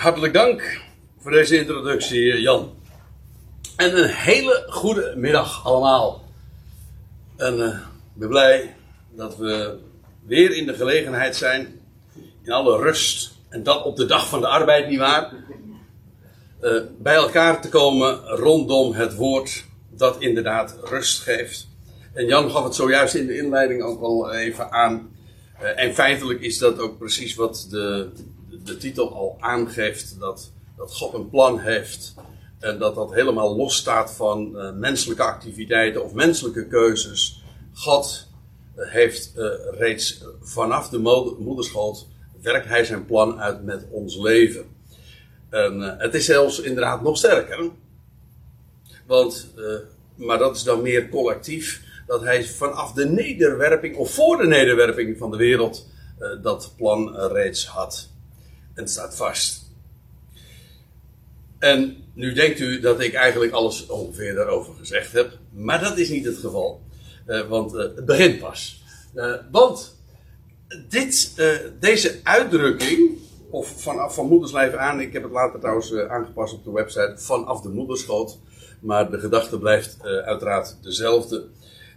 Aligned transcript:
Hartelijk 0.00 0.34
dank 0.34 0.80
voor 1.18 1.30
deze 1.30 1.56
introductie, 1.56 2.40
Jan. 2.40 2.74
En 3.76 3.98
een 3.98 4.08
hele 4.08 4.66
goede 4.68 5.14
middag 5.16 5.66
allemaal. 5.66 6.24
En 7.36 7.58
uh, 7.58 7.66
ik 7.66 7.80
ben 8.14 8.28
blij 8.28 8.74
dat 9.16 9.36
we 9.36 9.78
weer 10.26 10.56
in 10.56 10.66
de 10.66 10.74
gelegenheid 10.74 11.36
zijn, 11.36 11.80
in 12.42 12.52
alle 12.52 12.82
rust, 12.82 13.32
en 13.48 13.62
dat 13.62 13.84
op 13.84 13.96
de 13.96 14.06
dag 14.06 14.28
van 14.28 14.40
de 14.40 14.46
arbeid, 14.46 14.88
nietwaar? 14.88 15.32
Uh, 16.62 16.82
bij 16.98 17.14
elkaar 17.14 17.60
te 17.60 17.68
komen 17.68 18.18
rondom 18.26 18.92
het 18.92 19.14
woord 19.14 19.64
dat 19.90 20.20
inderdaad 20.20 20.76
rust 20.84 21.22
geeft. 21.22 21.68
En 22.12 22.26
Jan 22.26 22.50
gaf 22.50 22.64
het 22.64 22.74
zojuist 22.74 23.14
in 23.14 23.26
de 23.26 23.36
inleiding 23.36 23.82
ook 23.82 24.02
al 24.02 24.32
even 24.32 24.72
aan. 24.72 25.10
Uh, 25.62 25.82
en 25.82 25.94
feitelijk 25.94 26.40
is 26.40 26.58
dat 26.58 26.78
ook 26.78 26.98
precies 26.98 27.34
wat 27.34 27.66
de, 27.70 28.10
de 28.64 28.76
titel 28.76 29.14
al 29.14 29.36
aangeeft: 29.40 30.16
dat, 30.18 30.52
dat 30.76 30.94
God 30.94 31.14
een 31.14 31.30
plan 31.30 31.58
heeft. 31.58 32.14
En 32.58 32.78
dat 32.78 32.94
dat 32.94 33.14
helemaal 33.14 33.56
los 33.56 33.76
staat 33.76 34.12
van 34.12 34.52
uh, 34.54 34.72
menselijke 34.72 35.22
activiteiten 35.22 36.04
of 36.04 36.12
menselijke 36.12 36.66
keuzes. 36.66 37.42
God 37.72 38.26
uh, 38.76 38.90
heeft 38.90 39.32
reeds 39.78 40.24
vanaf 40.40 40.88
de 40.88 40.98
moederschoot 41.38 42.06
werkt 42.42 42.66
hij 42.66 42.84
zijn 42.84 43.06
plan 43.06 43.40
uit 43.40 43.64
met 43.64 43.86
ons 43.90 44.16
leven. 44.16 44.64
En 45.50 45.80
het 45.98 46.14
is 46.14 46.24
zelfs 46.24 46.60
inderdaad 46.60 47.02
nog 47.02 47.16
sterker. 47.16 47.70
Want, 49.06 49.54
maar 50.14 50.38
dat 50.38 50.56
is 50.56 50.62
dan 50.62 50.82
meer 50.82 51.08
collectief 51.08 51.82
dat 52.06 52.22
hij 52.22 52.44
vanaf 52.44 52.92
de 52.92 53.06
nederwerping, 53.06 53.96
of 53.96 54.10
voor 54.10 54.36
de 54.36 54.46
nederwerping 54.46 55.18
van 55.18 55.30
de 55.30 55.36
wereld, 55.36 55.86
dat 56.42 56.72
plan 56.76 57.16
reeds 57.16 57.66
had. 57.66 58.09
En 58.74 58.82
het 58.82 58.90
staat 58.90 59.16
vast. 59.16 59.68
En 61.58 61.96
nu 62.14 62.32
denkt 62.32 62.60
u 62.60 62.80
dat 62.80 63.00
ik 63.00 63.14
eigenlijk 63.14 63.52
alles 63.52 63.86
ongeveer 63.86 64.34
daarover 64.34 64.74
gezegd 64.74 65.12
heb, 65.12 65.38
maar 65.52 65.80
dat 65.80 65.98
is 65.98 66.08
niet 66.08 66.24
het 66.24 66.36
geval. 66.36 66.82
Uh, 67.26 67.48
want 67.48 67.72
het 67.72 68.04
begint 68.04 68.38
pas. 68.38 68.82
want 69.50 69.98
dit, 70.88 71.42
deze 71.80 72.20
uitdrukking, 72.22 73.18
of 73.50 73.82
vanaf 73.82 74.14
van 74.14 74.26
moederslijf 74.26 74.74
aan, 74.74 75.00
ik 75.00 75.12
heb 75.12 75.22
het 75.22 75.32
later 75.32 75.60
trouwens 75.60 75.94
aangepast 75.94 76.54
op 76.54 76.64
de 76.64 76.72
website, 76.72 77.14
vanaf 77.16 77.60
de 77.60 77.68
moederschoot, 77.68 78.38
maar 78.80 79.10
de 79.10 79.18
gedachte 79.18 79.58
blijft 79.58 79.96
uiteraard 80.02 80.76
dezelfde. 80.82 81.48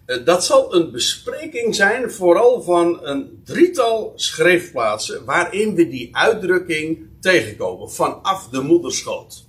Eh, 0.05 0.25
dat 0.25 0.45
zal 0.45 0.75
een 0.75 0.91
bespreking 0.91 1.75
zijn, 1.75 2.11
vooral 2.11 2.61
van 2.61 2.99
een 3.01 3.41
drietal 3.45 4.13
schriftplaatsen, 4.15 5.25
waarin 5.25 5.75
we 5.75 5.87
die 5.87 6.15
uitdrukking 6.15 7.07
tegenkomen, 7.19 7.91
vanaf 7.91 8.49
de 8.49 8.61
moederschoot. 8.61 9.45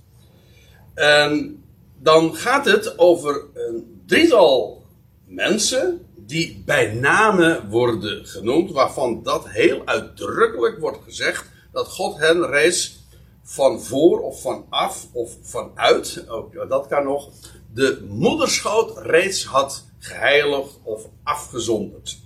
En 0.93 1.63
dan 2.01 2.35
gaat 2.35 2.65
het 2.65 2.99
over 2.99 3.43
een 3.53 4.01
drietal 4.05 4.83
mensen 5.25 6.05
die 6.15 6.63
bij 6.65 6.93
name 6.93 7.63
worden 7.69 8.25
genoemd, 8.25 8.71
waarvan 8.71 9.23
dat 9.23 9.49
heel 9.49 9.81
uitdrukkelijk 9.85 10.79
wordt 10.79 11.03
gezegd 11.03 11.45
dat 11.71 11.87
God 11.87 12.17
hen 12.19 12.45
reeds 12.45 13.04
van 13.47 13.81
voor 13.81 14.21
of 14.21 14.41
van 14.41 14.65
af 14.69 15.07
of 15.11 15.37
vanuit, 15.41 16.25
ook 16.27 16.69
dat 16.69 16.87
kan 16.87 17.03
nog, 17.03 17.29
de 17.73 18.05
moederschoot 18.09 18.97
reeds 18.97 19.45
had 19.45 19.85
geheiligd 19.99 20.79
of 20.83 21.09
afgezonderd. 21.23 22.19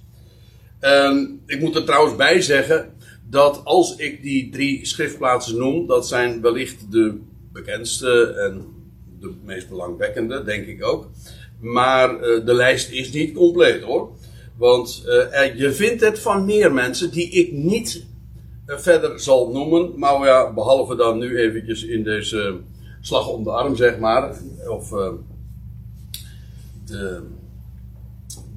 Um, 0.81 1.41
ik 1.45 1.59
moet 1.59 1.75
er 1.75 1.85
trouwens 1.85 2.15
bij 2.15 2.41
zeggen 2.41 2.93
dat 3.29 3.61
als 3.63 3.95
ik 3.95 4.21
die 4.21 4.49
drie 4.49 4.85
schriftplaatsen 4.85 5.57
noem, 5.57 5.87
dat 5.87 6.07
zijn 6.07 6.41
wellicht 6.41 6.91
de 6.91 7.19
bekendste 7.53 8.33
en 8.33 8.65
de 9.19 9.33
meest 9.43 9.69
belangwekkende, 9.69 10.43
denk 10.43 10.67
ik 10.67 10.83
ook. 10.83 11.09
Maar 11.59 12.13
uh, 12.13 12.45
de 12.45 12.53
lijst 12.53 12.91
is 12.91 13.11
niet 13.11 13.33
compleet 13.33 13.81
hoor. 13.81 14.11
Want 14.58 15.03
uh, 15.05 15.55
je 15.55 15.73
vindt 15.73 16.02
het 16.02 16.19
van 16.19 16.45
meer 16.45 16.73
mensen 16.73 17.11
die 17.11 17.29
ik 17.29 17.52
niet 17.52 18.05
verder 18.77 19.19
zal 19.19 19.52
noemen. 19.52 19.99
Maar 19.99 20.25
ja, 20.25 20.53
behalve 20.53 20.95
dan 20.95 21.17
nu 21.17 21.37
eventjes 21.37 21.83
in 21.83 22.03
deze 22.03 22.57
slag 23.02 23.27
om 23.27 23.43
de 23.43 23.52
arm, 23.52 23.75
zeg 23.75 23.99
maar. 23.99 24.37
Of 24.67 24.89
de 26.85 27.23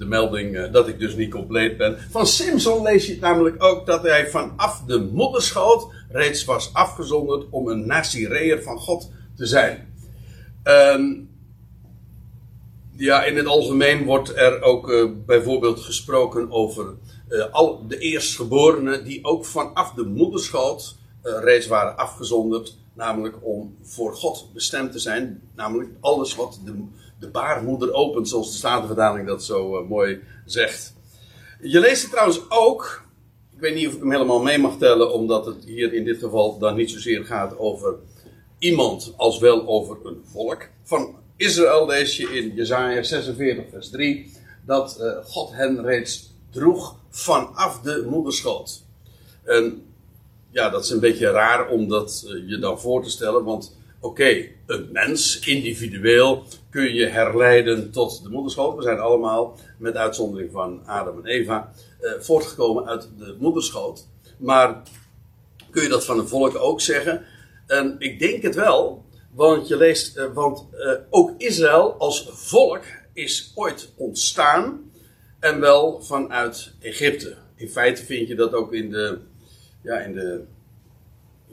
de 0.03 0.09
melding 0.09 0.57
uh, 0.57 0.73
dat 0.73 0.89
ik 0.89 0.99
dus 0.99 1.15
niet 1.15 1.31
compleet 1.31 1.77
ben. 1.77 1.99
Van 2.11 2.27
Simpson 2.27 2.83
lees 2.83 3.07
je 3.07 3.19
namelijk 3.21 3.63
ook 3.65 3.87
dat 3.87 4.03
hij 4.03 4.31
vanaf 4.31 4.83
de 4.87 5.01
modderschoot 5.01 5.87
reeds 6.09 6.45
was 6.45 6.71
afgezonderd 6.73 7.47
om 7.51 7.69
een 7.69 7.87
Nazireër 7.87 8.63
van 8.63 8.79
God 8.79 9.11
te 9.37 9.47
zijn. 9.47 9.95
Um, 10.65 11.31
ja, 12.97 13.25
in 13.25 13.37
het 13.37 13.47
algemeen 13.47 14.05
wordt 14.05 14.37
er 14.37 14.63
ook 14.63 14.91
uh, 14.91 15.11
bijvoorbeeld 15.27 15.81
gesproken 15.81 16.51
over 16.51 16.95
uh, 17.33 17.53
al 17.53 17.87
de 17.89 17.99
eerstgeborenen 17.99 19.05
die 19.05 19.25
ook 19.25 19.45
vanaf 19.45 19.93
de 19.93 20.05
moederschoot 20.05 20.97
reeds 21.23 21.67
waren 21.67 21.97
afgezonderd. 21.97 22.77
Namelijk 22.95 23.37
om 23.43 23.77
voor 23.83 24.15
God 24.15 24.49
bestemd 24.53 24.93
te 24.93 24.99
zijn. 24.99 25.43
Namelijk 25.55 25.91
alles 26.01 26.35
wat 26.35 26.61
de, 26.65 26.85
de 27.19 27.29
baarmoeder 27.29 27.93
opent, 27.93 28.29
zoals 28.29 28.51
de 28.51 28.57
Statenverdaling 28.57 29.27
dat 29.27 29.45
zo 29.45 29.83
uh, 29.83 29.89
mooi 29.89 30.21
zegt. 30.45 30.95
Je 31.61 31.81
leest 31.81 32.03
het 32.03 32.11
trouwens 32.11 32.41
ook. 32.49 33.05
Ik 33.53 33.61
weet 33.61 33.75
niet 33.75 33.87
of 33.89 33.95
ik 33.95 34.01
hem 34.01 34.13
helemaal 34.13 34.43
mee 34.43 34.59
mag 34.59 34.79
tellen, 34.79 35.13
omdat 35.13 35.47
het 35.47 35.65
hier 35.65 35.93
in 35.93 36.05
dit 36.05 36.19
geval 36.19 36.59
dan 36.59 36.77
niet 36.77 36.91
zozeer 36.91 37.25
gaat 37.25 37.59
over 37.59 37.95
iemand 38.59 39.15
als 39.17 39.39
wel 39.39 39.67
over 39.67 39.97
een 40.03 40.23
volk. 40.25 40.69
Van 40.83 41.15
Israël 41.37 41.87
lees 41.87 42.17
je 42.17 42.29
in 42.29 42.55
Jesaja 42.55 43.03
46, 43.03 43.65
vers 43.71 43.91
3 43.91 44.33
dat 44.67 44.99
uh, 45.01 45.25
God 45.25 45.53
hen 45.53 45.83
reeds 45.83 46.35
droeg 46.51 46.97
vanaf 47.13 47.81
de 47.81 48.07
moederschoot. 48.11 48.83
En 49.45 49.87
ja, 50.51 50.71
dat 50.71 50.85
is 50.85 50.91
een 50.91 51.01
beetje 51.01 51.31
raar 51.31 51.69
om 51.69 51.89
dat 51.89 52.25
uh, 52.27 52.49
je 52.49 52.59
dan 52.59 52.81
voor 52.81 53.03
te 53.03 53.11
stellen, 53.11 53.45
want 53.45 53.77
oké, 54.01 54.47
een 54.67 54.89
mens, 54.93 55.39
individueel, 55.39 56.45
kun 56.71 56.95
je 56.95 57.07
herleiden 57.07 57.91
tot 57.91 58.23
de 58.23 58.29
moederschoot. 58.29 58.77
We 58.77 58.83
zijn 58.83 58.99
allemaal, 58.99 59.59
met 59.79 59.97
uitzondering 59.97 60.53
van 60.53 60.87
Adam 60.87 61.19
en 61.19 61.27
Eva, 61.27 61.73
uh, 62.01 62.13
voortgekomen 62.21 62.87
uit 62.87 63.09
de 63.19 63.37
moederschoot. 63.39 64.07
Maar 64.39 64.83
kun 65.71 65.83
je 65.83 65.89
dat 65.89 66.05
van 66.05 66.19
een 66.19 66.29
volk 66.29 66.57
ook 66.57 66.81
zeggen? 66.81 67.25
En 67.67 67.97
ik 67.99 68.19
denk 68.19 68.43
het 68.43 68.55
wel, 68.55 69.05
want 69.31 69.69
je 69.69 69.77
leest, 69.77 70.17
uh, 70.17 70.25
want 70.35 70.65
ook 71.11 71.31
Israël 71.39 71.95
als 71.99 72.29
volk 72.31 72.83
is 73.13 73.53
ooit 73.55 73.93
ontstaan 73.97 74.92
en 75.43 75.61
wel 75.61 76.03
vanuit 76.03 76.73
Egypte. 76.81 77.37
In 77.55 77.69
feite 77.69 78.05
vind 78.05 78.29
je 78.29 78.35
dat 78.35 78.53
ook 78.53 78.73
in 78.73 78.91
de, 78.91 79.19
ja, 79.83 79.99
in 79.99 80.15
de 80.15 80.45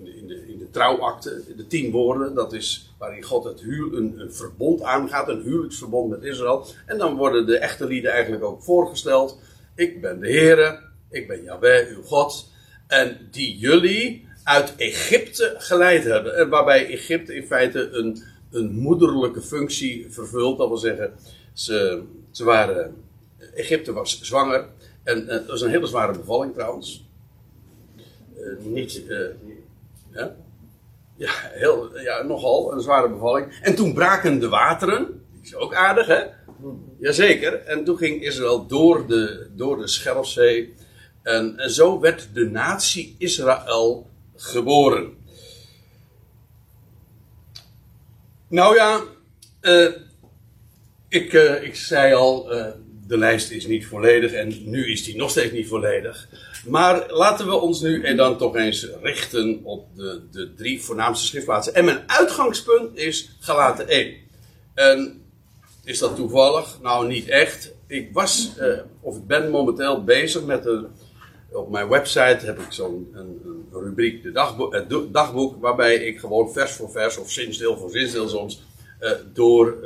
in 0.04 0.28
de, 0.28 0.48
in 0.48 0.58
de, 0.58 0.70
trouwakte, 0.70 1.44
de 1.56 1.68
tien 1.68 1.92
woorden, 1.92 2.34
dat 2.34 2.54
is 2.54 2.94
waarin 2.98 3.24
God 3.24 3.44
het 3.44 3.62
een 3.62 4.28
verbond 4.30 4.82
aangaat, 4.82 5.30
een 5.30 5.42
huwelijksverbond 5.42 6.10
met 6.10 6.24
Israël. 6.24 6.66
En 6.86 6.98
dan 6.98 7.16
worden 7.16 7.46
de 7.46 7.58
echte 7.58 7.88
lieden 7.88 8.12
eigenlijk 8.12 8.44
ook 8.44 8.64
voorgesteld. 8.64 9.40
Ik 9.76 10.02
ben 10.02 10.20
de 10.20 10.28
Heere, 10.28 10.80
ik 11.10 11.28
ben 11.28 11.44
Yahweh, 11.44 11.88
uw 11.96 12.04
God, 12.04 12.52
en 12.88 13.28
die 13.32 13.58
jullie 13.58 14.28
uit 14.44 14.76
Egypte 14.76 15.56
geleid 15.58 16.04
hebben. 16.04 16.38
En 16.38 16.50
waarbij 16.50 16.88
Egypte 16.88 17.36
in 17.36 17.46
feite 17.46 17.90
een, 17.92 18.24
een 18.52 18.76
moederlijke 18.76 19.42
functie 19.42 20.06
vervult, 20.10 20.58
dat 20.58 20.68
wil 20.68 20.78
zeggen, 20.78 21.14
ze, 21.54 22.04
ze 22.32 22.44
waren, 22.44 22.96
Egypte 23.60 23.94
was 23.94 24.22
zwanger, 24.22 24.66
en 25.04 25.28
het 25.28 25.48
was 25.48 25.62
een 25.62 25.70
hele 25.70 25.88
zware 25.88 26.18
bevalling 26.18 26.54
trouwens. 26.54 27.08
Uh, 28.38 28.66
niet, 28.66 29.04
ja, 30.12 30.36
ja, 31.20 31.32
heel, 31.34 32.00
ja, 32.00 32.22
nogal 32.22 32.74
een 32.74 32.82
zware 32.82 33.10
bevalling. 33.10 33.60
En 33.62 33.76
toen 33.76 33.94
braken 33.94 34.40
de 34.40 34.50
wateren. 34.50 35.26
Is 35.42 35.56
ook 35.56 35.74
aardig, 35.74 36.08
hè? 36.08 36.24
Jazeker. 37.00 37.54
En 37.54 37.84
toen 37.84 37.98
ging 37.98 38.22
Israël 38.22 38.68
door 38.68 39.08
de, 39.08 39.50
door 39.56 39.78
de 39.78 39.88
Schelfzee. 39.88 40.74
En, 41.24 41.58
en 41.58 41.70
zo 41.70 42.00
werd 42.00 42.30
de 42.34 42.50
natie 42.50 43.16
Israël 43.18 44.10
geboren. 44.36 45.18
Nou 48.48 48.76
ja, 48.76 49.02
ik, 51.08 51.34
ik 51.62 51.76
zei 51.76 52.14
al, 52.14 52.50
de 53.10 53.18
lijst 53.18 53.52
is 53.52 53.68
niet 53.68 53.86
volledig 53.86 54.32
en 54.32 54.70
nu 54.70 54.92
is 54.92 55.04
die 55.04 55.16
nog 55.16 55.30
steeds 55.30 55.52
niet 55.52 55.68
volledig. 55.68 56.28
Maar 56.68 57.06
laten 57.12 57.48
we 57.48 57.54
ons 57.54 57.82
nu 57.82 58.04
en 58.04 58.18
dan 58.18 58.38
toch 58.38 58.56
eens 58.56 58.88
richten 59.02 59.60
op 59.64 59.96
de, 59.96 60.22
de 60.32 60.54
drie 60.54 60.82
voornaamste 60.82 61.26
schriftplaatsen. 61.26 61.74
En 61.74 61.86
mijn 61.86 62.04
uitgangspunt 62.06 62.98
is 62.98 63.38
Galaten 63.40 63.88
1. 63.88 64.14
En 64.74 65.22
is 65.84 66.00
dat 66.00 66.16
toevallig? 66.16 66.78
Nou, 66.82 67.08
niet 67.08 67.28
echt. 67.28 67.74
Ik 67.88 68.10
was, 68.14 68.52
uh, 68.60 68.80
of 69.02 69.18
ik 69.18 69.28
ben 69.28 69.50
momenteel 69.50 70.04
bezig 70.04 70.44
met 70.44 70.66
een, 70.66 70.88
op 71.52 71.70
mijn 71.70 71.90
website 71.90 72.46
heb 72.46 72.60
ik 72.60 72.72
zo'n 72.72 73.12
een, 73.14 73.42
een 73.72 73.82
rubriek, 73.84 74.24
de 74.24 74.32
dagboek, 74.32 74.74
het 74.74 75.14
dagboek, 75.14 75.62
waarbij 75.62 75.96
ik 75.96 76.20
gewoon 76.20 76.52
vers 76.52 76.72
voor 76.72 76.92
vers 76.92 77.18
of 77.18 77.32
zinsdeel 77.32 77.78
voor 77.78 77.90
zinsdeel 77.90 78.28
soms 78.28 78.64
uh, 79.02 79.12
door, 79.34 79.78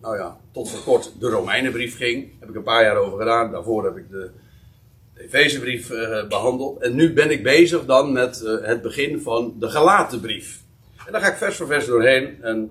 nou 0.00 0.16
ja, 0.16 0.36
tot 0.52 0.70
voor 0.70 0.82
kort 0.82 1.12
de 1.20 1.28
Romeinenbrief 1.28 1.96
ging. 1.96 2.30
Heb 2.40 2.48
ik 2.48 2.54
een 2.54 2.62
paar 2.62 2.82
jaar 2.82 2.96
over 2.96 3.18
gedaan. 3.18 3.50
Daarvoor 3.50 3.84
heb 3.84 3.96
ik 3.96 4.10
de, 4.10 4.30
de 5.14 5.22
Efezebrief 5.22 5.90
uh, 5.90 6.28
behandeld. 6.28 6.82
En 6.82 6.94
nu 6.94 7.12
ben 7.12 7.30
ik 7.30 7.42
bezig 7.42 7.84
dan 7.84 8.12
met 8.12 8.38
het 8.62 8.82
begin 8.82 9.20
van 9.20 9.54
de 9.58 9.68
Galatenbrief. 9.68 10.60
En 11.06 11.12
daar 11.12 11.20
ga 11.20 11.30
ik 11.30 11.36
vers 11.36 11.56
voor 11.56 11.66
vers 11.66 11.86
doorheen. 11.86 12.42
En 12.42 12.70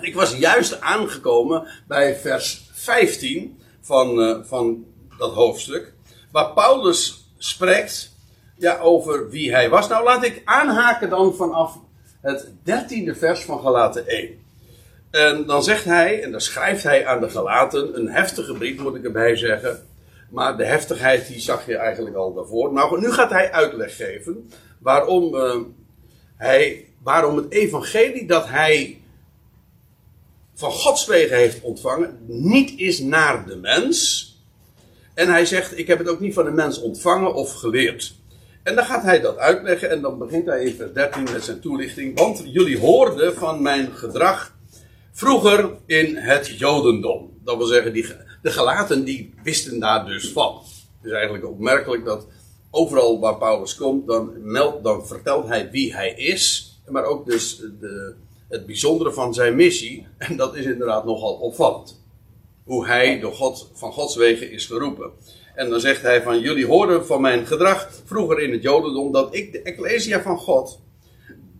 ik 0.00 0.14
was 0.14 0.36
juist 0.36 0.80
aangekomen 0.80 1.66
bij 1.86 2.16
vers 2.16 2.70
15 2.72 3.60
van, 3.80 4.42
van 4.46 4.84
dat 5.18 5.32
hoofdstuk. 5.32 5.92
Waar 6.32 6.52
Paulus 6.52 7.28
spreekt 7.38 8.12
ja, 8.56 8.78
over 8.78 9.30
wie 9.30 9.52
hij 9.52 9.70
was. 9.70 9.88
Nou, 9.88 10.04
laat 10.04 10.24
ik 10.24 10.42
aanhaken 10.44 11.10
dan 11.10 11.34
vanaf 11.34 11.78
het 12.20 12.52
dertiende 12.62 13.14
vers 13.14 13.44
van 13.44 13.60
Galaten 13.60 14.06
1. 14.06 14.43
En 15.14 15.46
dan 15.46 15.62
zegt 15.62 15.84
hij, 15.84 16.22
en 16.22 16.30
dan 16.30 16.40
schrijft 16.40 16.82
hij 16.82 17.06
aan 17.06 17.20
de 17.20 17.30
Galaten, 17.30 17.98
een 17.98 18.08
heftige 18.08 18.52
brief 18.52 18.78
moet 18.78 18.94
ik 18.94 19.04
erbij 19.04 19.36
zeggen. 19.36 19.86
Maar 20.30 20.56
de 20.56 20.64
heftigheid 20.64 21.26
die 21.26 21.40
zag 21.40 21.66
je 21.66 21.76
eigenlijk 21.76 22.16
al 22.16 22.34
daarvoor. 22.34 22.72
Nou, 22.72 23.00
nu 23.00 23.12
gaat 23.12 23.30
hij 23.30 23.52
uitleg 23.52 23.96
geven 23.96 24.50
waarom, 24.78 25.34
uh, 25.34 25.56
hij, 26.36 26.88
waarom 27.02 27.36
het 27.36 27.50
evangelie 27.52 28.26
dat 28.26 28.48
hij 28.48 29.00
van 30.54 30.70
Gods 30.70 31.06
wegen 31.06 31.36
heeft 31.36 31.60
ontvangen, 31.60 32.18
niet 32.26 32.78
is 32.78 32.98
naar 32.98 33.46
de 33.46 33.56
mens. 33.56 34.28
En 35.14 35.28
hij 35.28 35.46
zegt, 35.46 35.78
ik 35.78 35.86
heb 35.86 35.98
het 35.98 36.08
ook 36.08 36.20
niet 36.20 36.34
van 36.34 36.44
de 36.44 36.50
mens 36.50 36.80
ontvangen 36.80 37.34
of 37.34 37.52
geleerd. 37.52 38.14
En 38.62 38.74
dan 38.74 38.84
gaat 38.84 39.02
hij 39.02 39.20
dat 39.20 39.36
uitleggen 39.36 39.90
en 39.90 40.00
dan 40.00 40.18
begint 40.18 40.46
hij 40.46 40.64
in 40.64 40.74
vers 40.74 40.92
13 40.92 41.22
met 41.32 41.44
zijn 41.44 41.60
toelichting. 41.60 42.18
Want 42.18 42.42
jullie 42.46 42.78
hoorden 42.78 43.34
van 43.34 43.62
mijn 43.62 43.92
gedrag 43.92 44.52
vroeger 45.14 45.70
in 45.86 46.16
het 46.16 46.46
Jodendom. 46.58 47.30
Dat 47.44 47.56
wil 47.56 47.66
zeggen, 47.66 47.92
die, 47.92 48.06
de 48.42 48.50
gelaten 48.50 49.04
die 49.04 49.34
wisten 49.42 49.80
daar 49.80 50.06
dus 50.06 50.28
van. 50.28 50.54
Het 50.96 51.06
is 51.06 51.12
eigenlijk 51.12 51.46
opmerkelijk 51.46 52.04
dat 52.04 52.26
overal 52.70 53.20
waar 53.20 53.36
Paulus 53.36 53.76
komt, 53.76 54.06
dan, 54.06 54.32
meldt, 54.36 54.84
dan 54.84 55.06
vertelt 55.06 55.48
hij 55.48 55.70
wie 55.70 55.94
hij 55.94 56.10
is. 56.10 56.72
Maar 56.88 57.04
ook 57.04 57.26
dus 57.26 57.56
de, 57.56 58.14
het 58.48 58.66
bijzondere 58.66 59.12
van 59.12 59.34
zijn 59.34 59.54
missie. 59.54 60.06
En 60.18 60.36
dat 60.36 60.56
is 60.56 60.64
inderdaad 60.64 61.04
nogal 61.04 61.34
opvallend. 61.34 62.02
Hoe 62.64 62.86
hij 62.86 63.20
door 63.20 63.32
God, 63.32 63.70
van 63.74 63.92
Gods 63.92 64.16
wegen 64.16 64.50
is 64.50 64.66
geroepen. 64.66 65.10
En 65.54 65.70
dan 65.70 65.80
zegt 65.80 66.02
hij 66.02 66.22
van 66.22 66.40
jullie 66.40 66.66
hoorden 66.66 67.06
van 67.06 67.20
mijn 67.20 67.46
gedrag 67.46 67.90
vroeger 68.04 68.40
in 68.40 68.52
het 68.52 68.62
Jodendom 68.62 69.12
dat 69.12 69.34
ik 69.34 69.52
de 69.52 69.62
Ecclesia 69.62 70.22
van 70.22 70.38
God 70.38 70.80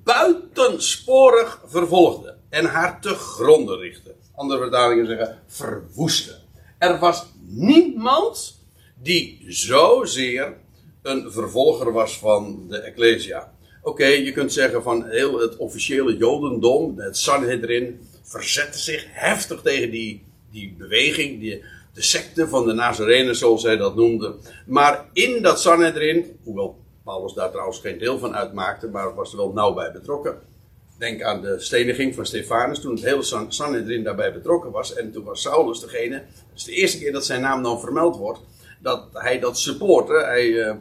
buitensporig 0.05 1.63
vervolgde 1.67 2.37
en 2.55 2.65
haar 2.65 3.01
te 3.01 3.15
gronden 3.15 3.79
richtte. 3.79 4.15
Andere 4.35 4.61
vertalingen 4.61 5.07
zeggen 5.07 5.39
verwoestte. 5.47 6.39
Er 6.79 6.99
was 6.99 7.27
niemand 7.47 8.61
die 9.03 9.45
zozeer 9.49 10.57
een 11.03 11.33
vervolger 11.33 11.93
was 11.93 12.19
van 12.19 12.67
de 12.69 12.79
Ecclesia. 12.79 13.53
Oké, 13.83 14.07
je 14.07 14.33
kunt 14.33 14.53
zeggen 14.53 14.83
van 14.83 15.07
heel 15.07 15.41
het 15.41 15.57
officiële 15.57 16.17
Jodendom, 16.17 16.99
het 16.99 17.17
Sanhedrin, 17.17 18.01
verzette 18.23 18.79
zich 18.79 19.07
heftig 19.09 19.61
tegen 19.63 19.91
die, 19.91 20.25
die 20.51 20.75
beweging, 20.79 21.41
die, 21.41 21.65
de 21.93 22.03
secte 22.03 22.49
van 22.49 22.67
de 22.67 22.73
Nazarenen, 22.73 23.37
zoals 23.37 23.63
zij 23.63 23.77
dat 23.77 23.97
noemden. 23.97 24.35
Maar 24.67 25.09
in 25.13 25.43
dat 25.43 25.61
Sanhedrin, 25.61 26.39
hoewel 26.43 26.79
Paulus 27.05 27.33
daar 27.33 27.51
trouwens 27.51 27.79
geen 27.79 27.99
deel 27.99 28.19
van 28.19 28.35
uitmaakte, 28.35 28.89
maar 28.89 29.15
was 29.15 29.31
er 29.31 29.37
wel 29.37 29.53
nauw 29.53 29.75
bij 29.75 29.93
betrokken. 29.93 30.53
Denk 30.99 31.23
aan 31.23 31.41
de 31.41 31.61
steniging 31.61 32.15
van 32.15 32.27
Stefanus, 32.27 32.81
toen 32.81 32.95
het 32.95 33.05
hele 33.05 33.47
Sanhedrin 33.49 34.03
daarbij 34.03 34.33
betrokken 34.33 34.71
was. 34.71 34.95
En 34.95 35.13
toen 35.13 35.25
was 35.25 35.43
Saulus 35.43 35.81
degene, 35.81 36.15
het 36.15 36.55
is 36.55 36.65
de 36.65 36.73
eerste 36.73 36.99
keer 36.99 37.13
dat 37.13 37.25
zijn 37.25 37.41
naam 37.41 37.63
dan 37.63 37.81
vermeld 37.81 38.17
wordt, 38.17 38.41
dat 38.81 39.09
hij 39.13 39.39
dat 39.39 39.59
supportte. 39.59 40.13
Hij, 40.13 40.47
uh, 40.47 40.75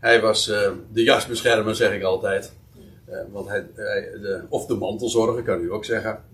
hij 0.00 0.20
was 0.20 0.48
uh, 0.48 0.70
de 0.92 1.02
jasbeschermer, 1.02 1.74
zeg 1.74 1.92
ik 1.92 2.02
altijd. 2.02 2.52
Uh, 3.08 3.16
want 3.32 3.48
hij, 3.48 3.66
hij 3.74 4.10
de, 4.20 4.44
of 4.48 4.66
de 4.66 4.74
mantelzorger, 4.74 5.42
kan 5.42 5.60
u 5.60 5.72
ook 5.72 5.84
zeggen. 5.84 6.24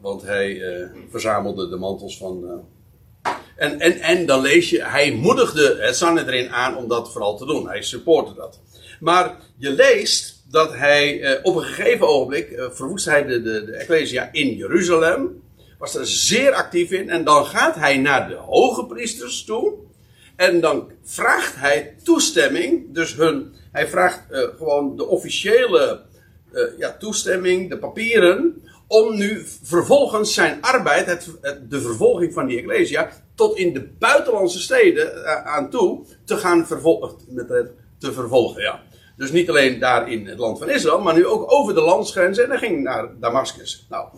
Want 0.00 0.22
hij 0.22 0.62
verzamelde 1.10 1.68
de 1.68 1.76
mantels 1.76 2.18
van 2.18 2.64
en, 3.58 3.80
en, 3.80 4.00
en 4.00 4.26
dan 4.26 4.40
lees 4.40 4.70
je, 4.70 4.84
hij 4.84 5.12
moedigde 5.12 5.76
het 5.80 5.96
Sanhedrin 5.96 6.50
aan 6.50 6.76
om 6.76 6.88
dat 6.88 7.12
vooral 7.12 7.36
te 7.36 7.46
doen. 7.46 7.68
Hij 7.68 7.82
supportte 7.82 8.34
dat. 8.34 8.60
Maar 9.00 9.36
je 9.56 9.70
leest 9.70 10.42
dat 10.50 10.74
hij 10.74 11.22
eh, 11.22 11.38
op 11.42 11.56
een 11.56 11.64
gegeven 11.64 12.08
ogenblik, 12.08 12.50
eh, 12.50 12.70
verwoest 12.70 13.04
hij 13.04 13.24
de, 13.24 13.42
de, 13.42 13.64
de 13.64 13.72
Ecclesia 13.72 14.28
in 14.32 14.56
Jeruzalem. 14.56 15.42
Was 15.78 15.94
er 15.94 16.06
zeer 16.06 16.52
actief 16.52 16.90
in. 16.90 17.10
En 17.10 17.24
dan 17.24 17.46
gaat 17.46 17.74
hij 17.74 17.96
naar 17.96 18.28
de 18.28 18.34
hoge 18.34 18.86
priesters 18.86 19.44
toe. 19.44 19.74
En 20.36 20.60
dan 20.60 20.90
vraagt 21.02 21.56
hij 21.56 21.94
toestemming. 22.02 22.94
Dus 22.94 23.14
hun, 23.14 23.54
hij 23.72 23.88
vraagt 23.88 24.22
uh, 24.30 24.38
gewoon 24.56 24.96
de 24.96 25.06
officiële 25.06 26.02
uh, 26.52 26.62
ja, 26.78 26.96
toestemming, 26.98 27.70
de 27.70 27.78
papieren. 27.78 28.62
Om 28.86 29.16
nu 29.16 29.44
vervolgens 29.62 30.34
zijn 30.34 30.58
arbeid, 30.60 31.06
het, 31.06 31.30
de 31.68 31.80
vervolging 31.80 32.32
van 32.32 32.46
die 32.46 32.58
Ecclesia, 32.58 33.10
tot 33.34 33.56
in 33.56 33.72
de 33.72 33.88
buitenlandse 33.98 34.60
steden 34.60 35.12
uh, 35.14 35.46
aan 35.46 35.70
toe 35.70 36.04
te 36.24 36.36
gaan 36.36 36.66
vervolgen. 36.66 37.14
Het, 37.34 37.70
te 37.98 38.12
vervolgen, 38.12 38.62
ja. 38.62 38.82
Dus 39.18 39.30
niet 39.30 39.48
alleen 39.48 39.78
daar 39.78 40.10
in 40.10 40.26
het 40.26 40.38
land 40.38 40.58
van 40.58 40.70
Israël, 40.70 41.00
maar 41.00 41.14
nu 41.14 41.26
ook 41.26 41.52
over 41.52 41.74
de 41.74 41.80
landsgrenzen. 41.80 42.44
En 42.44 42.50
hij 42.50 42.58
ging 42.58 42.82
naar 42.82 43.08
Damascus. 43.20 43.86
Nou, 43.88 44.08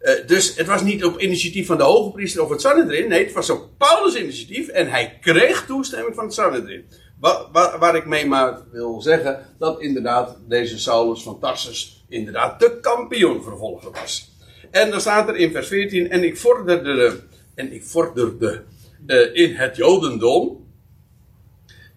uh, 0.00 0.26
dus 0.26 0.56
het 0.56 0.66
was 0.66 0.82
niet 0.82 1.04
op 1.04 1.20
initiatief 1.20 1.66
van 1.66 1.76
de 1.76 1.82
hoge 1.82 2.10
priester 2.10 2.42
of 2.42 2.48
het 2.50 2.60
Sanhedrin. 2.60 3.08
Nee, 3.08 3.24
het 3.24 3.32
was 3.32 3.50
op 3.50 3.68
Paulus' 3.78 4.16
initiatief. 4.16 4.68
En 4.68 4.90
hij 4.90 5.18
kreeg 5.20 5.66
toestemming 5.66 6.14
van 6.14 6.24
het 6.24 6.34
Sanhedrin. 6.34 6.84
Waar, 7.20 7.46
waar, 7.52 7.78
waar, 7.78 7.96
ik 7.96 8.06
mee 8.06 8.26
maar 8.26 8.58
wil 8.72 9.00
zeggen 9.00 9.46
dat 9.58 9.80
inderdaad 9.80 10.36
deze 10.48 10.78
Saulus 10.78 11.22
van 11.22 11.40
Tarsus 11.40 12.04
inderdaad 12.08 12.60
de 12.60 12.80
kampioen 12.80 13.42
vervolger 13.42 13.90
was. 13.90 14.32
En 14.70 14.90
dan 14.90 15.00
staat 15.00 15.28
er 15.28 15.36
in 15.36 15.52
vers 15.52 15.68
14: 15.68 16.10
En 16.10 16.24
ik 16.24 16.36
vorderde 16.36 17.20
en 17.54 17.72
ik 17.72 17.84
vorderde 17.84 18.62
uh, 19.06 19.34
in 19.34 19.54
het 19.54 19.76
Jodendom 19.76 20.63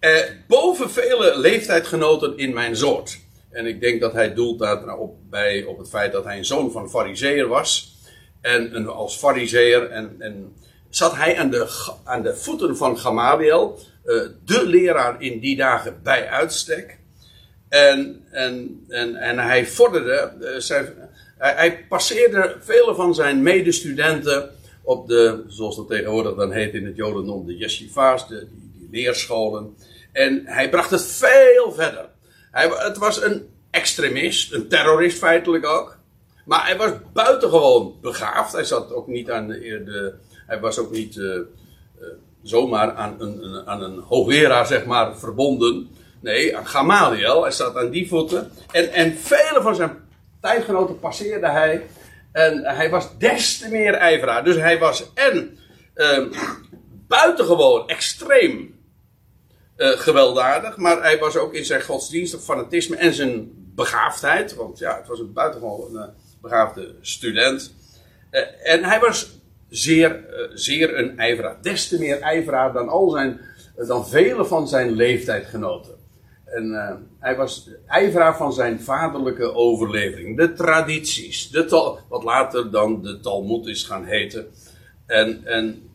uh, 0.07 0.19
boven 0.48 0.89
vele 0.89 1.38
leeftijdgenoten 1.38 2.38
in 2.38 2.54
mijn 2.54 2.75
soort. 2.75 3.19
En 3.50 3.65
ik 3.65 3.81
denk 3.81 4.01
dat 4.01 4.13
hij 4.13 4.33
doelt 4.33 4.59
daar 4.59 4.98
op, 4.98 5.15
bij 5.30 5.63
op 5.63 5.77
het 5.77 5.89
feit 5.89 6.12
dat 6.12 6.24
hij 6.24 6.38
een 6.38 6.45
zoon 6.45 6.71
van 6.71 6.89
fariseer 6.89 7.47
was. 7.47 7.95
En, 8.42 8.87
als 8.87 9.16
fariseer 9.16 9.90
en, 9.90 10.16
en 10.19 10.54
zat 10.90 11.16
hij 11.16 11.37
aan 11.37 11.49
de, 11.49 11.90
aan 12.04 12.23
de 12.23 12.35
voeten 12.35 12.78
van 12.78 12.99
Gamaliel, 12.99 13.80
uh, 14.06 14.21
de 14.45 14.68
leraar 14.68 15.21
in 15.21 15.40
die 15.40 15.56
dagen 15.56 15.99
bij 16.04 16.28
uitstek. 16.28 16.97
En, 17.69 18.26
en, 18.31 18.85
en, 18.87 19.16
en 19.16 19.37
hij 19.37 19.66
vorderde, 19.66 20.33
zijn, 20.57 20.94
hij, 21.37 21.54
hij, 21.54 21.85
passeerde 21.90 22.56
vele 22.59 22.95
van 22.95 23.16
zijn 23.16 23.42
medestudenten 23.42 24.49
op 24.83 25.07
de, 25.07 25.44
zoals 25.47 25.76
dat 25.76 25.87
tegenwoordig 25.87 26.35
dan 26.35 26.52
heet 26.52 26.73
in 26.73 26.85
het 26.85 26.95
Jodendom, 26.95 27.45
de 27.45 27.57
yeshiva's, 27.57 28.28
de, 28.28 28.47
die, 28.52 28.71
die 28.73 28.87
leerscholen. 28.92 29.76
En 30.18 30.42
hij 30.45 30.69
bracht 30.69 30.90
het 30.90 31.06
veel 31.06 31.71
verder. 31.71 32.09
Hij, 32.52 32.69
het 32.69 32.97
was 32.97 33.21
een 33.21 33.50
extremist, 33.71 34.54
een 34.54 34.68
terrorist 34.68 35.18
feitelijk 35.18 35.66
ook. 35.66 35.97
Maar 36.45 36.66
hij 36.66 36.78
was 36.78 36.92
buitengewoon 37.14 37.95
begaafd. 38.02 38.54
Hij 38.54 38.64
zat 38.64 38.94
ook 38.94 39.07
niet 39.07 39.31
aan 39.31 39.47
de. 39.47 40.14
hij 40.47 40.59
was 40.59 40.80
ook 40.80 40.92
niet 40.92 41.16
uh, 41.16 41.36
uh, 41.36 41.42
zomaar 42.44 42.92
aan 42.92 43.16
een, 43.19 43.44
een, 43.44 43.68
aan 43.68 43.81
een 43.81 44.66
zeg 44.66 44.86
maar, 44.86 45.18
verbonden. 45.18 45.90
Nee, 46.19 46.57
aan 46.57 46.68
Gamaliel. 46.68 47.42
Hij 47.42 47.52
zat 47.52 47.76
aan 47.76 47.90
die 47.90 48.07
voeten. 48.07 48.52
En, 48.71 48.92
en 48.92 49.18
vele 49.18 49.59
van 49.62 49.76
zijn 49.76 49.92
tijdgenoten 50.42 51.00
passeerde 51.00 51.50
hij. 51.50 51.88
En 52.31 52.64
hij 52.64 52.90
was 52.90 53.18
des 53.18 53.57
te 53.57 53.69
meer 53.69 53.94
ijveraar. 53.94 54.44
Dus 54.44 54.56
hij 54.56 54.80
was 54.80 55.14
en 55.14 55.57
uh, 55.95 56.26
buitengewoon 57.07 57.88
extreem 57.88 58.76
uh, 59.77 59.89
gewelddadig. 59.89 60.77
Maar 60.77 61.01
hij 61.01 61.19
was 61.19 61.37
ook 61.37 61.53
in 61.53 61.65
zijn 61.65 61.81
godsdienstig 61.81 62.41
fanatisme 62.41 62.95
en 62.95 63.13
zijn 63.13 63.51
begaafdheid. 63.75 64.55
Want 64.55 64.79
ja, 64.79 64.97
het 64.97 65.07
was 65.07 65.19
een 65.19 65.33
buitengewoon 65.33 65.95
uh, 65.95 66.03
begaafde 66.41 66.95
student. 67.01 67.73
Uh, 68.31 68.41
en 68.73 68.83
hij 68.83 68.99
was 68.99 69.29
zeer, 69.69 70.25
zeer 70.53 70.97
een 70.97 71.17
ijveraar. 71.17 71.61
Des 71.61 71.87
te 71.87 71.99
meer 71.99 72.19
ijveraar 72.19 72.73
dan 72.73 72.89
al 72.89 73.09
zijn, 73.09 73.39
dan 73.87 74.07
vele 74.07 74.45
van 74.45 74.67
zijn 74.67 74.91
leeftijdgenoten. 74.91 75.95
En 76.45 76.71
hij 77.19 77.35
was 77.35 77.69
ijveraar 77.87 78.37
van 78.37 78.53
zijn 78.53 78.81
vaderlijke 78.81 79.53
overlevering. 79.53 80.37
De 80.37 80.53
tradities. 80.53 81.49
De 81.49 81.65
tal, 81.65 81.99
wat 82.09 82.23
later 82.23 82.71
dan 82.71 83.01
de 83.01 83.19
Talmud 83.19 83.67
is 83.67 83.83
gaan 83.83 84.05
heten. 84.05 84.47
En, 85.05 85.45
en 85.45 85.89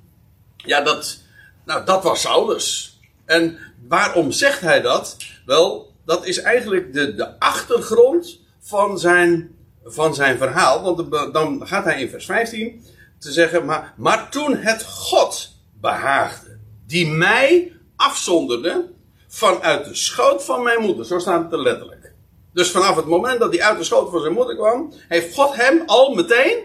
ja, 0.57 0.81
dat, 0.81 1.21
nou, 1.65 1.85
dat 1.85 2.03
was 2.03 2.21
Saulus. 2.21 3.01
En 3.25 3.59
waarom 3.89 4.33
zegt 4.33 4.61
hij 4.61 4.81
dat? 4.81 5.17
Wel, 5.47 5.93
dat 6.05 6.27
is 6.27 6.41
eigenlijk 6.41 6.93
de, 6.93 7.15
de 7.15 7.39
achtergrond 7.39 8.41
van 8.61 8.99
zijn, 8.99 9.57
van 9.85 10.15
zijn 10.15 10.39
verhaal. 10.39 10.83
Want 10.83 11.33
dan 11.33 11.67
gaat 11.67 11.85
hij 11.85 12.01
in 12.01 12.09
vers 12.09 12.25
15 12.25 12.85
te 13.19 13.33
zeggen: 13.33 13.65
maar, 13.65 13.95
maar 13.97 14.31
toen 14.31 14.57
het 14.57 14.85
God 14.85 15.57
behaagde, 15.81 16.59
die 16.87 17.07
mij 17.07 17.73
afzonderde 17.97 18.91
vanuit 19.29 19.85
de 19.85 19.95
schoot 19.95 20.45
van 20.45 20.63
mijn 20.63 20.81
moeder. 20.81 21.05
Zo 21.05 21.19
staat 21.19 21.43
het 21.43 21.53
er 21.53 21.63
letterlijk. 21.63 22.13
Dus 22.53 22.71
vanaf 22.71 22.97
het 22.97 23.07
moment 23.07 23.41
dat 23.41 23.55
hij 23.55 23.63
uit 23.63 23.79
de 23.79 23.85
schoot 23.85 24.11
van 24.11 24.21
zijn 24.21 24.33
moeder 24.33 24.57
kwam, 24.57 24.93
heeft 25.09 25.35
God 25.35 25.55
hem 25.55 25.83
al 25.87 26.15
meteen 26.15 26.59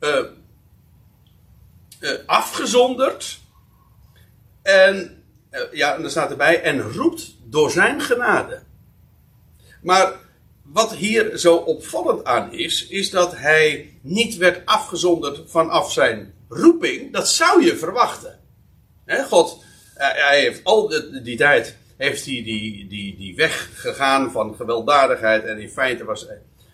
uh, 0.00 0.24
uh, 2.00 2.10
afgezonderd. 2.26 3.40
En 4.62 5.23
ja, 5.72 5.94
en 5.94 6.02
dan 6.02 6.10
staat 6.10 6.30
erbij, 6.30 6.62
en 6.62 6.80
roept 6.80 7.36
door 7.44 7.70
zijn 7.70 8.00
genade. 8.00 8.62
Maar 9.82 10.12
wat 10.62 10.94
hier 10.94 11.38
zo 11.38 11.56
opvallend 11.56 12.24
aan 12.24 12.52
is, 12.52 12.86
is 12.86 13.10
dat 13.10 13.36
hij 13.36 13.98
niet 14.02 14.36
werd 14.36 14.66
afgezonderd 14.66 15.50
vanaf 15.50 15.92
zijn 15.92 16.34
roeping. 16.48 17.12
Dat 17.12 17.28
zou 17.28 17.64
je 17.64 17.76
verwachten. 17.76 18.40
God, 19.06 19.64
hij 19.94 20.40
heeft 20.40 20.64
al 20.64 20.88
die 21.22 21.36
tijd 21.36 21.76
heeft 21.96 22.24
hij 22.24 22.42
die, 22.42 22.86
die, 22.88 23.16
die 23.16 23.36
weg 23.36 23.70
gegaan 23.74 24.30
van 24.30 24.54
gewelddadigheid. 24.54 25.44
En 25.44 25.58
in 25.58 25.68
feite 25.68 26.04
was 26.04 26.26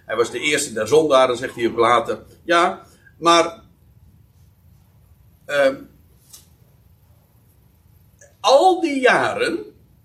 hij, 0.07 0.17
was 0.17 0.31
de 0.31 0.41
eerste 0.41 0.73
der 0.73 0.89
zondaren, 0.89 1.37
zegt 1.37 1.55
hij 1.55 1.67
ook 1.67 1.77
later. 1.77 2.23
Ja, 2.45 2.87
maar 3.19 3.61
uh, 5.47 5.75
al 8.81 8.87
die 8.87 9.01
jaren, 9.01 9.59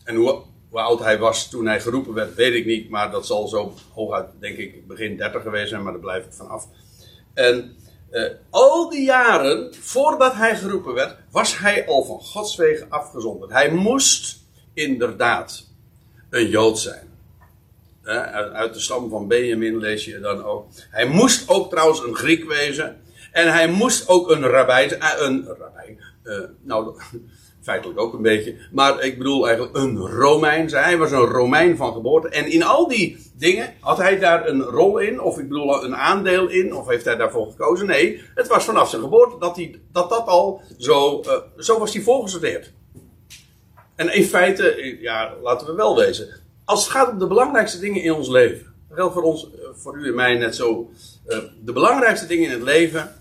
en 0.04 0.16
hoe, 0.16 0.42
hoe, 0.70 0.80
oud 0.80 1.00
hij 1.00 1.18
was 1.18 1.50
toen 1.50 1.66
hij 1.66 1.82
geroepen 1.82 2.14
werd, 2.14 2.36
weet 2.36 2.54
ik 2.54 2.66
niet, 2.66 2.90
maar 2.90 3.12
dat 3.12 3.26
zal 3.26 3.48
zo 3.48 3.74
hooguit, 3.94 4.26
denk 4.40 4.58
ik, 4.58 4.88
begin 4.88 5.18
30 5.18 5.42
geweest 5.42 5.70
zijn, 5.70 5.84
maar 5.84 5.92
daar 5.92 6.02
blijf 6.02 6.26
ik 6.26 6.34
vanaf. 6.34 6.68
En 7.34 7.76
uh, 8.12 8.30
al 8.50 8.90
die 8.90 9.06
jaren 9.06 9.76
voordat 9.76 10.34
hij 10.34 10.56
geroepen 10.56 10.94
werd, 10.94 11.16
was 11.32 11.58
hij 11.58 11.88
al 11.88 12.04
van 12.04 12.20
Gods 12.22 12.56
wegen 12.56 12.90
afgezonderd. 12.90 13.52
Hij 13.52 13.72
moest 13.72 14.38
inderdaad 14.74 15.68
een 16.30 16.48
Jood 16.48 16.80
zijn. 16.80 17.14
Uh, 18.04 18.32
uit 18.32 18.74
de 18.74 18.80
stam 18.80 19.10
van 19.10 19.28
Benjamin 19.28 19.78
lees 19.78 20.06
je 20.06 20.20
dan 20.20 20.44
ook. 20.44 20.68
Hij 20.90 21.06
moest 21.06 21.50
ook 21.50 21.70
trouwens 21.70 22.04
een 22.04 22.16
Griek 22.16 22.48
wezen. 22.48 23.02
En 23.32 23.52
hij 23.52 23.68
moest 23.68 24.08
ook 24.08 24.32
een 24.32 24.44
rabbijn. 24.44 24.92
Uh, 24.92 25.14
een 25.18 25.46
rabbijn. 25.46 26.00
nou, 26.62 26.96
feitelijk 27.66 28.00
ook 28.00 28.14
een 28.14 28.22
beetje. 28.22 28.56
Maar 28.72 29.04
ik 29.04 29.18
bedoel 29.18 29.48
eigenlijk 29.48 29.78
een 29.78 29.98
Romein. 29.98 30.70
Hij 30.70 30.98
was 30.98 31.12
een 31.12 31.26
Romein 31.26 31.78
van 31.78 31.94
geboorte. 31.94 32.30
En 32.30 32.52
in 32.52 32.64
al 32.64 32.88
die 32.88 33.18
dingen 33.34 33.74
had 33.80 33.98
hij 33.98 34.20
daar 34.20 34.48
een 34.48 34.62
rol 34.62 34.98
in, 34.98 35.22
of 35.22 35.40
ik 35.40 35.48
bedoel 35.48 35.84
een 35.84 35.96
aandeel 35.96 36.48
in, 36.48 36.76
of 36.76 36.88
heeft 36.88 37.06
hij 37.06 37.16
daarvoor 37.16 37.52
gekozen? 37.52 37.88
Nee, 37.88 38.22
het 38.36 38.48
was 38.48 38.64
vanaf 38.64 38.90
zijn 38.90 39.02
geboorte 39.02 39.40
dat 39.40 39.56
hij, 39.56 39.80
dat, 39.92 40.10
dat 40.10 40.28
al 40.28 40.62
zo, 40.78 41.22
uh, 41.26 41.32
zo 41.58 41.80
was 41.80 41.94
hij 41.94 42.04
voorgesorteerd. 42.04 42.74
En 43.96 44.14
in 44.14 44.24
feite, 44.26 44.98
ja, 45.00 45.34
laten 45.42 45.68
we 45.68 45.74
wel 45.74 45.96
wezen. 45.96 46.28
Als 46.66 46.84
het 46.84 46.92
gaat 46.92 47.12
om 47.12 47.20
de 47.20 47.28
belangrijkste 47.28 47.80
dingen 47.80 48.02
in 48.02 48.14
ons 48.14 48.28
leven. 48.28 48.74
Dat 48.88 48.98
geldt 48.98 49.14
voor 49.14 49.24
ons, 49.24 49.44
eh, 49.44 49.68
voor 49.74 49.98
u 49.98 50.08
en 50.08 50.16
mij 50.16 50.36
net 50.36 50.56
zo. 50.56 50.90
De 51.64 51.74
belangrijkste 51.74 52.28
dingen 52.28 52.46
in 52.46 52.52
het 52.52 52.62
leven. 52.62 53.16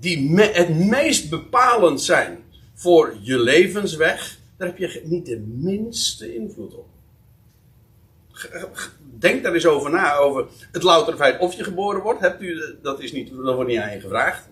Die 0.00 0.30
me, 0.30 0.42
het 0.42 0.78
meest 0.78 1.30
bepalend 1.30 2.00
zijn 2.00 2.39
voor 2.80 3.16
je 3.20 3.38
levensweg, 3.38 4.38
daar 4.56 4.68
heb 4.68 4.78
je 4.78 5.00
niet 5.04 5.26
de 5.26 5.38
minste 5.38 6.34
invloed 6.34 6.74
op. 6.74 6.86
Denk 9.18 9.42
daar 9.42 9.52
eens 9.52 9.66
over 9.66 9.90
na, 9.90 10.16
over 10.16 10.46
het 10.72 10.82
loutere 10.82 11.16
feit 11.16 11.40
of 11.40 11.54
je 11.54 11.64
geboren 11.64 12.02
wordt. 12.02 12.20
Hebt 12.20 12.42
u, 12.42 12.62
dat, 12.82 13.00
is 13.00 13.12
niet, 13.12 13.30
dat 13.44 13.54
wordt 13.54 13.70
niet 13.70 13.78
aan 13.78 13.92
je 13.92 14.00
gevraagd. 14.00 14.48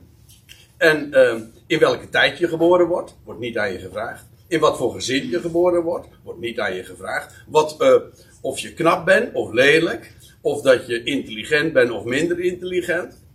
En 0.76 1.08
uh, 1.10 1.34
in 1.66 1.78
welke 1.78 2.08
tijd 2.08 2.38
je 2.38 2.48
geboren 2.48 2.86
wordt, 2.86 3.16
wordt 3.24 3.40
niet 3.40 3.58
aan 3.58 3.72
je 3.72 3.78
gevraagd. 3.78 4.24
In 4.46 4.60
wat 4.60 4.76
voor 4.76 4.92
gezin 4.92 5.30
je 5.30 5.40
geboren 5.40 5.82
wordt, 5.82 6.08
wordt 6.22 6.40
niet 6.40 6.60
aan 6.60 6.74
je 6.74 6.84
gevraagd. 6.84 7.34
Wat, 7.46 7.76
uh, 7.80 7.94
of 8.40 8.58
je 8.58 8.72
knap 8.72 9.04
bent 9.04 9.34
of 9.34 9.52
lelijk. 9.52 10.12
Of 10.40 10.62
dat 10.62 10.86
je 10.86 11.02
intelligent 11.02 11.72
bent 11.72 11.90
of 11.90 12.04
minder 12.04 12.40
intelligent. 12.40 13.26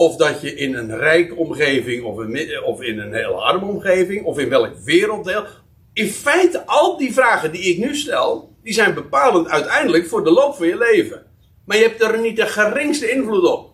Of 0.00 0.16
dat 0.16 0.40
je 0.40 0.54
in 0.54 0.74
een 0.74 0.96
rijke 0.96 1.34
omgeving 1.34 2.04
of, 2.04 2.16
een, 2.16 2.62
of 2.64 2.82
in 2.82 2.98
een 2.98 3.14
heel 3.14 3.44
arme 3.44 3.66
omgeving, 3.66 4.24
of 4.24 4.38
in 4.38 4.48
welk 4.48 4.76
werelddeel. 4.84 5.44
In 5.92 6.08
feite, 6.08 6.66
al 6.66 6.96
die 6.96 7.12
vragen 7.12 7.52
die 7.52 7.62
ik 7.62 7.78
nu 7.78 7.96
stel, 7.96 8.56
die 8.62 8.72
zijn 8.72 8.94
bepalend 8.94 9.48
uiteindelijk 9.48 10.06
voor 10.06 10.24
de 10.24 10.30
loop 10.30 10.54
van 10.54 10.66
je 10.66 10.78
leven. 10.78 11.26
Maar 11.64 11.76
je 11.76 11.82
hebt 11.82 12.02
er 12.02 12.20
niet 12.20 12.36
de 12.36 12.46
geringste 12.46 13.10
invloed 13.10 13.44
op. 13.44 13.70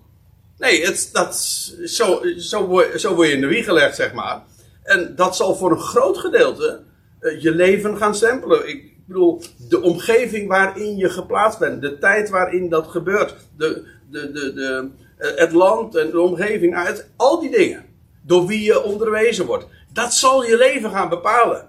Nee, 0.59 0.85
het, 0.85 1.09
dat, 1.13 1.37
zo, 1.85 2.23
zo, 2.39 2.67
word, 2.67 3.01
zo 3.01 3.25
je 3.25 3.33
in 3.33 3.41
de 3.41 3.47
wieg 3.47 3.65
gelegd, 3.65 3.97
zeg 3.97 4.13
maar. 4.13 4.43
En 4.83 5.13
dat 5.17 5.37
zal 5.37 5.55
voor 5.55 5.71
een 5.71 5.81
groot 5.81 6.19
gedeelte 6.19 6.83
uh, 7.21 7.43
je 7.43 7.51
leven 7.51 7.97
gaan 7.97 8.15
stempelen. 8.15 8.69
Ik 8.69 8.93
bedoel, 9.07 9.43
de 9.69 9.83
omgeving 9.83 10.49
waarin 10.49 10.97
je 10.97 11.09
geplaatst 11.09 11.59
bent, 11.59 11.83
de 11.83 11.99
tijd 11.99 12.31
waarin 12.31 12.69
dat 12.69 12.87
gebeurt, 12.87 13.35
de, 13.57 13.87
de, 14.11 14.33
de, 14.33 14.53
de, 14.53 14.65
eh, 14.65 15.06
het 15.17 15.53
land 15.53 15.97
en 15.97 16.11
de 16.11 16.21
omgeving, 16.21 16.75
uit, 16.75 17.09
al 17.17 17.41
die 17.41 17.51
dingen. 17.51 17.85
Door 18.23 18.47
wie 18.47 18.63
je 18.63 18.83
onderwezen 18.83 19.47
wordt. 19.47 19.67
Dat 19.93 20.15
zal 20.15 20.45
je 20.45 20.57
leven 20.57 20.91
gaan 20.91 21.09
bepalen. 21.09 21.69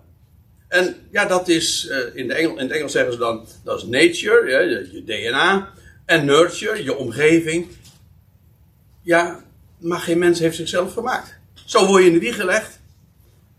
En 0.68 0.96
ja, 1.12 1.25
dat 1.25 1.48
is, 1.48 1.88
uh, 1.92 2.16
in, 2.16 2.27
de 2.27 2.42
in 2.42 2.58
het 2.58 2.72
Engels 2.72 2.92
zeggen 2.92 3.13
ze 3.13 3.20
dan, 3.20 3.46
dat 3.63 3.77
is 3.77 3.84
nature, 3.84 4.50
je, 4.50 4.89
je 4.92 5.04
DNA. 5.04 5.70
En 6.06 6.25
nurture, 6.25 6.84
je 6.84 6.96
omgeving. 6.96 7.68
Ja, 9.01 9.44
maar 9.80 10.00
geen 10.00 10.18
mens 10.18 10.39
heeft 10.39 10.56
zichzelf 10.56 10.94
gemaakt. 10.94 11.39
Zo 11.66 11.86
word 11.86 12.01
je 12.01 12.08
in 12.08 12.13
de 12.13 12.20
wieg 12.20 12.36
gelegd. 12.36 12.80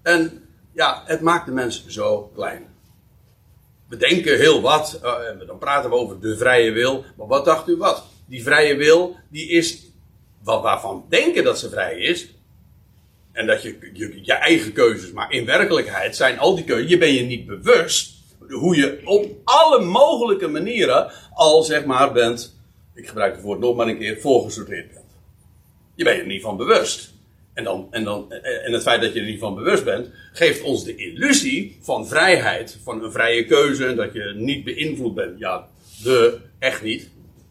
En 0.02 0.44
ja, 0.72 1.02
het 1.06 1.20
maakt 1.20 1.46
de 1.46 1.52
mens 1.52 1.86
zo 1.86 2.30
klein. 2.34 2.66
We 3.88 3.96
denken 3.96 4.38
heel 4.38 4.60
wat, 4.60 5.00
uh, 5.02 5.46
dan 5.46 5.58
praten 5.58 5.90
we 5.90 5.96
over 5.96 6.20
de 6.20 6.36
vrije 6.36 6.72
wil. 6.72 7.04
Maar 7.16 7.26
wat 7.26 7.44
dacht 7.44 7.68
u 7.68 7.76
wat? 7.76 8.04
Die 8.28 8.42
vrije 8.42 8.76
wil, 8.76 9.16
die 9.30 9.48
is 9.48 9.86
wat 10.42 10.62
waarvan 10.62 11.04
denken 11.08 11.44
dat 11.44 11.58
ze 11.58 11.70
vrij 11.70 11.98
is. 11.98 12.28
En 13.32 13.46
dat 13.46 13.62
je, 13.62 14.18
je 14.22 14.32
eigen 14.32 14.72
keuzes, 14.72 15.12
maar 15.12 15.32
in 15.32 15.44
werkelijkheid 15.44 16.16
zijn 16.16 16.38
al 16.38 16.54
die 16.54 16.64
keuzes, 16.64 16.90
je 16.90 16.98
ben 16.98 17.12
je 17.12 17.22
niet 17.22 17.46
bewust 17.46 18.16
hoe 18.50 18.76
je 18.76 19.00
op 19.04 19.26
alle 19.44 19.84
mogelijke 19.84 20.48
manieren 20.48 21.10
al 21.34 21.62
zeg 21.62 21.84
maar 21.84 22.12
bent, 22.12 22.56
ik 22.94 23.08
gebruik 23.08 23.34
het 23.34 23.42
woord 23.42 23.60
nog 23.60 23.76
maar 23.76 23.88
een 23.88 23.98
keer, 23.98 24.20
voorgesorteerd 24.20 24.92
bent. 24.92 25.04
Je 25.94 26.04
bent 26.04 26.20
er 26.20 26.26
niet 26.26 26.42
van 26.42 26.56
bewust. 26.56 27.16
En, 27.54 27.64
dan, 27.64 27.86
en, 27.90 28.04
dan, 28.04 28.32
en 28.32 28.72
het 28.72 28.82
feit 28.82 29.00
dat 29.00 29.12
je 29.12 29.20
er 29.20 29.26
niet 29.26 29.38
van 29.38 29.54
bewust 29.54 29.84
bent, 29.84 30.10
geeft 30.32 30.62
ons 30.62 30.84
de 30.84 30.96
illusie 30.96 31.78
van 31.80 32.06
vrijheid, 32.06 32.78
van 32.82 33.04
een 33.04 33.12
vrije 33.12 33.44
keuze, 33.44 33.86
en 33.86 33.96
dat 33.96 34.12
je 34.12 34.32
niet 34.36 34.64
beïnvloed 34.64 35.14
bent. 35.14 35.38
Ja, 35.38 35.68
de, 36.02 36.38
echt 36.58 36.82
niet. 36.82 37.10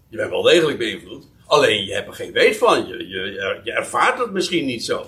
Je 0.09 0.17
bent 0.17 0.29
wel 0.29 0.41
degelijk 0.41 0.77
beïnvloed. 0.77 1.27
Alleen 1.45 1.85
je 1.85 1.93
hebt 1.93 2.07
er 2.07 2.13
geen 2.13 2.31
weet 2.31 2.57
van. 2.57 2.87
Je, 2.87 3.07
je, 3.07 3.61
je 3.63 3.71
ervaart 3.71 4.19
het 4.19 4.31
misschien 4.31 4.65
niet 4.65 4.85
zo. 4.85 5.05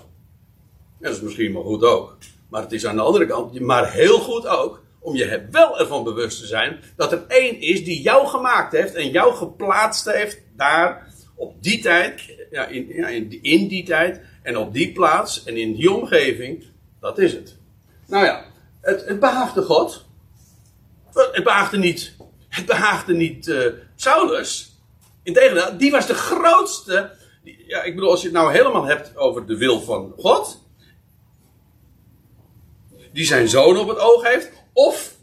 Dat 0.99 1.13
is 1.13 1.21
misschien 1.21 1.51
maar 1.51 1.63
goed 1.63 1.83
ook. 1.83 2.17
Maar 2.49 2.61
het 2.61 2.71
is 2.71 2.85
aan 2.85 2.95
de 2.95 3.01
andere 3.01 3.25
kant, 3.25 3.59
maar 3.59 3.91
heel 3.91 4.19
goed 4.19 4.47
ook, 4.47 4.83
om 4.99 5.15
je 5.15 5.47
wel 5.51 5.79
ervan 5.79 6.03
bewust 6.03 6.39
te 6.39 6.45
zijn 6.45 6.79
dat 6.95 7.11
er 7.11 7.23
één 7.27 7.61
is 7.61 7.83
die 7.83 8.01
jou 8.01 8.27
gemaakt 8.27 8.71
heeft 8.71 8.93
en 8.93 9.09
jou 9.09 9.33
geplaatst 9.33 10.11
heeft 10.11 10.41
daar 10.55 11.13
op 11.35 11.63
die 11.63 11.81
tijd, 11.81 12.35
ja, 12.51 12.65
in, 12.65 12.87
ja, 12.87 13.07
in, 13.41 13.67
die 13.67 13.83
tijd 13.83 14.21
en 14.43 14.57
op 14.57 14.73
die 14.73 14.91
plaats 14.91 15.43
en 15.43 15.57
in 15.57 15.75
die 15.75 15.91
omgeving. 15.91 16.65
Dat 16.99 17.17
is 17.17 17.33
het. 17.33 17.57
Nou 18.07 18.25
ja, 18.25 18.45
het, 18.81 19.19
behaagde 19.19 19.61
God. 19.61 20.05
Het 21.13 21.43
behaagde 21.43 21.77
niet, 21.77 22.15
het 22.49 22.65
behaagde 22.65 23.13
niet 23.13 23.47
uh, 23.47 23.65
Saulus. 23.95 24.68
Integendeel, 25.29 25.77
die 25.77 25.91
was 25.91 26.07
de 26.07 26.13
grootste. 26.13 27.11
Ja, 27.43 27.83
ik 27.83 27.95
bedoel, 27.95 28.11
als 28.11 28.21
je 28.21 28.27
het 28.27 28.35
nou 28.35 28.51
helemaal 28.51 28.85
hebt 28.85 29.17
over 29.17 29.45
de 29.45 29.57
wil 29.57 29.81
van 29.81 30.13
God. 30.17 30.67
Die 33.13 33.25
zijn 33.25 33.47
zoon 33.47 33.77
op 33.77 33.87
het 33.87 33.99
oog 33.99 34.23
heeft. 34.23 34.51
Of, 34.73 35.15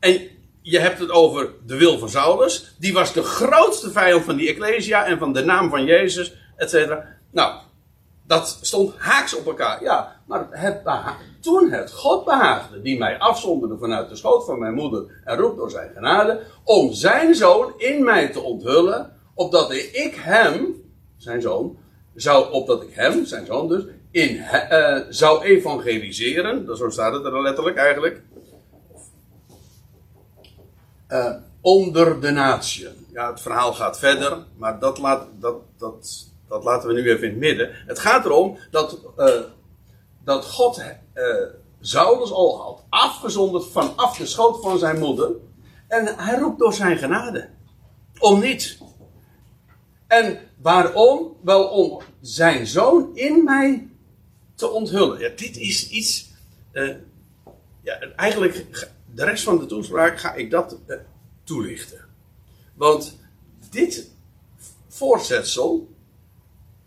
en 0.00 0.28
je 0.62 0.78
hebt 0.78 0.98
het 0.98 1.10
over 1.10 1.50
de 1.66 1.76
wil 1.76 1.98
van 1.98 2.08
Saulus. 2.08 2.74
Die 2.78 2.92
was 2.92 3.12
de 3.12 3.22
grootste 3.22 3.90
vijand 3.90 4.24
van 4.24 4.36
die 4.36 4.48
Ecclesia 4.48 5.04
en 5.04 5.18
van 5.18 5.32
de 5.32 5.44
naam 5.44 5.70
van 5.70 5.84
Jezus, 5.84 6.34
et. 6.56 6.88
Nou, 7.30 7.60
dat 8.26 8.58
stond 8.60 8.94
haaks 8.96 9.36
op 9.36 9.46
elkaar. 9.46 9.82
Ja, 9.82 10.20
maar 10.26 10.46
het 10.50 10.82
toen 11.40 11.70
het 11.70 11.92
God 11.92 12.24
behaagde, 12.24 12.82
die 12.82 12.98
mij 12.98 13.18
afzonderde 13.18 13.78
vanuit 13.78 14.08
de 14.08 14.16
schoot 14.16 14.44
van 14.44 14.58
mijn 14.58 14.74
moeder 14.74 15.20
en 15.24 15.36
roept 15.36 15.56
door 15.56 15.70
zijn 15.70 15.90
genade, 15.94 16.40
om 16.64 16.92
zijn 16.92 17.34
zoon 17.34 17.72
in 17.76 18.04
mij 18.04 18.28
te 18.28 18.40
onthullen, 18.40 19.13
opdat 19.34 19.72
ik 19.72 20.14
hem, 20.14 20.82
zijn 21.16 21.42
zoon, 21.42 21.76
zou, 22.14 22.52
opdat 22.52 22.82
ik 22.82 22.94
hem, 22.94 23.24
zijn 23.24 23.46
zoon 23.46 23.68
dus, 23.68 23.84
in, 24.10 24.34
uh, 24.34 24.98
zou 25.08 25.44
evangeliseren, 25.44 26.76
zo 26.76 26.90
staat 26.90 27.12
het 27.12 27.24
er 27.24 27.42
letterlijk 27.42 27.76
eigenlijk, 27.76 28.22
uh, 31.08 31.34
onder 31.60 32.20
de 32.20 32.30
natie. 32.30 32.88
Ja, 33.12 33.30
het 33.30 33.40
verhaal 33.40 33.72
gaat 33.72 33.98
verder, 33.98 34.38
maar 34.56 34.78
dat, 34.78 34.98
laat, 34.98 35.26
dat, 35.38 35.56
dat, 35.78 36.28
dat 36.48 36.64
laten 36.64 36.88
we 36.88 36.94
nu 36.94 37.10
even 37.10 37.22
in 37.22 37.30
het 37.30 37.38
midden. 37.38 37.70
Het 37.86 37.98
gaat 37.98 38.24
erom 38.24 38.58
dat, 38.70 38.98
uh, 39.18 39.40
dat 40.24 40.44
God 40.44 40.82
Saulus 41.80 42.32
al 42.32 42.62
had 42.62 42.84
afgezonderd 42.88 43.66
vanaf 43.66 44.16
de 44.16 44.26
schoot 44.26 44.62
van 44.62 44.78
zijn 44.78 44.98
moeder. 44.98 45.30
En 45.88 46.16
hij 46.16 46.38
roept 46.38 46.58
door 46.58 46.72
zijn 46.72 46.98
genade. 46.98 47.48
Om 48.18 48.40
niets. 48.40 48.78
En 50.14 50.38
waarom? 50.60 51.36
Wel 51.42 51.64
om 51.64 52.02
zijn 52.20 52.66
zoon 52.66 53.10
in 53.16 53.44
mij 53.44 53.88
te 54.54 54.68
onthullen. 54.68 55.18
Ja, 55.18 55.28
dit 55.36 55.56
is 55.56 55.88
iets. 55.90 56.30
Uh, 56.72 56.94
ja, 57.82 57.98
eigenlijk, 58.16 58.66
de 59.14 59.24
rest 59.24 59.44
van 59.44 59.58
de 59.58 59.66
toespraak 59.66 60.18
ga 60.20 60.34
ik 60.34 60.50
dat 60.50 60.78
uh, 60.86 60.96
toelichten. 61.44 62.04
Want 62.74 63.18
dit 63.70 64.10
voorzetsel 64.88 65.88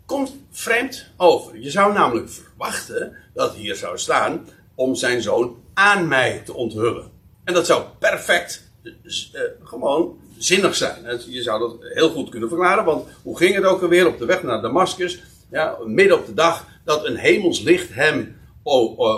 komt 0.06 0.36
vreemd 0.50 1.06
over. 1.16 1.58
Je 1.58 1.70
zou 1.70 1.92
namelijk 1.92 2.30
verwachten 2.30 3.16
dat 3.34 3.54
hier 3.54 3.74
zou 3.74 3.98
staan 3.98 4.46
om 4.74 4.94
zijn 4.94 5.22
zoon 5.22 5.62
aan 5.74 6.08
mij 6.08 6.42
te 6.44 6.54
onthullen. 6.54 7.10
En 7.44 7.54
dat 7.54 7.66
zou 7.66 7.84
perfect, 7.98 8.70
uh, 8.82 9.40
gewoon 9.62 10.20
zinnig 10.38 10.74
zijn. 10.74 11.20
Je 11.28 11.42
zou 11.42 11.60
dat 11.60 11.76
heel 11.80 12.10
goed 12.10 12.28
kunnen 12.28 12.48
verklaren, 12.48 12.84
want 12.84 13.08
hoe 13.22 13.36
ging 13.36 13.54
het 13.54 13.64
ook 13.64 13.82
alweer 13.82 14.06
op 14.06 14.18
de 14.18 14.24
weg 14.24 14.42
naar 14.42 14.62
Damascus? 14.62 15.22
Ja, 15.50 15.78
midden 15.84 16.18
op 16.18 16.26
de 16.26 16.34
dag 16.34 16.66
dat 16.84 17.06
een 17.06 17.16
hemelslicht 17.16 17.94
hem 17.94 18.36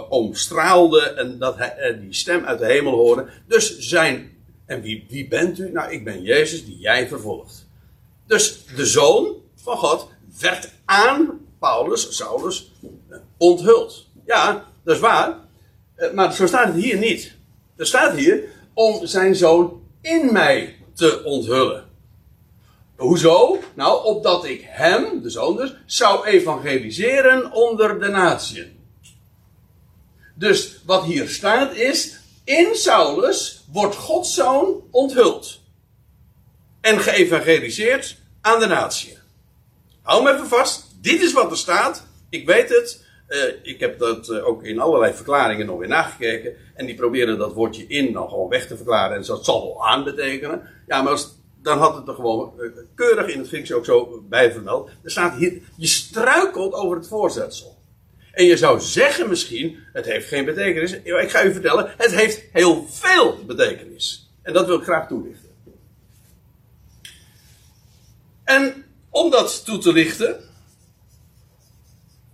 omstraalde 0.08 1.00
en 1.00 1.38
dat 1.38 1.56
hij 1.56 1.76
eh, 1.76 2.00
die 2.00 2.14
stem 2.14 2.44
uit 2.44 2.58
de 2.58 2.66
hemel 2.66 2.92
hoorde. 2.92 3.26
Dus 3.46 3.78
zijn, 3.78 4.30
en 4.66 4.80
wie, 4.80 5.06
wie 5.08 5.28
bent 5.28 5.58
u? 5.58 5.70
Nou, 5.72 5.92
ik 5.92 6.04
ben 6.04 6.22
Jezus 6.22 6.64
die 6.64 6.78
jij 6.78 7.08
vervolgt. 7.08 7.66
Dus 8.26 8.64
de 8.76 8.86
zoon 8.86 9.34
van 9.54 9.76
God 9.76 10.08
werd 10.40 10.70
aan 10.84 11.40
Paulus, 11.58 12.16
Saulus, 12.16 12.72
onthuld. 13.36 14.06
Ja, 14.26 14.64
dat 14.84 14.94
is 14.94 15.00
waar. 15.00 15.38
Eh, 15.94 16.12
maar 16.12 16.32
zo 16.34 16.46
staat 16.46 16.66
het 16.66 16.82
hier 16.82 16.98
niet. 16.98 17.34
Er 17.76 17.86
staat 17.86 18.16
hier 18.16 18.42
om 18.74 19.06
zijn 19.06 19.36
zoon 19.36 19.82
in 20.00 20.32
mij 20.32 20.76
te 21.00 21.24
onthullen. 21.24 21.84
Hoezo? 22.96 23.58
Nou, 23.74 24.04
opdat 24.04 24.44
ik 24.44 24.64
hem, 24.66 25.22
de 25.22 25.30
zoon 25.30 25.56
dus, 25.56 25.74
zou 25.86 26.26
evangeliseren 26.26 27.52
onder 27.52 28.00
de 28.00 28.08
natieën. 28.08 28.78
Dus 30.34 30.80
wat 30.84 31.04
hier 31.04 31.28
staat 31.28 31.74
is, 31.74 32.18
in 32.44 32.74
Saulus 32.74 33.64
wordt 33.72 33.96
Gods 33.96 34.34
zoon 34.34 34.82
onthuld. 34.90 35.60
En 36.80 37.00
geëvangeliseerd 37.00 38.16
aan 38.40 38.60
de 38.60 38.66
natie. 38.66 39.18
Hou 40.02 40.22
me 40.22 40.32
even 40.32 40.48
vast, 40.48 40.86
dit 41.00 41.22
is 41.22 41.32
wat 41.32 41.50
er 41.50 41.56
staat. 41.56 42.06
Ik 42.28 42.46
weet 42.46 42.68
het, 42.68 43.04
uh, 43.30 43.44
ik 43.62 43.80
heb 43.80 43.98
dat 43.98 44.28
uh, 44.28 44.46
ook 44.46 44.64
in 44.64 44.80
allerlei 44.80 45.14
verklaringen 45.14 45.66
nog 45.66 45.78
weer 45.78 45.88
nagekeken. 45.88 46.54
En 46.74 46.86
die 46.86 46.94
proberen 46.94 47.38
dat 47.38 47.52
woordje 47.52 47.86
in 47.86 48.12
dan 48.12 48.28
gewoon 48.28 48.48
weg 48.48 48.66
te 48.66 48.76
verklaren. 48.76 49.16
En 49.16 49.22
dat 49.22 49.44
zal 49.44 49.62
wel 49.62 49.86
aan 49.86 50.04
betekenen. 50.04 50.62
Ja, 50.86 51.02
maar 51.02 51.18
dan 51.62 51.78
had 51.78 51.96
het 51.96 52.08
er 52.08 52.14
gewoon 52.14 52.52
uh, 52.58 52.70
keurig 52.94 53.26
in 53.26 53.38
het 53.38 53.48
Grieks 53.48 53.72
ook 53.72 53.84
zo 53.84 54.24
bij 54.28 54.52
vermeld. 54.52 54.90
Er 55.02 55.10
staat 55.10 55.34
hier, 55.36 55.62
je 55.76 55.86
struikelt 55.86 56.72
over 56.72 56.96
het 56.96 57.08
voorzetsel. 57.08 57.78
En 58.32 58.44
je 58.44 58.56
zou 58.56 58.80
zeggen 58.80 59.28
misschien, 59.28 59.78
het 59.92 60.06
heeft 60.06 60.28
geen 60.28 60.44
betekenis. 60.44 60.92
Ik 60.92 61.30
ga 61.30 61.44
u 61.44 61.52
vertellen, 61.52 61.94
het 61.96 62.14
heeft 62.14 62.44
heel 62.52 62.86
veel 62.88 63.38
betekenis. 63.46 64.30
En 64.42 64.52
dat 64.52 64.66
wil 64.66 64.76
ik 64.76 64.82
graag 64.82 65.08
toelichten. 65.08 65.50
En 68.44 68.84
om 69.10 69.30
dat 69.30 69.64
toe 69.64 69.78
te 69.78 69.92
lichten, 69.92 70.49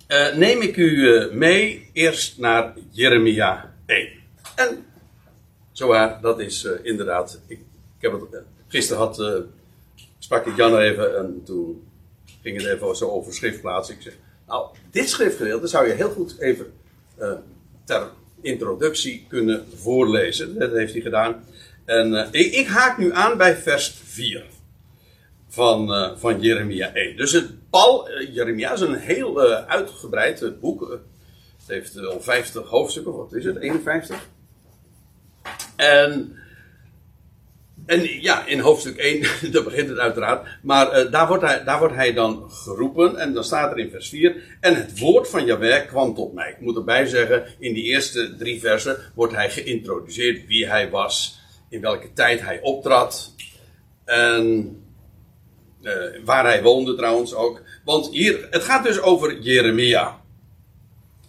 uh, 0.09 0.35
neem 0.35 0.63
ik 0.63 0.77
u 0.77 0.91
uh, 0.91 1.33
mee 1.33 1.91
eerst 1.93 2.39
naar 2.39 2.75
Jeremia 2.91 3.75
1. 3.87 4.09
En 4.57 4.85
zowaar, 5.73 6.21
dat 6.21 6.41
is 6.41 6.65
uh, 6.65 6.73
inderdaad. 6.83 7.41
Ik, 7.47 7.59
ik, 7.99 8.03
heb 8.03 8.13
het, 8.13 8.43
gisteren 8.69 9.03
had, 9.03 9.43
sprak 10.19 10.47
ik 10.47 10.57
Jan 10.57 10.79
even 10.79 11.19
en 11.19 11.43
toen 11.45 11.89
ging 12.43 12.57
het 12.57 12.67
even 12.67 12.97
zo 12.97 13.09
over 13.09 13.35
schriftplaatsen. 13.35 13.95
Ik 13.95 14.03
zeg, 14.03 14.13
nou, 14.47 14.67
dit 14.91 15.09
schriftgedeelte 15.09 15.67
zou 15.67 15.87
je 15.89 15.93
heel 15.93 16.11
goed 16.11 16.37
even 16.39 16.73
ter 17.85 18.11
introductie 18.41 19.27
kunnen 19.29 19.67
voorlezen. 19.75 20.59
Dat 20.59 20.73
heeft 20.73 20.93
hij 20.93 21.03
gedaan. 21.03 21.45
En 21.85 22.29
ik, 22.31 22.53
ik 22.53 22.67
haak 22.67 22.99
nu 22.99 23.13
aan 23.13 23.37
bij 23.37 23.57
vers 23.57 24.01
4 24.05 24.45
van, 25.49 25.89
van 26.19 26.41
Jeremia 26.41 26.93
1. 26.95 27.17
Dus 27.17 27.33
het 27.33 27.51
Paul, 27.77 28.11
uh, 28.11 28.35
Jeremia 28.35 28.73
is 28.73 28.81
een 28.81 28.95
heel 28.95 29.49
uh, 29.49 29.67
uitgebreid 29.67 30.61
boek. 30.61 30.91
het 30.91 31.67
heeft 31.67 31.95
wel 31.95 32.21
50 32.21 32.69
hoofdstukken, 32.69 33.17
wat 33.17 33.33
is 33.33 33.45
het? 33.45 33.57
51? 33.57 34.29
En, 35.77 36.37
en 37.87 38.23
ja, 38.23 38.47
in 38.47 38.59
hoofdstuk 38.59 38.97
1, 38.97 39.21
daar 39.53 39.63
begint 39.63 39.89
het 39.89 39.99
uiteraard. 39.99 40.47
Maar 40.63 41.11
daar, 41.11 41.29
wordt 41.29 41.43
hij, 41.43 41.65
daar 41.65 41.79
wordt 41.79 41.95
hij 41.95 42.13
dan 42.13 42.51
geroepen. 42.51 43.17
En 43.17 43.35
dan 43.35 43.45
staat 43.45 43.71
er 43.71 43.79
in 43.79 43.91
vers 43.91 44.09
4. 44.09 44.37
En 44.61 44.75
het 44.75 44.99
woord 44.99 45.29
van 45.29 45.45
Jahweh 45.45 45.87
kwam 45.87 46.15
tot 46.15 46.33
mij. 46.33 46.51
Ik 46.51 46.61
moet 46.61 46.77
erbij 46.77 47.07
zeggen, 47.07 47.47
in 47.59 47.75
die 47.75 47.85
eerste 47.85 48.37
drie 48.37 48.61
versen 48.61 48.97
wordt 49.15 49.35
hij 49.35 49.51
geïntroduceerd 49.51 50.47
wie 50.47 50.69
hij 50.69 50.91
was. 50.91 51.41
In 51.69 51.81
welke 51.81 52.13
tijd 52.13 52.41
hij 52.41 52.61
optrad. 52.61 53.35
En 54.05 54.77
waar 56.25 56.45
hij 56.45 56.63
woonde 56.63 56.95
trouwens 56.95 57.35
ook. 57.35 57.63
Want 57.87 58.09
hier, 58.09 58.47
het 58.51 58.63
gaat 58.63 58.85
dus 58.85 59.01
over 59.01 59.41
Jeremia. 59.41 60.21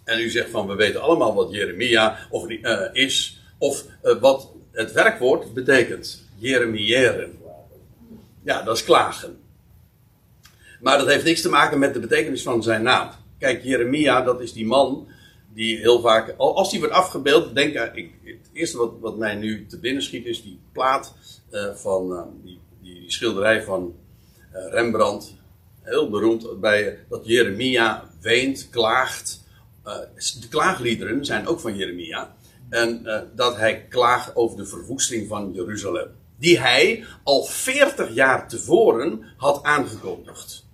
En 0.04 0.20
u 0.20 0.30
zegt 0.30 0.50
van, 0.50 0.66
we 0.66 0.74
weten 0.74 1.00
allemaal 1.00 1.34
wat 1.34 1.52
Jeremia 1.52 2.18
of, 2.30 2.48
uh, 2.48 2.80
is. 2.92 3.40
Of 3.58 3.84
uh, 4.02 4.20
wat 4.20 4.52
het 4.72 4.92
werkwoord 4.92 5.54
betekent. 5.54 6.24
Jeremiëren. 6.38 7.38
Ja, 8.44 8.62
dat 8.62 8.76
is 8.76 8.84
klagen. 8.84 9.38
Maar 10.80 10.98
dat 10.98 11.06
heeft 11.06 11.24
niks 11.24 11.40
te 11.40 11.48
maken 11.48 11.78
met 11.78 11.94
de 11.94 12.00
betekenis 12.00 12.42
van 12.42 12.62
zijn 12.62 12.82
naam. 12.82 13.10
Kijk, 13.38 13.62
Jeremia, 13.62 14.22
dat 14.22 14.40
is 14.40 14.52
die 14.52 14.66
man 14.66 15.08
die 15.54 15.78
heel 15.78 16.00
vaak, 16.00 16.34
als 16.36 16.70
die 16.70 16.78
wordt 16.78 16.94
afgebeeld, 16.94 17.54
denk 17.54 17.74
ik, 17.74 18.10
het 18.24 18.50
eerste 18.52 18.78
wat, 18.78 18.92
wat 19.00 19.16
mij 19.16 19.34
nu 19.34 19.66
te 19.66 19.78
binnen 19.78 20.02
schiet 20.02 20.26
is 20.26 20.42
die 20.42 20.58
plaat 20.72 21.14
van 21.74 22.30
die, 22.44 22.60
die, 22.82 23.04
schilderij 23.06 23.62
van 23.62 23.94
eh, 24.52 24.72
Rembrandt, 24.72 25.37
heel 25.88 26.10
beroemd 26.10 26.60
bij 26.60 26.98
dat 27.08 27.26
Jeremia 27.26 28.10
weent, 28.20 28.68
klaagt. 28.70 29.46
Uh, 29.86 29.94
de 30.40 30.48
klaagliederen 30.48 31.24
zijn 31.24 31.46
ook 31.46 31.60
van 31.60 31.76
Jeremia. 31.76 32.36
En 32.68 33.02
uh, 33.04 33.20
dat 33.34 33.56
hij 33.56 33.86
klaagt 33.88 34.36
over 34.36 34.56
de 34.56 34.66
verwoesting 34.66 35.28
van 35.28 35.52
Jeruzalem. 35.52 36.08
Die 36.38 36.60
hij 36.60 37.04
al 37.22 37.44
40 37.44 38.14
jaar 38.14 38.48
tevoren 38.48 39.22
had 39.36 39.62
aangekondigd. 39.62 40.66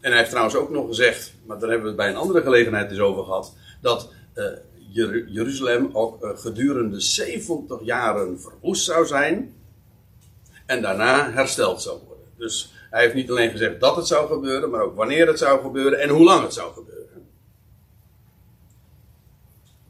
En 0.00 0.08
hij 0.08 0.18
heeft 0.18 0.30
trouwens 0.30 0.56
ook 0.56 0.70
nog 0.70 0.86
gezegd, 0.86 1.34
maar 1.46 1.58
daar 1.58 1.68
hebben 1.68 1.82
we 1.82 1.92
het 1.92 2.02
bij 2.02 2.08
een 2.08 2.20
andere 2.20 2.42
gelegenheid 2.42 2.90
eens 2.90 3.00
over 3.00 3.24
gehad, 3.24 3.54
dat 3.80 4.12
uh, 4.34 4.44
Jeruzalem 5.26 5.90
ook 5.92 6.32
gedurende 6.34 7.00
70 7.00 7.84
jaren 7.84 8.40
verwoest 8.40 8.84
zou 8.84 9.06
zijn 9.06 9.54
en 10.66 10.82
daarna 10.82 11.32
hersteld 11.32 11.82
zou 11.82 12.00
worden. 12.06 12.26
Dus 12.36 12.72
hij 12.92 13.02
heeft 13.02 13.14
niet 13.14 13.30
alleen 13.30 13.50
gezegd 13.50 13.80
dat 13.80 13.96
het 13.96 14.06
zou 14.06 14.28
gebeuren, 14.28 14.70
maar 14.70 14.82
ook 14.82 14.96
wanneer 14.96 15.26
het 15.26 15.38
zou 15.38 15.60
gebeuren 15.60 16.00
en 16.00 16.08
hoe 16.08 16.24
lang 16.24 16.42
het 16.42 16.52
zou 16.52 16.72
gebeuren. 16.72 17.26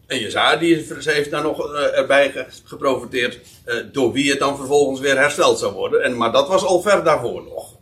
En 0.06 0.18
Jezaja 0.18 0.56
die 0.56 0.86
heeft 1.04 1.30
daar 1.30 1.42
nog 1.42 1.72
uh, 1.72 1.98
erbij 1.98 2.46
geprofiteerd 2.64 3.40
uh, 3.66 3.74
door 3.92 4.12
wie 4.12 4.30
het 4.30 4.38
dan 4.38 4.56
vervolgens 4.56 5.00
weer 5.00 5.18
hersteld 5.18 5.58
zou 5.58 5.72
worden. 5.72 6.02
En, 6.02 6.16
maar 6.16 6.32
dat 6.32 6.48
was 6.48 6.64
al 6.64 6.80
ver 6.80 7.04
daarvoor 7.04 7.42
nog. 7.42 7.78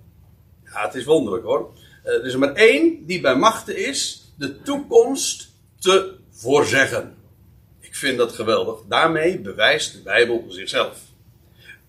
Ja, 0.64 0.84
het 0.84 0.94
is 0.94 1.04
wonderlijk 1.04 1.44
hoor. 1.44 1.70
Uh, 2.04 2.12
er 2.12 2.26
is 2.26 2.36
maar 2.36 2.54
één 2.54 3.06
die 3.06 3.20
bij 3.20 3.36
machten 3.36 3.76
is 3.76 4.32
de 4.38 4.62
toekomst 4.62 5.50
te 5.78 6.14
voorzeggen. 6.30 7.16
Ik 7.80 7.94
vind 7.94 8.18
dat 8.18 8.32
geweldig. 8.32 8.80
Daarmee 8.88 9.40
bewijst 9.40 9.92
de 9.92 10.02
Bijbel 10.02 10.44
zichzelf. 10.48 11.09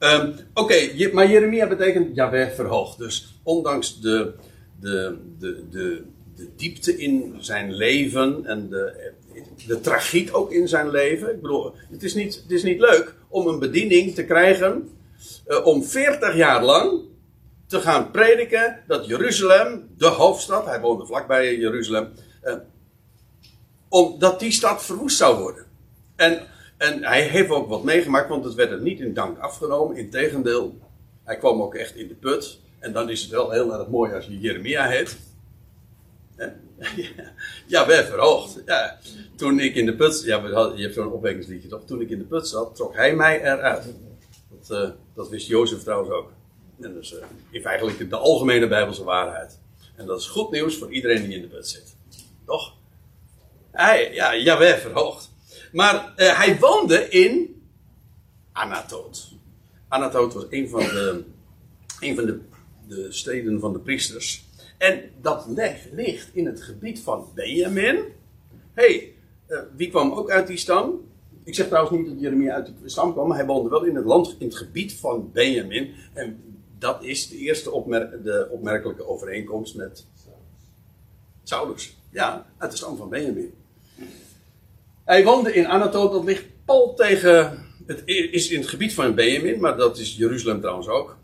Um, 0.04 0.34
Oké, 0.54 1.10
maar 1.14 1.30
Jeremia 1.30 1.68
betekent 1.68 2.16
Jaweh 2.16 2.52
verhoogd. 2.52 2.98
Dus 2.98 3.40
ondanks 3.44 4.00
de, 4.00 4.34
de, 4.80 5.18
de, 5.40 5.64
de, 5.70 6.04
de 6.36 6.50
diepte 6.56 6.98
in 6.98 7.36
zijn 7.40 7.74
leven 7.74 8.46
en 8.46 8.70
de, 8.70 9.12
de 9.68 9.80
tragiek 9.80 10.38
ook 10.38 10.52
in 10.52 10.68
zijn 10.68 10.90
leven. 10.90 11.32
Ik 11.32 11.42
bedoel, 11.42 11.74
het 11.92 12.04
is 12.04 12.14
niet, 12.14 12.36
het 12.36 12.52
is 12.52 12.64
niet 12.64 12.80
leuk 12.80 13.16
om 13.28 13.48
een 13.48 13.60
bediening 13.60 14.16
te 14.16 14.26
krijgen 14.26 14.90
uh, 15.48 15.66
om 15.66 15.84
40 15.84 16.36
jaar 16.36 16.64
lang 16.64 17.02
te 17.68 17.80
gaan 17.80 18.12
prediken 18.12 18.84
dat 18.88 19.06
Jeruzalem, 19.06 19.90
de 19.98 20.08
hoofdstad, 20.08 20.66
hij 20.66 20.80
woonde 20.80 21.06
vlakbij 21.06 21.58
Jeruzalem, 21.58 22.10
Uh, 22.44 22.54
omdat 23.90 24.40
die 24.40 24.52
stad 24.52 24.86
verwoest 24.86 25.18
zou 25.18 25.40
worden. 25.40 25.66
En, 26.16 26.48
en 26.82 27.04
hij 27.04 27.22
heeft 27.22 27.50
ook 27.50 27.68
wat 27.68 27.84
meegemaakt, 27.84 28.30
want 28.30 28.44
het 28.44 28.54
werd 28.54 28.72
er 28.72 28.82
niet 28.82 29.00
in 29.00 29.14
dank 29.14 29.40
afgenomen. 29.40 29.98
Integendeel, 29.98 30.80
hij 31.24 31.38
kwam 31.38 31.62
ook 31.62 31.76
echt 31.76 31.96
in 31.96 32.08
de 32.08 32.14
put. 32.14 32.60
En 32.80 32.94
dan 32.94 33.10
is 33.10 33.22
het 33.22 33.32
wel 33.32 33.52
heel 33.52 33.74
erg 33.74 33.88
mooi 33.88 34.14
als 34.14 34.26
je 34.26 34.40
Jeremia 34.40 34.88
heet. 34.88 35.18
Ja, 37.68 37.88
werd 37.88 38.08
verhoogd. 38.08 38.62
Ja, 38.66 39.00
toen 39.36 39.60
ik 39.60 39.76
in 39.76 39.86
de 39.86 39.96
put, 39.96 40.24
ja, 40.26 40.38
je 40.76 40.82
hebt 40.82 40.94
zo'n 40.94 41.12
opwekkingsliedje 41.12 41.68
toch? 41.68 41.86
Toen 41.86 42.02
ik 42.02 42.10
in 42.10 42.18
de 42.18 42.24
put 42.24 42.48
zat, 42.48 42.76
trok 42.76 42.96
hij 42.96 43.16
mij 43.16 43.42
eruit. 43.42 43.84
Dat, 44.50 44.80
uh, 44.80 44.90
dat 45.16 45.30
wist 45.30 45.48
Jozef 45.48 45.84
trouwens 45.84 46.12
ook. 46.12 46.32
En 46.82 46.94
dus 46.94 47.14
uh, 47.14 47.20
is 47.50 47.64
eigenlijk 47.64 48.10
de 48.10 48.16
algemene 48.16 48.68
Bijbelse 48.68 49.04
waarheid. 49.04 49.60
En 49.96 50.06
dat 50.06 50.20
is 50.20 50.28
goed 50.28 50.52
nieuws 50.52 50.78
voor 50.78 50.92
iedereen 50.92 51.24
die 51.24 51.36
in 51.36 51.42
de 51.42 51.48
put 51.48 51.68
zit. 51.68 51.96
Toch? 52.46 52.74
Hij, 53.72 54.14
ja, 54.14 54.36
Jawel 54.36 54.78
verhoogd. 54.78 55.31
Maar 55.72 56.14
uh, 56.18 56.38
hij 56.38 56.60
woonde 56.60 57.10
in 57.10 57.62
Anatoot. 58.52 59.32
Anatoot 59.88 60.34
was 60.34 60.46
een 60.50 60.70
van 60.70 60.80
de, 60.80 61.24
van 62.00 62.26
de, 62.26 62.40
de 62.88 63.12
steden 63.12 63.60
van 63.60 63.74
de 63.74 63.80
priesters. 63.80 64.50
En 64.78 65.02
dat 65.22 65.48
ligt 65.92 66.30
in 66.34 66.46
het 66.46 66.62
gebied 66.62 67.00
van 67.00 67.28
Benjamin. 67.36 68.04
hey, 68.74 69.14
uh, 69.48 69.60
wie 69.76 69.90
kwam 69.90 70.12
ook 70.12 70.32
uit 70.32 70.48
die 70.48 70.58
stam? 70.58 71.10
Ik 71.44 71.56
zeg 71.56 71.68
trouwens 71.68 71.98
niet 71.98 72.08
dat 72.08 72.20
Jeremia 72.20 72.54
uit 72.54 72.66
die 72.66 72.90
stam 72.90 73.14
kwam, 73.14 73.28
maar 73.28 73.38
hij 73.38 73.46
woonde 73.46 73.70
wel 73.70 73.84
in 73.84 73.96
het 73.96 74.06
land, 74.06 74.36
in 74.40 74.48
het 74.48 74.58
gebied 74.58 74.94
van 74.94 75.30
Benjamin. 75.34 75.94
En 76.14 76.44
dat 76.78 77.04
is 77.04 77.30
de 77.30 77.38
eerste 77.38 77.72
opmer 77.72 78.24
de 78.24 78.48
opmerkelijke 78.52 79.08
overeenkomst 79.08 79.76
met 79.76 80.06
Saulus. 81.44 81.98
Ja, 82.10 82.46
uit 82.58 82.72
de 82.72 82.78
stam 82.78 82.98
van 82.98 83.10
Benjamin. 83.10 83.54
Hij 85.12 85.24
woonde 85.24 85.54
in 85.54 85.68
Anatoot, 85.68 86.12
dat 86.12 86.24
ligt 86.24 86.46
pal 86.66 86.94
tegen. 86.94 87.66
Het 87.86 88.02
is 88.06 88.50
in 88.50 88.60
het 88.60 88.70
gebied 88.70 88.94
van 88.94 89.16
Benjamin, 89.16 89.60
maar 89.60 89.78
dat 89.78 89.98
is 89.98 90.16
Jeruzalem 90.16 90.60
trouwens 90.60 90.88
ook. 90.88 91.18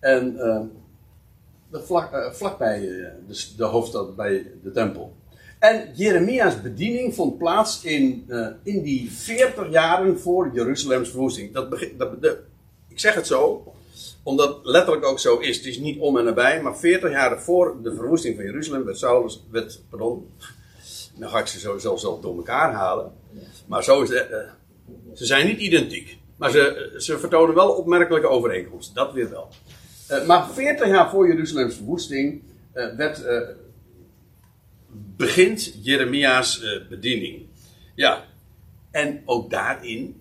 En 0.00 0.34
uh, 0.36 1.82
vlak, 1.82 2.12
uh, 2.12 2.32
vlakbij 2.32 2.80
uh, 2.80 3.08
de, 3.56 3.64
hoofdstad, 3.64 4.16
bij 4.16 4.46
de 4.62 4.70
tempel. 4.70 5.16
En 5.58 5.90
Jeremia's 5.94 6.62
bediening 6.62 7.14
vond 7.14 7.38
plaats 7.38 7.84
in, 7.84 8.30
in 8.62 8.82
die 8.82 9.12
40 9.12 9.70
jaren 9.70 10.20
voor 10.20 10.50
Jeruzalems 10.54 11.10
verwoesting. 11.10 11.52
Dat 11.52 11.70
dat, 11.98 12.36
ik 12.88 13.00
zeg 13.00 13.14
het 13.14 13.26
zo, 13.26 13.72
omdat 14.22 14.48
het 14.48 14.66
letterlijk 14.66 15.04
ook 15.04 15.18
zo 15.18 15.38
is. 15.38 15.56
Het 15.56 15.66
is 15.66 15.78
niet 15.78 16.00
om 16.00 16.18
en 16.18 16.24
nabij, 16.24 16.62
maar 16.62 16.76
40 16.76 17.10
jaar 17.10 17.40
voor 17.40 17.76
de 17.82 17.94
verwoesting 17.94 18.36
van 18.36 18.44
Jeruzalem 18.44 18.84
werd 18.84 18.98
Saulus, 18.98 19.44
werd, 19.50 19.80
pardon, 19.90 20.30
dan 21.18 21.30
ga 21.30 21.38
ik 21.38 21.46
ze 21.46 21.78
zelfs 21.78 22.02
door 22.02 22.36
elkaar 22.36 22.72
halen. 22.72 23.20
Maar 23.66 23.84
zo 23.84 24.02
is 24.02 24.08
het, 24.08 24.30
uh, 24.30 24.36
ze 25.14 25.26
zijn 25.26 25.46
niet 25.46 25.60
identiek. 25.60 26.18
Maar 26.36 26.50
ze, 26.50 26.94
ze 26.98 27.18
vertonen 27.18 27.54
wel 27.54 27.70
opmerkelijke 27.70 28.28
overeenkomsten. 28.28 28.94
Dat 28.94 29.12
weer 29.12 29.30
wel. 29.30 29.48
Uh, 30.10 30.26
maar 30.26 30.50
40 30.50 30.88
jaar 30.88 31.10
voor 31.10 31.28
Jeruzalems 31.28 31.74
verwoesting 31.74 32.42
uh, 32.74 32.94
werd, 32.96 33.24
begint 35.16 35.74
Jeremia's 35.82 36.64
bediening. 36.88 37.46
Ja, 37.94 38.24
en 38.90 39.22
ook 39.24 39.50
daarin, 39.50 40.20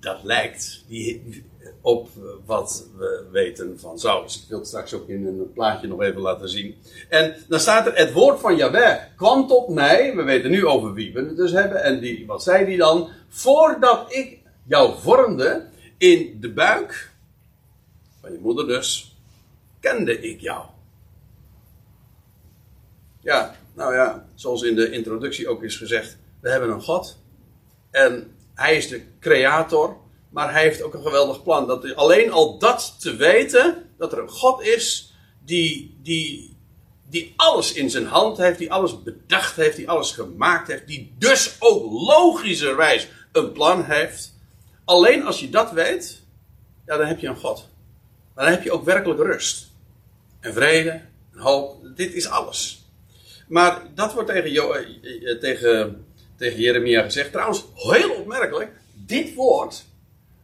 dat 0.00 0.22
lijkt, 0.22 0.84
die, 0.88 1.44
op 1.80 2.08
wat 2.44 2.86
we 2.96 3.28
weten 3.32 3.78
van 3.80 3.98
Saulus. 3.98 4.42
Ik 4.42 4.48
wil 4.48 4.58
het 4.58 4.66
straks 4.66 4.94
ook 4.94 5.08
in 5.08 5.26
een 5.26 5.52
plaatje 5.52 5.88
nog 5.88 6.02
even 6.02 6.20
laten 6.20 6.48
zien. 6.48 6.74
En 7.08 7.36
dan 7.48 7.60
staat 7.60 7.86
er: 7.86 7.96
Het 7.96 8.12
woord 8.12 8.40
van 8.40 8.56
Yahweh 8.56 8.98
kwam 9.16 9.46
tot 9.46 9.68
mij. 9.68 10.16
We 10.16 10.22
weten 10.22 10.50
nu 10.50 10.66
over 10.66 10.92
wie 10.92 11.12
we 11.12 11.20
het 11.20 11.36
dus 11.36 11.52
hebben. 11.52 11.82
En 11.82 12.00
die, 12.00 12.26
wat 12.26 12.42
zei 12.42 12.64
die 12.64 12.76
dan? 12.76 13.08
Voordat 13.28 14.14
ik 14.14 14.38
jou 14.66 15.00
vormde 15.00 15.66
in 15.98 16.36
de 16.40 16.52
buik 16.52 17.10
van 18.20 18.32
je 18.32 18.38
moeder 18.38 18.66
dus, 18.66 19.16
kende 19.80 20.20
ik 20.20 20.40
jou. 20.40 20.64
Ja, 23.20 23.54
nou 23.74 23.94
ja, 23.94 24.26
zoals 24.34 24.62
in 24.62 24.74
de 24.74 24.90
introductie 24.90 25.48
ook 25.48 25.62
is 25.62 25.76
gezegd, 25.76 26.18
we 26.40 26.50
hebben 26.50 26.70
een 26.70 26.82
God. 26.82 27.18
En 27.90 28.34
hij 28.54 28.76
is 28.76 28.88
de 28.88 29.02
creator 29.20 29.96
maar 30.30 30.52
hij 30.52 30.62
heeft 30.62 30.82
ook 30.82 30.94
een 30.94 31.02
geweldig 31.02 31.42
plan. 31.42 31.66
Dat, 31.66 31.94
alleen 31.94 32.32
al 32.32 32.58
dat 32.58 32.96
te 32.98 33.16
weten, 33.16 33.90
dat 33.98 34.12
er 34.12 34.18
een 34.18 34.28
God 34.28 34.62
is 34.62 35.14
die, 35.44 35.98
die, 36.02 36.56
die 37.08 37.32
alles 37.36 37.72
in 37.72 37.90
zijn 37.90 38.06
hand 38.06 38.36
heeft, 38.36 38.58
die 38.58 38.72
alles 38.72 39.02
bedacht 39.02 39.56
heeft, 39.56 39.76
die 39.76 39.90
alles 39.90 40.12
gemaakt 40.12 40.68
heeft, 40.68 40.86
die 40.86 41.14
dus 41.18 41.56
ook 41.58 41.92
logischerwijs 41.92 43.08
een 43.32 43.52
plan 43.52 43.84
heeft. 43.84 44.34
Alleen 44.84 45.24
als 45.24 45.40
je 45.40 45.50
dat 45.50 45.72
weet, 45.72 46.22
ja, 46.86 46.96
dan 46.96 47.06
heb 47.06 47.18
je 47.18 47.28
een 47.28 47.36
God. 47.36 47.68
Maar 48.34 48.44
dan 48.44 48.54
heb 48.54 48.62
je 48.62 48.72
ook 48.72 48.84
werkelijk 48.84 49.20
rust. 49.20 49.68
En 50.40 50.52
vrede, 50.52 50.90
en 51.32 51.38
hoop. 51.38 51.76
Dit 51.94 52.14
is 52.14 52.28
alles. 52.28 52.84
Maar 53.48 53.82
dat 53.94 54.12
wordt 54.12 54.28
tegen, 54.28 54.52
jo 54.52 54.72
eh, 54.72 55.30
eh, 55.30 55.38
tegen, 55.38 56.06
tegen 56.36 56.60
Jeremia 56.60 57.02
gezegd. 57.02 57.32
Trouwens, 57.32 57.64
heel 57.74 58.10
opmerkelijk. 58.10 58.70
Dit 58.92 59.34
woord 59.34 59.84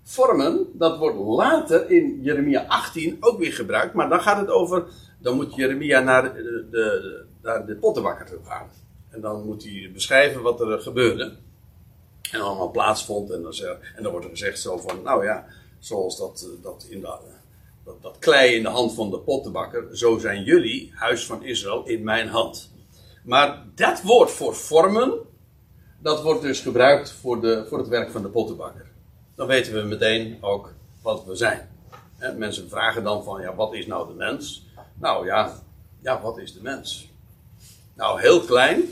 vormen, 0.09 0.67
dat 0.73 0.99
wordt 0.99 1.17
later 1.17 1.91
in 1.91 2.19
Jeremia 2.23 2.65
18 2.67 3.17
ook 3.21 3.39
weer 3.39 3.53
gebruikt, 3.53 3.95
maar 3.95 4.09
dan 4.09 4.21
gaat 4.21 4.41
het 4.41 4.51
over, 4.51 4.85
dan 5.19 5.37
moet 5.37 5.55
Jeremia 5.55 6.01
naar 6.01 6.35
de, 6.35 6.67
de, 6.71 7.25
naar 7.43 7.67
de 7.67 7.77
pottenbakker 7.77 8.27
toe 8.27 8.45
gaan. 8.45 8.71
En 9.11 9.21
dan 9.21 9.45
moet 9.45 9.65
hij 9.65 9.91
beschrijven 9.93 10.43
wat 10.43 10.61
er 10.61 10.81
gebeurde. 10.81 11.37
En 12.31 12.41
allemaal 12.41 12.71
plaatsvond. 12.71 13.31
En 13.31 13.43
dan, 13.43 13.53
en 13.97 14.03
dan 14.03 14.11
wordt 14.11 14.27
er 14.27 14.33
gezegd 14.33 14.61
zo 14.61 14.77
van, 14.77 15.03
nou 15.03 15.25
ja, 15.25 15.47
zoals 15.79 16.19
dat, 16.19 16.49
dat, 16.63 16.87
in 16.91 17.01
dat, 17.01 17.23
dat 18.01 18.19
klei 18.19 18.55
in 18.55 18.63
de 18.63 18.69
hand 18.69 18.95
van 18.95 19.11
de 19.11 19.19
pottenbakker, 19.19 19.97
zo 19.97 20.19
zijn 20.19 20.43
jullie, 20.43 20.93
huis 20.95 21.27
van 21.27 21.45
Israël, 21.45 21.87
in 21.87 22.05
mijn 22.05 22.29
hand. 22.29 22.71
Maar 23.25 23.67
dat 23.75 24.03
woord 24.03 24.31
voor 24.31 24.55
vormen, 24.55 25.19
dat 26.03 26.23
wordt 26.23 26.43
dus 26.43 26.61
gebruikt 26.61 27.13
voor, 27.13 27.41
de, 27.41 27.65
voor 27.69 27.79
het 27.79 27.89
werk 27.89 28.11
van 28.11 28.23
de 28.23 28.29
pottenbakker 28.29 28.86
dan 29.37 29.47
weten 29.47 29.73
we 29.73 29.83
meteen 29.83 30.39
ook 30.41 30.73
wat 31.03 31.25
we 31.25 31.35
zijn. 31.35 31.69
mensen 32.37 32.69
vragen 32.69 33.05
dan 33.05 33.25
van, 33.25 33.41
ja, 33.41 33.55
wat 33.55 33.75
is 33.75 33.87
nou 33.87 34.09
de 34.09 34.15
mens? 34.15 34.67
Nou 34.95 35.27
ja, 35.27 35.63
ja, 36.03 36.21
wat 36.21 36.39
is 36.39 36.53
de 36.53 36.63
mens? 36.63 37.11
Nou, 37.95 38.21
heel 38.21 38.41
klein 38.41 38.83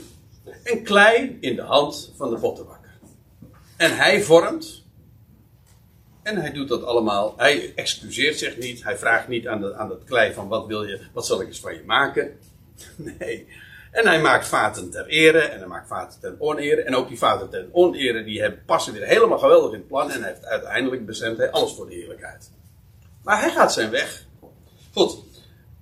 en 0.63 0.83
klein 0.83 1.37
in 1.41 1.55
de 1.55 1.61
hand 1.61 2.11
van 2.15 2.29
de 2.29 2.39
pottenbakker. 2.39 2.97
En 3.77 3.97
hij 3.97 4.21
vormt. 4.21 4.83
En 6.23 6.37
hij 6.37 6.51
doet 6.51 6.67
dat 6.67 6.83
allemaal. 6.83 7.33
Hij 7.37 7.73
excuseert 7.75 8.37
zich 8.37 8.57
niet. 8.57 8.83
Hij 8.83 8.97
vraagt 8.97 9.27
niet 9.27 9.47
aan, 9.47 9.61
de, 9.61 9.75
aan 9.75 9.89
het 9.89 10.03
klei 10.03 10.33
van 10.33 10.47
wat 10.47 10.67
wil 10.67 10.83
je, 10.83 11.01
wat 11.13 11.25
zal 11.25 11.41
ik 11.41 11.47
eens 11.47 11.59
van 11.59 11.73
je 11.73 11.83
maken? 11.85 12.37
Nee, 12.95 13.47
en 13.95 14.07
hij 14.07 14.21
maakt 14.21 14.47
vaten 14.47 14.89
ter 14.89 15.05
ere 15.07 15.39
en 15.39 15.59
hij 15.59 15.67
maakt 15.67 15.87
vaten 15.87 16.19
ten 16.19 16.35
onere. 16.39 16.81
En 16.81 16.95
ook 16.95 17.07
die 17.07 17.17
vaten 17.17 17.49
ten 17.49 17.69
onere 17.71 18.23
die 18.23 18.41
hebben, 18.41 18.63
passen 18.65 18.93
weer 18.93 19.05
helemaal 19.05 19.39
geweldig 19.39 19.71
in 19.71 19.77
het 19.77 19.87
plan. 19.87 20.11
En 20.11 20.21
hij 20.21 20.29
heeft 20.29 20.45
uiteindelijk 20.45 21.05
bestemt 21.05 21.37
hij 21.37 21.51
alles 21.51 21.73
voor 21.73 21.89
de 21.89 21.95
heerlijkheid. 21.95 22.51
Maar 23.23 23.41
hij 23.41 23.51
gaat 23.51 23.73
zijn 23.73 23.89
weg. 23.89 24.25
Goed, 24.93 25.17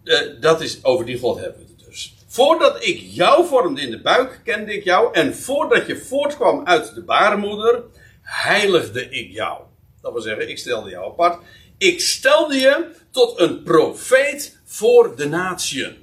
uh, 0.03 0.19
dat 0.41 0.61
is, 0.61 0.83
over 0.83 1.05
die 1.05 1.19
God 1.19 1.39
hebben 1.39 1.61
we 1.61 1.67
het 1.77 1.85
dus. 1.85 2.15
Voordat 2.27 2.85
ik 2.85 2.99
jou 2.99 3.45
vormde 3.45 3.81
in 3.81 3.91
de 3.91 4.01
buik, 4.01 4.41
kende 4.43 4.73
ik 4.73 4.83
jou. 4.83 5.13
En 5.13 5.35
voordat 5.35 5.87
je 5.87 5.97
voortkwam 5.97 6.65
uit 6.65 6.95
de 6.95 7.03
baarmoeder, 7.03 7.83
heiligde 8.21 9.09
ik 9.09 9.31
jou. 9.31 9.61
Dat 10.01 10.13
wil 10.13 10.21
zeggen, 10.21 10.49
ik 10.49 10.57
stelde 10.57 10.89
jou 10.89 11.11
apart. 11.11 11.43
Ik 11.77 12.01
stelde 12.01 12.55
je 12.55 12.91
tot 13.11 13.39
een 13.39 13.63
profeet 13.63 14.59
voor 14.63 15.15
de 15.15 15.27
natieën. 15.27 16.02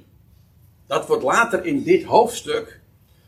Dat 0.91 1.07
wordt 1.07 1.23
later 1.23 1.65
in 1.65 1.83
dit 1.83 2.03
hoofdstuk 2.03 2.79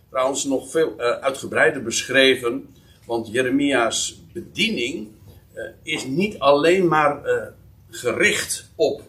trouwens 0.09 0.43
nog 0.43 0.69
veel 0.69 0.93
uh, 0.97 1.05
uitgebreider 1.05 1.83
beschreven. 1.83 2.75
Want 3.05 3.31
Jeremia's 3.31 4.21
bediening 4.33 5.07
uh, 5.53 5.63
is 5.83 6.05
niet 6.05 6.39
alleen 6.39 6.87
maar 6.87 7.25
uh, 7.25 7.43
gericht 7.89 8.71
op, 8.75 9.01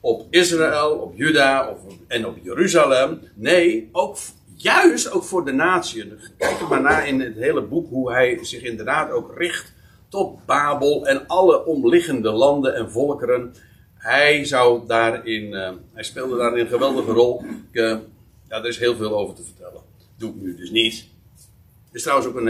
op 0.00 0.26
Israël, 0.30 0.90
op 0.90 1.16
Juda 1.16 1.70
of, 1.70 1.78
en 2.06 2.26
op 2.26 2.36
Jeruzalem. 2.42 3.20
Nee, 3.34 3.88
ook 3.92 4.16
juist 4.54 5.10
ook 5.10 5.24
voor 5.24 5.44
de 5.44 5.52
natie. 5.52 6.12
Kijk 6.36 6.68
maar 6.68 6.82
naar 6.82 7.08
in 7.08 7.20
het 7.20 7.34
hele 7.34 7.62
boek 7.62 7.88
hoe 7.90 8.12
hij 8.12 8.38
zich 8.42 8.62
inderdaad 8.62 9.10
ook 9.10 9.38
richt 9.38 9.72
tot 10.08 10.46
Babel 10.46 11.06
en 11.06 11.26
alle 11.26 11.64
omliggende 11.64 12.30
landen 12.30 12.74
en 12.74 12.90
volkeren 12.90 13.54
hij 14.08 14.48
daarin, 14.86 15.42
uh, 15.42 15.72
hij 15.92 16.02
speelde 16.02 16.36
daarin 16.36 16.64
een 16.64 16.70
geweldige 16.70 17.10
rol. 17.10 17.44
Ik, 17.44 17.80
uh, 17.80 17.98
ja, 18.48 18.56
er 18.56 18.66
is 18.66 18.78
heel 18.78 18.96
veel 18.96 19.18
over 19.18 19.34
te 19.34 19.42
vertellen. 19.42 19.82
Doe 20.16 20.30
ik 20.30 20.36
nu 20.40 20.56
dus 20.56 20.70
niet. 20.70 21.08
Er 21.90 21.96
is 21.96 22.02
trouwens 22.02 22.28
ook 22.28 22.36
een 22.36 22.46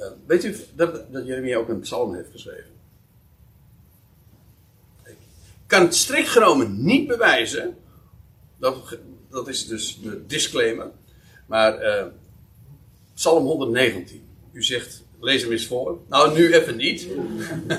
uh, 0.00 0.06
weet 0.26 0.44
u 0.44 0.56
dat, 0.74 1.12
dat 1.12 1.26
Jeremia 1.26 1.56
ook 1.56 1.68
een 1.68 1.80
psalm 1.80 2.14
heeft 2.14 2.30
geschreven? 2.30 2.70
Ik 5.04 5.76
kan 5.76 5.82
het 5.82 5.94
strikt 5.94 6.28
genomen 6.28 6.84
niet 6.84 7.06
bewijzen. 7.06 7.76
Dat, 8.58 8.98
dat 9.30 9.48
is 9.48 9.66
dus 9.66 10.00
de 10.02 10.26
disclaimer. 10.26 10.90
Maar 11.46 11.78
eh, 11.78 12.06
Psalm 13.14 13.44
119. 13.44 14.28
U 14.52 14.62
zegt, 14.62 15.04
lees 15.20 15.42
hem 15.42 15.52
eens 15.52 15.66
voor. 15.66 15.98
Nou, 16.08 16.34
nu 16.38 16.54
even 16.54 16.76
niet. 16.76 17.08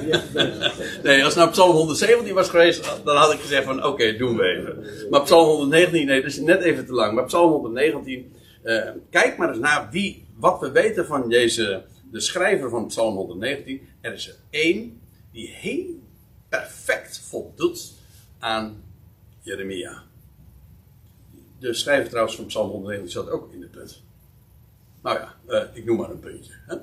nee, 1.04 1.24
als 1.24 1.36
nou 1.36 1.50
Psalm 1.50 1.76
117 1.76 2.34
was 2.34 2.50
geweest, 2.50 3.02
dan 3.04 3.18
had 3.18 3.34
ik 3.34 3.40
gezegd 3.40 3.64
van 3.64 3.86
oké, 3.86 4.18
doen 4.18 4.38
we 4.38 4.44
even. 4.44 5.10
Maar 5.10 5.22
Psalm 5.22 5.48
119, 5.48 6.06
nee, 6.06 6.22
dat 6.22 6.32
is 6.32 6.38
net 6.38 6.62
even 6.62 6.86
te 6.86 6.94
lang. 6.94 7.14
Maar 7.14 7.26
Psalm 7.26 7.52
119, 7.52 8.34
eh, 8.64 8.90
kijk 9.10 9.38
maar 9.38 9.50
eens 9.50 9.60
naar 9.60 9.88
wie, 9.92 10.26
wat 10.36 10.60
we 10.60 10.72
weten 10.72 11.06
van 11.06 11.30
deze, 11.30 11.84
de 12.12 12.20
schrijver 12.20 12.70
van 12.70 12.88
Psalm 12.88 13.16
119. 13.16 13.82
Er 14.02 14.14
is 14.14 14.28
er 14.28 14.36
één 14.50 15.02
die 15.32 15.50
heel 15.50 16.00
perfect 16.50 17.20
voldoet 17.20 17.92
aan 18.40 18.84
Jeremia. 19.40 20.04
De 21.60 21.74
schrijver 21.74 22.10
trouwens 22.10 22.36
van 22.36 22.46
Psalm 22.46 22.70
119 22.70 23.12
zat 23.12 23.30
ook 23.30 23.54
in 23.54 23.62
het 23.62 23.72
punt. 23.72 24.04
Nou 25.02 25.20
ja, 25.20 25.36
uh, 25.48 25.64
ik 25.74 25.86
noem 25.86 25.98
maar 25.98 26.10
een 26.10 26.20
puntje. 26.20 26.54
Hè? 26.68 26.76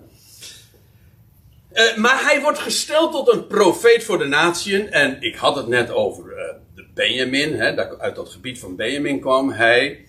Uh, 1.78 1.96
maar 1.96 2.22
hij 2.22 2.40
wordt 2.40 2.58
gesteld 2.58 3.12
tot 3.12 3.32
een 3.32 3.46
profeet 3.46 4.04
voor 4.04 4.18
de 4.18 4.24
natieën. 4.24 4.90
En 4.90 5.16
ik 5.20 5.36
had 5.36 5.56
het 5.56 5.66
net 5.66 5.90
over 5.90 6.24
uh, 6.24 6.54
de 6.74 6.86
Benjamin. 6.94 7.54
Hè, 7.54 7.98
uit 7.98 8.16
dat 8.16 8.28
gebied 8.28 8.58
van 8.58 8.76
Benjamin 8.76 9.20
kwam 9.20 9.50
hij. 9.50 10.06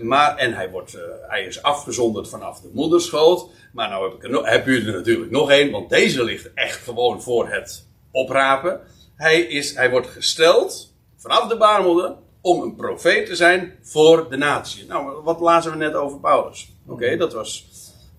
maar, 0.00 0.36
en 0.36 0.54
hij, 0.54 0.70
wordt, 0.70 0.98
hij 1.28 1.44
is 1.44 1.62
afgezonderd 1.62 2.28
vanaf 2.28 2.60
de 2.60 2.70
moederschoot. 2.72 3.50
Maar 3.72 3.88
nou 3.88 4.10
heb, 4.10 4.24
ik 4.24 4.36
er 4.36 4.50
heb 4.50 4.66
u 4.66 4.84
natuurlijk 4.84 5.30
nog 5.30 5.50
één. 5.50 5.70
Want 5.70 5.90
deze 5.90 6.24
ligt 6.24 6.50
echt 6.54 6.82
gewoon 6.84 7.22
voor 7.22 7.48
het 7.48 7.86
oprapen. 8.10 8.80
Hij, 9.16 9.40
is, 9.40 9.74
hij 9.74 9.90
wordt 9.90 10.08
gesteld 10.08 10.94
vanaf 11.16 11.48
de 11.48 11.56
baarmoeder 11.56 12.14
om 12.40 12.62
een 12.62 12.74
profeet 12.74 13.26
te 13.26 13.36
zijn 13.36 13.78
voor 13.82 14.30
de 14.30 14.36
natie. 14.36 14.86
Nou, 14.86 15.22
wat 15.22 15.40
lazen 15.40 15.70
we 15.70 15.76
net 15.76 15.94
over 15.94 16.20
Paulus? 16.20 16.72
Oké, 16.86 17.16
dat 17.16 17.32
was 17.32 17.66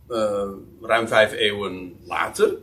uh, 0.10 0.50
ruim 0.82 1.08
vijf 1.08 1.32
eeuwen 1.32 1.96
later. 2.06 2.58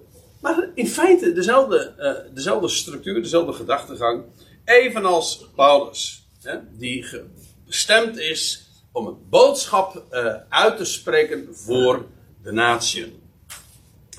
Maar 0.46 0.68
in 0.74 0.86
feite 0.86 1.32
dezelfde, 1.32 1.94
uh, 1.98 2.34
dezelfde 2.34 2.68
structuur, 2.68 3.22
dezelfde 3.22 3.52
gedachtegang. 3.52 4.24
Evenals 4.64 5.50
Paulus, 5.54 6.28
hè, 6.42 6.58
die 6.78 7.06
bestemd 7.66 8.18
is 8.18 8.70
om 8.92 9.06
een 9.06 9.16
boodschap 9.28 10.04
uh, 10.12 10.34
uit 10.48 10.76
te 10.76 10.84
spreken 10.84 11.48
voor 11.50 12.06
de 12.42 12.52
natie. 12.52 13.20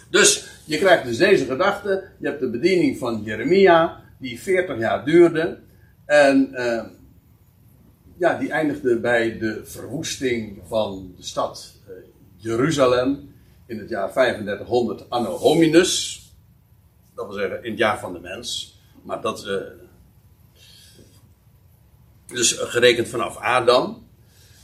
Dus 0.09 0.47
je 0.65 0.77
krijgt 0.77 1.05
dus 1.05 1.17
deze 1.17 1.45
gedachte. 1.45 2.03
Je 2.19 2.27
hebt 2.27 2.39
de 2.39 2.49
bediening 2.49 2.97
van 2.97 3.21
Jeremia, 3.23 4.03
die 4.19 4.39
40 4.39 4.79
jaar 4.79 5.05
duurde. 5.05 5.59
En 6.05 6.49
uh, 6.51 6.83
ja, 8.17 8.37
die 8.37 8.51
eindigde 8.51 8.99
bij 8.99 9.37
de 9.37 9.61
verwoesting 9.63 10.61
van 10.65 11.13
de 11.17 11.23
stad 11.23 11.75
Jeruzalem 12.35 13.35
in 13.67 13.79
het 13.79 13.89
jaar 13.89 14.11
3500 14.11 15.09
anno 15.09 15.37
hominus. 15.37 16.21
Dat 17.15 17.27
wil 17.27 17.35
zeggen 17.35 17.63
in 17.63 17.69
het 17.69 17.79
jaar 17.79 17.99
van 17.99 18.13
de 18.13 18.19
mens. 18.19 18.79
Maar 19.03 19.21
dat 19.21 19.45
uh, 19.45 19.55
dus 22.25 22.51
gerekend 22.51 23.07
vanaf 23.07 23.37
Adam. 23.37 24.05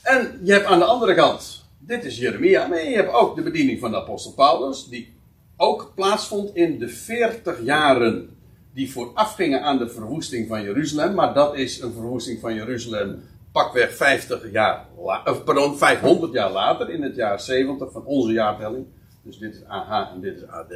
En 0.02 0.40
je 0.44 0.52
hebt 0.52 0.66
aan 0.66 0.80
de 0.80 0.86
andere 0.86 1.16
kant, 1.16 1.66
dit 1.80 2.04
is 2.04 2.18
Jeremia, 2.18 2.68
maar 2.68 2.84
je 2.84 2.96
hebt 2.96 3.14
ook 3.14 3.36
de 3.36 3.42
bediening 3.42 3.80
van 3.80 3.92
de 3.92 3.98
apostel 3.98 4.34
Paulus, 4.34 4.88
die 4.88 5.14
ook 5.58 5.92
plaatsvond 5.96 6.56
in 6.56 6.80
de 6.80 6.90
40 6.90 7.64
jaren 7.64 8.38
die 8.74 8.92
voorafgingen 8.92 9.62
aan 9.62 9.78
de 9.78 9.90
verwoesting 9.90 10.48
van 10.48 10.64
Jeruzalem. 10.64 11.14
Maar 11.14 11.34
dat 11.34 11.56
is 11.56 11.82
een 11.82 11.94
verwoesting 11.94 12.40
van 12.40 12.54
Jeruzalem 12.54 13.24
pakweg 13.54 13.96
50 13.96 14.52
jaar, 14.52 14.86
of 15.26 15.44
pardon, 15.44 15.78
500 15.78 16.34
jaar 16.34 16.52
later, 16.52 16.90
in 16.90 17.02
het 17.02 17.16
jaar 17.16 17.40
70 17.40 17.92
van 17.92 18.06
onze 18.06 18.32
jaartelling. 18.32 18.86
Dus 19.22 19.38
dit 19.38 19.54
is 19.54 19.66
AH 19.68 20.12
en 20.14 20.22
dit 20.22 20.36
is 20.36 20.48
AD. 20.48 20.74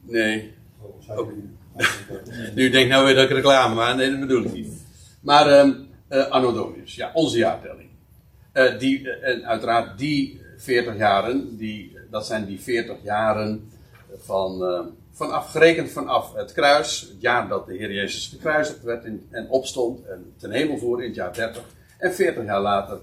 Nee. 0.00 0.54
Nu 2.54 2.70
denk 2.70 2.88
nou 2.88 3.04
weer 3.04 3.14
dat 3.14 3.24
ik 3.24 3.30
reclame 3.30 3.74
maak. 3.74 3.96
Nee, 3.96 4.10
dat 4.10 4.20
bedoel 4.20 4.44
ik 4.44 4.52
niet. 4.52 4.72
Maar 5.20 5.60
um, 5.60 5.88
uh, 6.08 6.84
ja, 6.84 7.10
onze 7.14 7.38
jaartelling. 7.38 7.88
Uh, 8.52 8.78
die, 8.78 9.00
uh, 9.00 9.28
en 9.28 9.46
uiteraard 9.46 9.98
die 9.98 10.40
40 10.56 10.96
jaren, 10.96 11.56
die, 11.56 11.98
dat 12.10 12.26
zijn 12.26 12.46
die 12.46 12.60
40 12.60 12.96
jaren 13.02 13.70
van 14.18 14.62
vanaf, 15.12 15.50
gerekend 15.50 15.90
vanaf 15.90 16.34
het 16.34 16.52
kruis, 16.52 17.00
het 17.00 17.20
jaar 17.20 17.48
dat 17.48 17.66
de 17.66 17.76
Heer 17.76 17.92
Jezus 17.92 18.26
gekruisigd 18.26 18.82
werd 18.82 19.04
en 19.30 19.48
opstond 19.48 20.06
en 20.06 20.34
ten 20.36 20.50
hemel 20.50 20.78
voerde 20.78 21.02
in 21.02 21.08
het 21.08 21.16
jaar 21.16 21.32
30. 21.32 21.62
En 21.98 22.14
40 22.14 22.44
jaar 22.44 22.60
later 22.60 23.00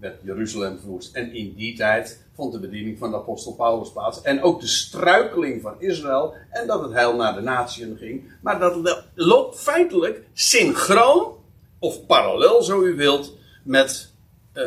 werd 0.00 0.20
Jeruzalem 0.22 0.78
verwoest. 0.78 1.14
En 1.14 1.32
in 1.32 1.54
die 1.54 1.76
tijd 1.76 2.24
vond 2.34 2.52
de 2.52 2.58
bediening 2.58 2.98
van 2.98 3.10
de 3.10 3.16
apostel 3.16 3.54
Paulus 3.54 3.92
plaats. 3.92 4.22
En 4.22 4.42
ook 4.42 4.60
de 4.60 4.66
struikeling 4.66 5.62
van 5.62 5.74
Israël. 5.78 6.34
En 6.50 6.66
dat 6.66 6.82
het 6.82 6.92
heil 6.92 7.16
naar 7.16 7.34
de 7.34 7.40
natieën 7.40 7.96
ging. 7.96 8.32
Maar 8.42 8.58
dat 8.58 9.04
loopt 9.14 9.60
feitelijk 9.60 10.22
synchroon, 10.32 11.34
of 11.78 12.06
parallel 12.06 12.62
zo 12.62 12.82
u 12.82 12.94
wilt, 12.94 13.36
met 13.64 14.12
uh, 14.54 14.64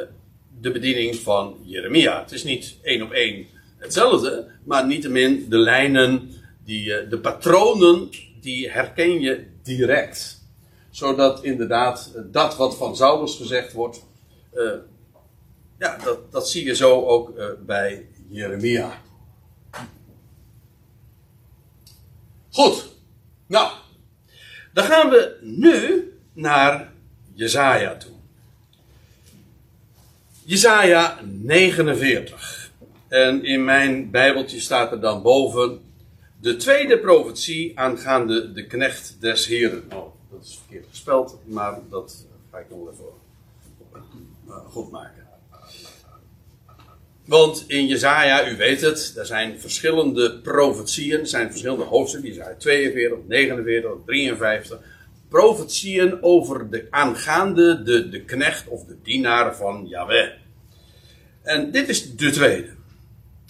de 0.60 0.72
bediening 0.72 1.16
van 1.16 1.58
Jeremia. 1.64 2.20
Het 2.22 2.32
is 2.32 2.44
niet 2.44 2.78
één 2.82 3.02
op 3.02 3.12
één 3.12 3.48
hetzelfde, 3.84 4.48
maar 4.64 4.86
niettemin 4.86 5.46
de 5.50 5.58
lijnen 5.58 6.32
die, 6.64 6.94
eh, 6.94 7.10
de 7.10 7.20
patronen, 7.20 8.10
die 8.42 8.72
herken 8.72 9.20
je 9.20 9.46
direct. 9.64 10.42
Zodat 10.90 11.44
inderdaad 11.44 12.12
eh, 12.16 12.22
dat 12.32 12.56
wat 12.58 12.78
van 12.78 12.96
Saulus 12.96 13.36
gezegd 13.36 13.74
wordt, 13.74 14.06
uh, 14.54 14.74
ja, 15.80 15.98
dat, 16.04 16.32
dat 16.32 16.50
zie 16.50 16.66
je 16.66 16.76
zo 16.76 17.06
ook 17.06 17.34
bij 17.66 18.08
Jeremia. 18.30 19.02
Goed, 22.52 22.86
nou, 23.48 23.72
dan 24.74 24.84
gaan 24.84 25.10
we 25.10 25.38
nu 25.42 26.08
naar 26.34 26.92
Jezaja 27.34 27.98
toe. 27.98 28.12
Jezaja 30.46 31.20
49. 31.24 32.63
En 33.14 33.44
in 33.44 33.64
mijn 33.64 34.12
bijbeltje 34.12 34.60
staat 34.60 34.92
er 34.92 35.00
dan 35.00 35.22
boven 35.22 35.80
de 36.42 36.56
tweede 36.56 37.00
profetie 37.00 37.80
aangaande 37.80 38.52
de 38.52 38.68
knecht 38.68 39.18
des 39.20 39.48
Heren. 39.48 39.84
Oh, 39.90 40.14
dat 40.32 40.44
is 40.44 40.58
verkeerd 40.58 40.86
gespeld, 40.90 41.40
maar 41.46 41.80
dat 41.90 42.28
ga 42.52 42.58
ik 42.58 42.66
nog 42.70 42.92
even 42.92 43.06
uh, 44.48 44.56
goed 44.56 44.92
maken. 44.92 45.28
Want 47.26 47.64
in 47.68 47.88
Jezaja, 47.88 48.50
u 48.50 48.58
weet 48.58 48.82
het, 48.82 49.14
er 49.18 49.26
zijn 49.26 49.60
verschillende 49.60 50.40
profetieën, 50.40 51.20
er 51.20 51.28
zijn 51.28 51.50
verschillende 51.50 51.84
hoofdstukken, 51.84 52.32
die 52.32 52.42
zijn 52.42 52.58
42, 52.58 53.18
49, 53.28 53.92
53. 54.06 54.80
Profetieën 55.30 56.24
over 56.24 56.70
de 56.70 56.88
aangaande 56.90 57.84
de, 57.84 58.10
de 58.10 58.22
knecht 58.24 58.68
of 58.68 58.86
de 58.86 58.96
dienaar 59.04 59.56
van 59.56 59.88
Yahweh. 59.88 60.30
En 61.42 61.72
dit 61.72 61.90
is 61.90 62.16
de 62.16 62.32
tweede. 62.32 62.82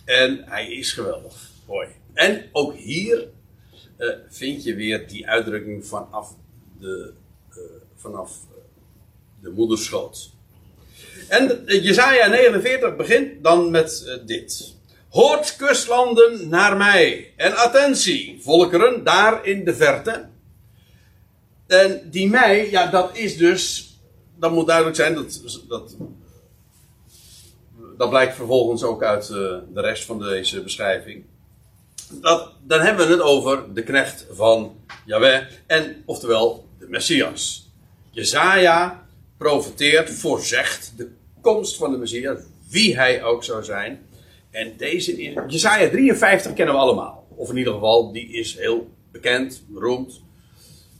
En 0.05 0.43
hij 0.45 0.71
is 0.71 0.91
geweldig. 0.91 1.49
Mooi. 1.67 1.87
En 2.13 2.49
ook 2.51 2.75
hier 2.75 3.27
uh, 3.97 4.09
vind 4.27 4.63
je 4.63 4.75
weer 4.75 5.07
die 5.07 5.27
uitdrukking 5.27 5.85
vanaf 5.85 6.35
de, 6.79 7.13
uh, 7.49 7.57
vanaf 7.95 8.31
uh, 8.51 8.57
de 9.41 9.49
moederschoot. 9.49 10.31
En 11.27 11.63
Jesaja 11.65 12.27
49 12.27 12.95
begint 12.95 13.43
dan 13.43 13.71
met 13.71 14.19
dit. 14.25 14.75
Hoort 15.09 15.55
kustlanden 15.55 16.49
naar 16.49 16.77
mij. 16.77 17.33
En 17.35 17.55
attentie, 17.55 18.39
volkeren 18.41 19.03
daar 19.03 19.45
in 19.45 19.65
de 19.65 19.75
verte. 19.75 20.29
En 21.67 22.09
die 22.11 22.29
mij, 22.29 22.69
ja, 22.71 22.87
dat 22.87 23.17
is 23.17 23.37
dus. 23.37 23.91
Dat 24.39 24.51
moet 24.51 24.67
duidelijk 24.67 24.95
zijn, 24.95 25.13
dat, 25.13 25.41
dat, 25.67 25.95
dat 27.97 28.09
blijkt 28.09 28.35
vervolgens 28.35 28.83
ook 28.83 29.03
uit 29.03 29.27
de 29.27 29.63
rest 29.73 30.05
van 30.05 30.19
deze 30.19 30.61
beschrijving 30.61 31.25
dat, 32.21 32.51
dan 32.63 32.79
hebben 32.79 33.07
we 33.07 33.11
het 33.11 33.21
over 33.21 33.73
de 33.73 33.83
knecht 33.83 34.27
van 34.31 34.75
Yahweh. 35.05 35.41
En 35.67 36.03
oftewel 36.05 36.67
de 36.79 36.87
Messias. 36.89 37.71
Jezaja 38.11 39.05
profeteert, 39.37 40.09
voorzegt 40.09 40.93
de 40.97 41.09
komst 41.41 41.77
van 41.77 41.91
de 41.91 41.97
Messias. 41.97 42.39
Wie 42.69 42.95
hij 42.97 43.23
ook 43.23 43.43
zou 43.43 43.63
zijn. 43.63 44.05
En 44.51 44.73
deze, 44.77 45.33
Jezaja 45.47 45.89
53 45.89 46.53
kennen 46.53 46.75
we 46.75 46.81
allemaal. 46.81 47.27
Of 47.35 47.49
in 47.49 47.57
ieder 47.57 47.73
geval, 47.73 48.11
die 48.11 48.31
is 48.31 48.57
heel 48.57 48.89
bekend, 49.11 49.63
beroemd. 49.67 50.21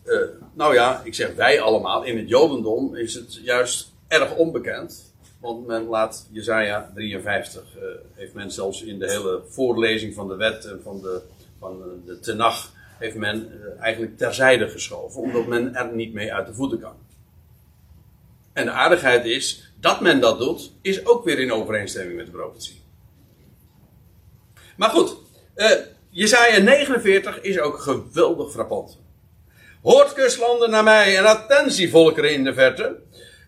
Uh, 0.05 0.19
nou 0.53 0.73
ja, 0.73 1.01
ik 1.03 1.13
zeg 1.13 1.35
wij 1.35 1.61
allemaal. 1.61 2.03
In 2.03 2.17
het 2.17 2.29
Jodendom 2.29 2.95
is 2.95 3.13
het 3.13 3.39
juist 3.43 3.91
erg 4.07 4.35
onbekend. 4.35 5.12
Want 5.43 5.67
men 5.67 5.83
laat 5.83 6.27
Jezaja 6.31 6.91
53, 6.93 7.63
uh, 7.75 7.83
heeft 8.13 8.33
men 8.33 8.51
zelfs 8.51 8.83
in 8.83 8.99
de 8.99 9.11
hele 9.11 9.41
voorlezing 9.47 10.13
van 10.13 10.27
de 10.27 10.35
wet 10.35 10.65
en 10.65 10.79
van 10.83 11.01
de, 11.01 11.21
van 11.59 11.81
de 12.05 12.19
tenach, 12.19 12.71
heeft 12.97 13.15
men 13.15 13.51
uh, 13.51 13.81
eigenlijk 13.81 14.17
terzijde 14.17 14.67
geschoven, 14.67 15.21
omdat 15.21 15.47
men 15.47 15.75
er 15.75 15.93
niet 15.93 16.13
mee 16.13 16.33
uit 16.33 16.47
de 16.47 16.53
voeten 16.53 16.79
kan. 16.79 16.95
En 18.53 18.65
de 18.65 18.71
aardigheid 18.71 19.25
is, 19.25 19.71
dat 19.79 20.01
men 20.01 20.19
dat 20.19 20.39
doet, 20.39 20.71
is 20.81 21.05
ook 21.05 21.23
weer 21.23 21.39
in 21.39 21.51
overeenstemming 21.51 22.17
met 22.17 22.25
de 22.25 22.31
profetie. 22.31 22.81
Maar 24.77 24.89
goed, 24.89 25.15
uh, 25.55 25.71
Jezaja 26.09 26.57
49 26.57 27.41
is 27.41 27.59
ook 27.59 27.79
geweldig 27.79 28.51
frappant. 28.51 28.99
Hoort 29.81 30.13
kustlanden 30.13 30.69
naar 30.69 30.83
mij 30.83 31.17
en 31.17 31.25
attentie 31.25 31.89
volkeren 31.89 32.33
in 32.33 32.43
de 32.43 32.53
verte. 32.53 32.99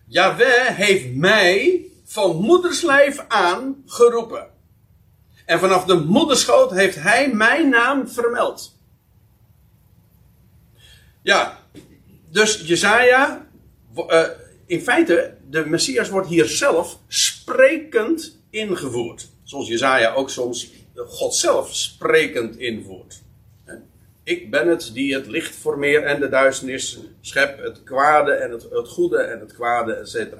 Jaweh 0.06 0.76
heeft 0.76 1.14
mij 1.14 1.84
van 2.04 2.36
moederslijf 2.36 3.24
aan 3.28 3.82
geroepen. 3.86 4.50
En 5.44 5.58
vanaf 5.58 5.84
de 5.84 5.94
moederschoot 5.94 6.70
heeft 6.70 6.96
hij 7.02 7.32
mijn 7.32 7.68
naam 7.68 8.08
vermeld. 8.08 8.78
Ja, 11.22 11.58
dus 12.30 12.60
Jezaja, 12.66 13.48
uh, 13.96 14.28
in 14.66 14.80
feite, 14.80 15.36
de 15.48 15.66
Messias 15.66 16.08
wordt 16.08 16.28
hier 16.28 16.46
zelf 16.46 16.98
sprekend 17.08 18.40
ingevoerd. 18.50 19.28
Zoals 19.42 19.68
Jezaja 19.68 20.12
ook 20.12 20.30
soms 20.30 20.70
God 20.94 21.34
zelf 21.34 21.74
sprekend 21.74 22.56
invoert. 22.56 23.22
Ik 24.26 24.50
ben 24.50 24.68
het 24.68 24.90
die 24.94 25.14
het 25.14 25.26
licht 25.26 25.54
formeert 25.54 26.04
en 26.04 26.20
de 26.20 26.28
duisternis 26.28 26.98
schep, 27.20 27.58
het 27.62 27.82
kwade 27.84 28.32
en 28.32 28.50
het, 28.50 28.66
het 28.70 28.88
goede 28.88 29.18
en 29.18 29.40
het 29.40 29.52
kwade, 29.52 29.92
etc. 29.92 30.34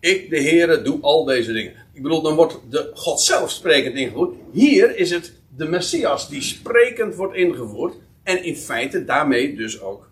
Ik, 0.00 0.30
de 0.30 0.40
Heere, 0.40 0.82
doe 0.82 1.00
al 1.00 1.24
deze 1.24 1.52
dingen. 1.52 1.72
Ik 1.92 2.02
bedoel, 2.02 2.22
dan 2.22 2.34
wordt 2.34 2.58
de 2.70 2.90
God 2.94 3.20
zelf 3.20 3.50
sprekend 3.50 3.96
ingevoerd. 3.96 4.34
Hier 4.52 4.96
is 4.96 5.10
het 5.10 5.32
de 5.56 5.64
Messias 5.64 6.28
die 6.28 6.42
sprekend 6.42 7.14
wordt 7.14 7.34
ingevoerd. 7.34 7.94
En 8.22 8.42
in 8.42 8.56
feite 8.56 9.04
daarmee 9.04 9.56
dus 9.56 9.80
ook 9.80 10.08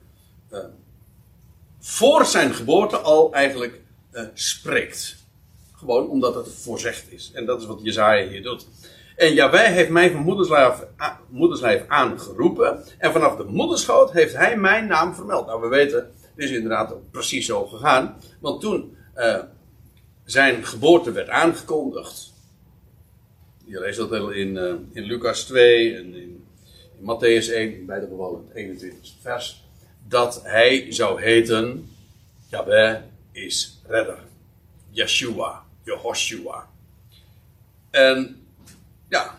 uh, 0.53 0.59
voor 1.79 2.25
zijn 2.25 2.55
geboorte 2.55 2.97
al 2.97 3.33
eigenlijk 3.33 3.81
uh, 4.13 4.23
spreekt. 4.33 5.17
Gewoon 5.73 6.09
omdat 6.09 6.35
het 6.35 6.49
voorzegd 6.49 7.13
is. 7.13 7.31
En 7.35 7.47
dat 7.47 7.61
is 7.61 7.67
wat 7.67 7.81
Jezaja 7.83 8.29
hier 8.29 8.43
doet. 8.43 8.67
En 9.17 9.35
Jawij 9.35 9.73
heeft 9.73 9.91
mij 9.91 10.11
van 10.11 10.23
moederslijf, 11.29 11.89
aangeroepen. 11.89 12.85
En 12.99 13.13
vanaf 13.13 13.37
de 13.37 13.45
moederschoot 13.45 14.13
heeft 14.13 14.37
hij 14.37 14.57
mijn 14.57 14.87
naam 14.87 15.15
vermeld. 15.15 15.47
Nou, 15.47 15.61
we 15.61 15.69
weten, 15.69 15.99
het 15.99 16.45
is 16.45 16.51
inderdaad 16.51 17.11
precies 17.11 17.47
zo 17.47 17.67
gegaan. 17.67 18.17
Want 18.41 18.61
toen 18.61 18.97
uh, 19.17 19.39
zijn 20.25 20.65
geboorte 20.65 21.13
werd 21.13 21.29
aangekondigd. 21.29 22.33
Je 23.65 23.81
leest 23.81 23.99
dat 23.99 24.33
in, 24.33 24.57
uh, 24.57 24.75
in 24.93 25.03
Lucas 25.03 25.45
2 25.45 25.97
en 25.97 26.15
in, 26.15 26.47
in 26.99 27.03
Matthäus 27.03 27.53
1, 27.53 27.75
in 27.75 27.87
beide 27.87 28.07
gevallen 28.07 28.45
het 28.47 28.57
21 28.57 29.13
vers. 29.21 29.65
Dat 30.09 30.41
hij 30.43 30.93
zou 30.93 31.23
heten, 31.23 31.91
Jaweh 32.49 32.97
is 33.33 33.81
redder. 33.87 34.19
Yeshua, 34.91 35.63
Jehoshua. 35.83 36.69
En 37.91 38.44
ja, 39.15 39.39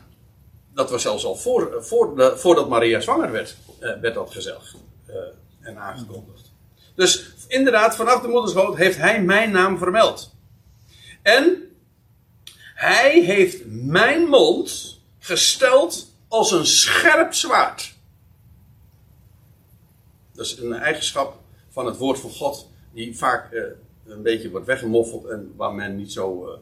dat 0.74 0.90
was 0.90 1.02
zelfs 1.02 1.26
al 1.26 1.36
voor, 1.36 1.84
voor 1.84 2.16
de, 2.16 2.38
voordat 2.38 2.70
Maria 2.70 3.00
zwanger 3.00 3.32
werd, 3.32 3.56
uh, 3.80 4.00
werd 4.00 4.14
dat 4.14 4.32
gezegd 4.32 4.76
uh, 5.10 5.16
en 5.62 5.78
aangekondigd. 5.78 6.52
Dus 6.96 7.34
inderdaad, 7.48 7.96
vanaf 7.96 8.22
de 8.22 8.28
moederschoot 8.28 8.76
heeft 8.76 8.98
hij 8.98 9.22
mijn 9.22 9.52
naam 9.52 9.78
vermeld. 9.78 10.34
En 11.22 11.76
hij 12.74 13.22
heeft 13.24 13.62
mijn 13.66 14.22
mond 14.22 15.00
gesteld 15.20 16.12
als 16.28 16.52
een 16.52 16.66
scherp 16.66 17.34
zwaard. 17.34 17.94
Dat 20.34 20.46
is 20.46 20.58
een 20.58 20.74
eigenschap 20.74 21.40
van 21.70 21.86
het 21.86 21.98
woord 21.98 22.20
van 22.20 22.32
God, 22.32 22.70
die 22.94 23.18
vaak 23.18 23.54
een 24.06 24.22
beetje 24.22 24.50
wordt 24.50 24.66
weggemoffeld 24.66 25.26
en 25.26 25.54
waar 25.56 25.74
men 25.74 25.96
niet 25.96 26.12
zo 26.12 26.60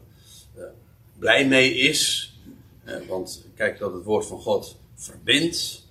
blij 1.20 1.48
mee 1.48 1.74
is. 1.74 2.33
Eh, 2.84 2.96
want 3.08 3.46
kijk 3.56 3.80
dat 3.80 3.94
het 3.94 4.04
woord 4.04 4.26
van 4.26 4.40
God 4.40 4.78
verbindt 4.96 5.84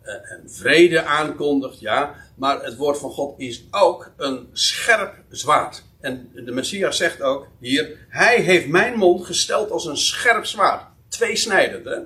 eh, 0.00 0.14
en 0.14 0.42
vrede 0.46 1.02
aankondigt, 1.02 1.80
ja. 1.80 2.14
Maar 2.34 2.64
het 2.64 2.76
woord 2.76 2.98
van 2.98 3.10
God 3.10 3.38
is 3.38 3.64
ook 3.70 4.12
een 4.16 4.48
scherp 4.52 5.14
zwaard. 5.30 5.82
En 6.00 6.30
de 6.34 6.52
Messias 6.52 6.96
zegt 6.96 7.22
ook 7.22 7.46
hier: 7.60 8.06
Hij 8.08 8.40
heeft 8.40 8.68
mijn 8.68 8.98
mond 8.98 9.26
gesteld 9.26 9.70
als 9.70 9.86
een 9.86 9.96
scherp 9.96 10.44
zwaard. 10.44 10.86
Tweesnijdend, 11.08 11.84
hè? 11.84 11.98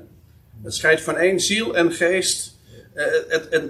Het 0.63 0.75
scheidt 0.75 1.01
van 1.01 1.17
één 1.17 1.41
ziel 1.41 1.77
en 1.77 1.93
geest. 1.93 2.57
Uh, 2.95 3.63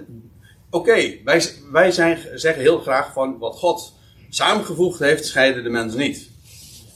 Oké, 0.74 1.18
wij, 1.24 1.44
wij 1.72 1.90
zijn, 1.90 2.18
zeggen 2.34 2.62
heel 2.62 2.78
graag 2.78 3.12
van 3.12 3.38
wat 3.38 3.56
God 3.56 3.92
samengevoegd 4.28 4.98
heeft, 4.98 5.26
scheiden 5.26 5.62
de 5.62 5.68
mens 5.68 5.94
niet. 5.94 6.30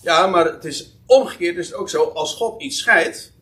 Ja, 0.03 0.27
maar 0.27 0.45
het 0.45 0.65
is 0.65 0.99
omgekeerd 1.07 1.57
is 1.57 1.67
het 1.67 1.77
ook 1.77 1.89
zo, 1.89 2.03
als 2.03 2.35
God 2.35 2.63
iets 2.63 2.79
scheidt, 2.79 3.33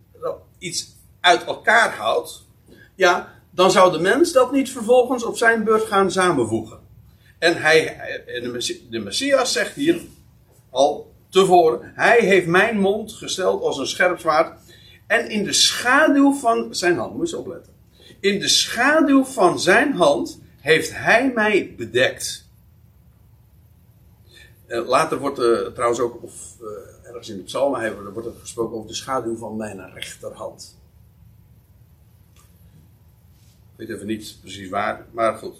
iets 0.59 0.97
uit 1.21 1.45
elkaar 1.45 1.95
houdt, 1.95 2.45
ja, 2.95 3.33
dan 3.51 3.71
zou 3.71 3.93
de 3.93 3.99
mens 3.99 4.33
dat 4.33 4.53
niet 4.53 4.71
vervolgens 4.71 5.25
op 5.25 5.37
zijn 5.37 5.65
beurt 5.65 5.85
gaan 5.85 6.11
samenvoegen. 6.11 6.79
En 7.39 7.63
hij, 7.63 7.97
de 8.91 8.99
Messias 8.99 9.53
zegt 9.53 9.75
hier 9.75 10.01
al 10.71 11.13
tevoren, 11.29 11.93
hij 11.95 12.21
heeft 12.21 12.47
mijn 12.47 12.79
mond 12.79 13.13
gesteld 13.13 13.63
als 13.63 13.79
een 13.79 13.87
scherp 13.87 14.21
zwaard 14.21 14.61
en 15.07 15.29
in 15.29 15.45
de 15.45 15.53
schaduw 15.53 16.33
van 16.33 16.75
zijn 16.75 16.99
hand, 16.99 17.17
moet 17.17 17.31
je 17.31 17.39
opletten, 17.39 17.73
in 18.21 18.39
de 18.39 18.49
schaduw 18.49 19.25
van 19.25 19.61
zijn 19.61 19.93
hand 19.93 20.41
heeft 20.61 20.91
hij 20.95 21.31
mij 21.35 21.75
bedekt. 21.77 22.44
Eh, 24.67 24.87
later 24.89 25.19
wordt 25.19 25.39
er 25.39 25.73
trouwens 25.73 26.01
ook, 26.01 26.23
of 26.23 26.57
uh, 26.61 26.69
ergens 27.09 27.29
in 27.29 27.37
de 27.37 27.43
psalmen 27.43 28.13
wordt 28.13 28.29
er 28.29 28.35
gesproken 28.41 28.77
over 28.77 28.89
de 28.89 28.95
schaduw 28.95 29.37
van 29.37 29.57
mijn 29.57 29.93
rechterhand. 29.93 30.79
Ik 33.77 33.87
weet 33.87 33.97
even 33.97 34.07
niet 34.07 34.37
precies 34.41 34.69
waar, 34.69 35.07
maar 35.11 35.35
goed. 35.35 35.57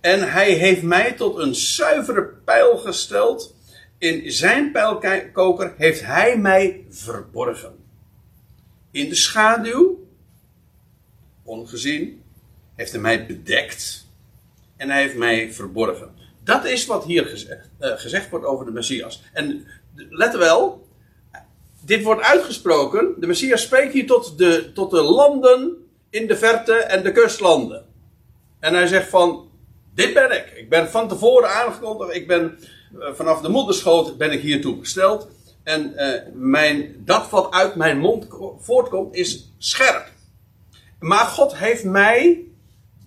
En 0.00 0.32
hij 0.32 0.52
heeft 0.52 0.82
mij 0.82 1.12
tot 1.12 1.38
een 1.38 1.54
zuivere 1.54 2.24
pijl 2.24 2.78
gesteld. 2.78 3.54
In 3.98 4.32
zijn 4.32 4.72
pijlkoker 4.72 5.74
heeft 5.76 6.04
hij 6.04 6.38
mij 6.38 6.84
verborgen. 6.90 7.74
In 8.90 9.08
de 9.08 9.14
schaduw, 9.14 10.06
ongezien, 11.42 12.22
heeft 12.74 12.92
hij 12.92 13.00
mij 13.00 13.26
bedekt. 13.26 14.06
En 14.76 14.90
hij 14.90 15.02
heeft 15.02 15.16
mij 15.16 15.52
verborgen. 15.52 16.21
Dat 16.44 16.64
is 16.64 16.86
wat 16.86 17.04
hier 17.04 17.24
gezegd, 17.24 17.68
uh, 17.80 17.92
gezegd 17.96 18.30
wordt 18.30 18.44
over 18.44 18.64
de 18.64 18.72
Messias. 18.72 19.22
En 19.32 19.66
let 19.94 20.36
wel, 20.36 20.86
dit 21.84 22.02
wordt 22.02 22.22
uitgesproken. 22.22 23.14
De 23.18 23.26
Messias 23.26 23.62
spreekt 23.62 23.92
hier 23.92 24.06
tot 24.06 24.38
de, 24.38 24.72
tot 24.74 24.90
de 24.90 25.02
landen 25.02 25.86
in 26.10 26.26
de 26.26 26.36
verte 26.36 26.74
en 26.74 27.02
de 27.02 27.12
kustlanden. 27.12 27.84
En 28.60 28.74
hij 28.74 28.86
zegt 28.86 29.08
van, 29.08 29.50
dit 29.94 30.14
ben 30.14 30.30
ik. 30.30 30.52
Ik 30.56 30.68
ben 30.68 30.90
van 30.90 31.08
tevoren 31.08 31.50
aangekondigd. 31.50 32.14
Ik 32.14 32.26
ben 32.26 32.58
uh, 32.98 33.12
vanaf 33.12 33.40
de 33.40 33.48
moederschoot 33.48 34.16
ben 34.16 34.30
ik 34.30 34.40
hiertoe 34.40 34.78
gesteld. 34.78 35.28
En 35.62 35.92
uh, 35.96 36.10
mijn, 36.32 36.94
dat 36.98 37.30
wat 37.30 37.52
uit 37.52 37.74
mijn 37.74 37.98
mond 37.98 38.26
voortkomt 38.58 39.14
is 39.14 39.52
scherp. 39.58 40.10
Maar 40.98 41.26
God 41.26 41.56
heeft 41.56 41.84
mij 41.84 42.44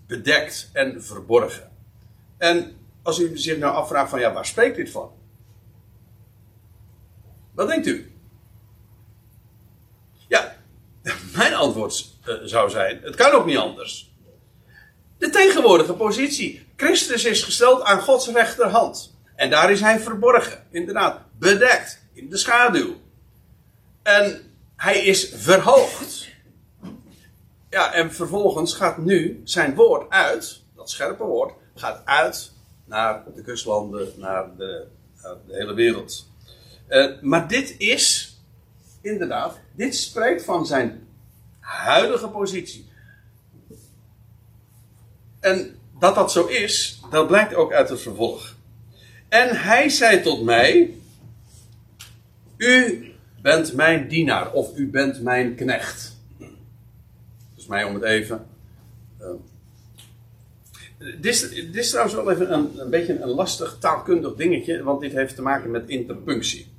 bedekt 0.08 0.70
en 0.74 1.04
verborgen. 1.04 1.72
En 2.38 2.76
als 3.06 3.20
u 3.20 3.38
zich 3.38 3.58
nou 3.58 3.74
afvraagt 3.74 4.10
van 4.10 4.20
ja, 4.20 4.34
waar 4.34 4.46
spreekt 4.46 4.76
dit 4.76 4.90
van? 4.90 5.12
Wat 7.54 7.68
denkt 7.68 7.88
u? 7.88 8.12
Ja, 10.28 10.56
mijn 11.38 11.54
antwoord 11.54 12.06
uh, 12.26 12.36
zou 12.44 12.70
zijn: 12.70 13.00
het 13.04 13.16
kan 13.16 13.32
ook 13.32 13.46
niet 13.46 13.58
anders. 13.58 14.14
De 15.18 15.30
tegenwoordige 15.30 15.94
positie. 15.94 16.66
Christus 16.76 17.26
is 17.26 17.44
gesteld 17.44 17.82
aan 17.84 18.02
Gods 18.02 18.28
rechterhand. 18.28 19.18
En 19.36 19.50
daar 19.50 19.72
is 19.72 19.82
hij 19.82 20.00
verborgen, 20.00 20.68
inderdaad, 20.72 21.22
bedekt, 21.38 22.02
in 22.14 22.30
de 22.30 22.38
schaduw. 22.38 22.96
En 24.04 24.54
hij 24.76 25.04
is 25.06 25.32
verhoogd. 25.36 26.28
Ja, 27.70 27.94
en 27.94 28.14
vervolgens 28.14 28.74
gaat 28.74 28.98
nu 28.98 29.42
zijn 29.44 29.76
woord 29.76 30.10
uit, 30.10 30.62
dat 30.76 30.90
scherpe 30.90 31.24
woord, 31.24 31.54
gaat 31.76 32.06
uit 32.06 32.55
naar 32.86 33.24
de 33.36 33.42
kustlanden, 33.42 34.08
naar 34.18 34.56
de, 34.58 34.88
de 35.22 35.56
hele 35.56 35.74
wereld. 35.74 36.28
Uh, 36.90 37.22
maar 37.22 37.48
dit 37.48 37.76
is, 37.78 38.38
inderdaad, 39.02 39.60
dit 39.72 39.96
spreekt 39.96 40.44
van 40.44 40.66
zijn 40.66 41.08
huidige 41.60 42.28
positie. 42.28 42.90
En 45.40 45.80
dat 46.00 46.16
dat 46.16 46.32
zo 46.32 46.46
is, 46.46 47.02
dat 47.10 47.28
blijkt 47.28 47.56
ook 47.56 47.74
uit 47.74 47.90
het 47.90 48.02
vervolg. 48.02 48.56
En 49.30 49.56
hij 49.56 49.90
zei 49.90 50.22
tot 50.22 50.44
mij: 50.44 50.94
U 52.58 53.06
bent 53.42 53.74
mijn 53.74 54.08
dienaar, 54.08 54.52
of 54.52 54.78
u 54.78 54.90
bent 54.90 55.22
mijn 55.22 55.56
knecht. 55.56 56.18
Dus 57.56 57.68
mij 57.68 57.84
om 57.84 57.94
het 57.94 58.04
even. 58.04 58.48
Uh, 59.22 59.28
dit, 60.98 61.52
is, 61.74 61.90
trouwens 61.90 62.16
wel 62.16 62.32
even 62.32 62.54
een, 62.54 62.80
een 62.80 62.90
beetje 62.90 63.20
een 63.22 63.30
lastig 63.30 63.78
taalkundig 63.80 64.36
dingetje, 64.36 64.84
want 64.84 65.02
dit 65.02 65.12
heeft 65.12 65.36
te 65.36 65.42
maken 65.42 65.72
met 65.72 65.90
interpunctie. 65.90 66.74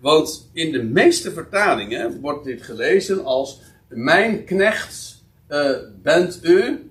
Want 0.00 0.50
in 0.52 0.72
de 0.72 0.82
meeste 0.82 1.32
vertalingen 1.32 2.20
wordt 2.20 2.44
dit 2.44 2.62
gelezen 2.62 3.24
als: 3.24 3.60
Mijn 3.88 4.44
knecht 4.44 5.22
uh, 5.48 5.70
bent 6.02 6.40
u, 6.42 6.90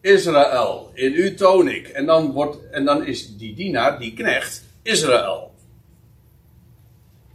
Israël. 0.00 0.90
In 0.94 1.12
u 1.14 1.34
toon 1.34 1.68
ik. 1.68 1.88
En 1.88 2.06
dan, 2.06 2.32
wordt, 2.32 2.70
en 2.70 2.84
dan 2.84 3.06
is 3.06 3.36
die 3.36 3.54
dienaar, 3.54 3.98
die 3.98 4.14
knecht, 4.14 4.64
Israël. 4.82 5.54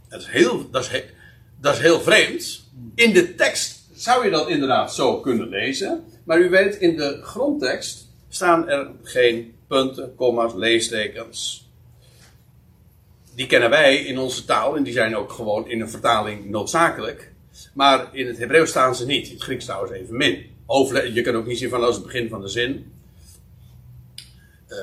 Dat 0.08 0.20
is 0.20 0.26
heel, 0.26 0.70
dat 0.70 0.82
is, 0.82 1.02
dat 1.60 1.74
is 1.74 1.80
heel 1.80 2.00
vreemd. 2.00 2.64
In 2.94 3.12
de 3.12 3.34
tekst 3.34 3.88
zou 3.94 4.24
je 4.24 4.30
dat 4.30 4.48
inderdaad 4.48 4.94
zo 4.94 5.20
kunnen 5.20 5.48
lezen. 5.48 6.04
Maar 6.24 6.40
u 6.40 6.50
weet, 6.50 6.76
in 6.76 6.96
de 6.96 7.18
grondtekst 7.22 8.05
staan 8.36 8.68
er 8.68 8.90
geen 9.02 9.54
punten, 9.68 10.14
komma's, 10.14 10.54
leestekens. 10.54 11.68
Die 13.34 13.46
kennen 13.46 13.70
wij 13.70 13.96
in 13.96 14.18
onze 14.18 14.44
taal 14.44 14.76
en 14.76 14.82
die 14.82 14.92
zijn 14.92 15.16
ook 15.16 15.32
gewoon 15.32 15.68
in 15.68 15.80
een 15.80 15.90
vertaling 15.90 16.50
noodzakelijk. 16.50 17.32
Maar 17.74 18.08
in 18.12 18.26
het 18.26 18.38
Hebreeuws 18.38 18.70
staan 18.70 18.94
ze 18.94 19.06
niet. 19.06 19.26
In 19.26 19.32
het 19.32 19.42
Grieks 19.42 19.64
trouwens 19.64 19.92
even 19.92 20.16
min. 20.16 20.44
je 21.14 21.20
kan 21.24 21.34
ook 21.34 21.46
niet 21.46 21.58
zien 21.58 21.68
van 21.68 21.84
als 21.84 21.94
het 21.94 22.04
begin 22.04 22.28
van 22.28 22.40
de 22.40 22.48
zin. 22.48 22.92
Uh, 24.68 24.76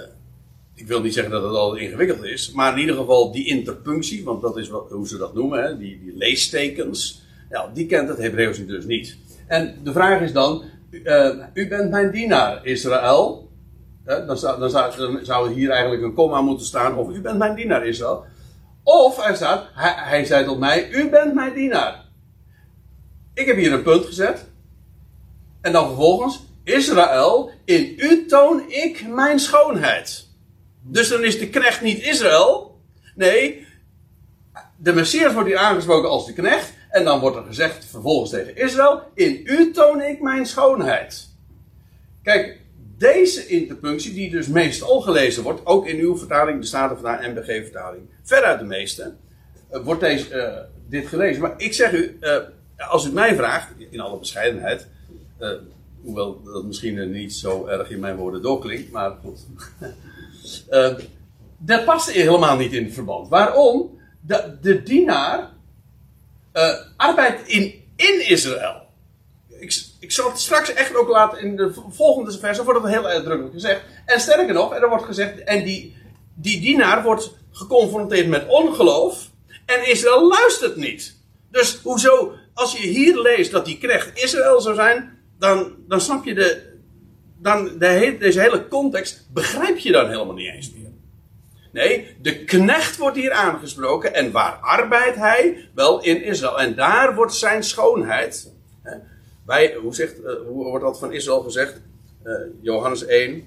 ik 0.75 0.87
wil 0.87 1.01
niet 1.01 1.13
zeggen 1.13 1.31
dat 1.31 1.43
het 1.43 1.51
al 1.51 1.75
ingewikkeld 1.75 2.23
is, 2.23 2.51
maar 2.51 2.73
in 2.73 2.79
ieder 2.79 2.95
geval 2.95 3.31
die 3.31 3.47
interpunctie, 3.47 4.23
want 4.23 4.41
dat 4.41 4.57
is 4.57 4.69
wat, 4.69 4.89
hoe 4.89 5.07
ze 5.07 5.17
dat 5.17 5.33
noemen, 5.33 5.63
hè, 5.63 5.77
die, 5.77 5.99
die 6.03 6.17
leestekens, 6.17 7.21
ja, 7.49 7.71
die 7.73 7.85
kent 7.85 8.09
het 8.09 8.17
Hebreeuws 8.17 8.65
dus 8.65 8.85
niet. 8.85 9.17
En 9.47 9.79
de 9.83 9.91
vraag 9.91 10.21
is 10.21 10.33
dan, 10.33 10.63
uh, 10.91 11.45
u 11.53 11.67
bent 11.67 11.89
mijn 11.91 12.11
dienaar, 12.11 12.65
Israël. 12.65 13.42
Dan, 14.03 14.37
zou, 14.37 14.59
dan, 14.59 14.69
zou, 14.69 14.97
dan, 14.97 15.25
zou, 15.25 15.53
hier 15.53 15.69
eigenlijk 15.69 16.03
een 16.03 16.13
komma 16.13 16.41
moeten 16.41 16.65
staan, 16.65 16.97
of 16.97 17.09
u 17.09 17.21
bent 17.21 17.37
mijn 17.37 17.55
dienaar, 17.55 17.85
Israël. 17.85 18.25
Of 18.83 19.25
er 19.27 19.35
staat, 19.35 19.67
hij, 19.73 19.93
hij 19.95 20.25
zei 20.25 20.45
tot 20.45 20.59
mij, 20.59 20.89
u 20.89 21.09
bent 21.09 21.33
mijn 21.33 21.53
dienaar. 21.53 22.05
Ik 23.33 23.45
heb 23.45 23.55
hier 23.55 23.73
een 23.73 23.83
punt 23.83 24.05
gezet. 24.05 24.45
En 25.61 25.71
dan 25.71 25.87
vervolgens, 25.87 26.43
Israël, 26.63 27.51
in 27.65 27.93
u 27.97 28.25
toon 28.25 28.63
ik 28.67 29.07
mijn 29.07 29.39
schoonheid. 29.39 30.27
Dus 30.81 31.09
dan 31.09 31.23
is 31.23 31.39
de 31.39 31.49
knecht 31.49 31.81
niet 31.81 32.01
Israël. 32.01 32.79
Nee, 33.15 33.67
de 34.77 34.93
Messias 34.93 35.33
wordt 35.33 35.49
hier 35.49 35.57
aangesproken 35.57 36.09
als 36.09 36.25
de 36.25 36.33
knecht. 36.33 36.73
En 36.89 37.03
dan 37.03 37.19
wordt 37.19 37.37
er 37.37 37.43
gezegd 37.43 37.85
vervolgens 37.85 38.29
tegen 38.29 38.55
Israël: 38.55 39.01
In 39.13 39.41
u 39.45 39.71
toon 39.71 40.01
ik 40.01 40.21
mijn 40.21 40.45
schoonheid. 40.45 41.29
Kijk, 42.23 42.59
deze 43.03 43.47
interpunctie, 43.47 44.13
die 44.13 44.29
dus 44.29 44.47
meestal 44.47 45.01
gelezen 45.01 45.43
wordt, 45.43 45.65
ook 45.65 45.87
in 45.87 45.99
uw 45.99 46.17
vertaling, 46.17 46.59
de 46.59 46.65
Statenvertaling 46.65 47.23
en 47.23 47.33
BG-vertaling, 47.33 48.03
veruit 48.23 48.59
de 48.59 48.65
meeste, 48.65 49.13
uh, 49.71 49.83
wordt 49.83 50.01
deze, 50.01 50.35
uh, 50.35 50.57
dit 50.89 51.07
gelezen. 51.07 51.41
Maar 51.41 51.53
ik 51.57 51.73
zeg 51.73 51.91
u, 51.91 52.17
uh, 52.21 52.37
als 52.77 53.05
u 53.05 53.11
mij 53.11 53.35
vraagt, 53.35 53.67
in 53.89 53.99
alle 53.99 54.19
bescheidenheid, 54.19 54.87
hoewel 56.01 56.43
dat 56.43 56.63
misschien 56.63 57.11
niet 57.11 57.33
zo 57.33 57.65
erg 57.65 57.89
in 57.89 57.99
mijn 57.99 58.15
woorden 58.15 58.41
doorklinkt, 58.41 58.91
maar 58.91 59.11
goed. 59.21 59.39
Dat 61.65 61.85
past 61.85 62.11
helemaal 62.11 62.57
niet 62.57 62.73
in 62.73 62.83
het 62.83 62.93
verband. 62.93 63.29
Waarom? 63.29 63.99
De, 64.21 64.57
de 64.61 64.83
dienaar 64.83 65.49
arbeidt 66.97 67.47
in, 67.47 67.73
in 67.95 68.29
Israël. 68.29 68.82
Ik, 70.03 70.11
zal 70.11 70.29
het 70.29 70.39
straks 70.39 70.73
echt 70.73 70.95
ook 70.95 71.07
laten 71.07 71.39
in 71.39 71.55
de 71.55 71.73
volgende 71.89 72.39
verse, 72.39 72.63
wordt 72.63 72.83
het 72.83 72.91
heel 72.91 73.05
uitdrukkelijk 73.05 73.53
gezegd. 73.53 73.81
En 74.05 74.19
sterker 74.19 74.53
nog, 74.53 74.73
er 74.73 74.89
wordt 74.89 75.03
gezegd, 75.03 75.43
en 75.43 75.63
die, 75.63 75.95
die 76.35 76.61
dienaar 76.61 77.03
wordt 77.03 77.33
geconfronteerd 77.51 78.27
met 78.27 78.47
ongeloof. 78.47 79.29
En 79.65 79.89
Israël 79.89 80.27
luistert 80.27 80.75
niet. 80.75 81.15
Dus 81.51 81.79
hoezo, 81.83 82.33
als 82.53 82.77
je 82.77 82.87
hier 82.87 83.21
leest 83.21 83.51
dat 83.51 83.65
die 83.65 83.77
knecht 83.77 84.23
Israël 84.23 84.61
zou 84.61 84.75
zijn, 84.75 85.19
dan, 85.39 85.75
dan 85.87 86.01
snap 86.01 86.25
je 86.25 86.33
de, 86.33 86.61
dan 87.37 87.77
de 87.79 88.15
deze 88.19 88.39
hele 88.39 88.67
context 88.67 89.27
begrijp 89.33 89.77
je 89.77 89.91
dan 89.91 90.07
helemaal 90.07 90.35
niet 90.35 90.53
eens 90.53 90.71
meer. 90.71 90.91
Nee, 91.71 92.15
de 92.21 92.43
knecht 92.43 92.97
wordt 92.97 93.17
hier 93.17 93.31
aangesproken. 93.31 94.13
En 94.13 94.31
waar 94.31 94.53
arbeidt 94.61 95.17
hij? 95.17 95.69
Wel 95.75 96.01
in 96.03 96.23
Israël. 96.23 96.59
En 96.59 96.75
daar 96.75 97.15
wordt 97.15 97.33
zijn 97.33 97.63
schoonheid. 97.63 98.52
Wij, 99.45 99.75
hoe, 99.81 99.95
zegt, 99.95 100.23
eh, 100.23 100.33
hoe 100.47 100.63
wordt 100.63 100.85
dat 100.85 100.99
van 100.99 101.13
Israël 101.13 101.41
gezegd? 101.41 101.81
Uh, 102.23 102.33
Johannes 102.61 103.05
1. 103.05 103.43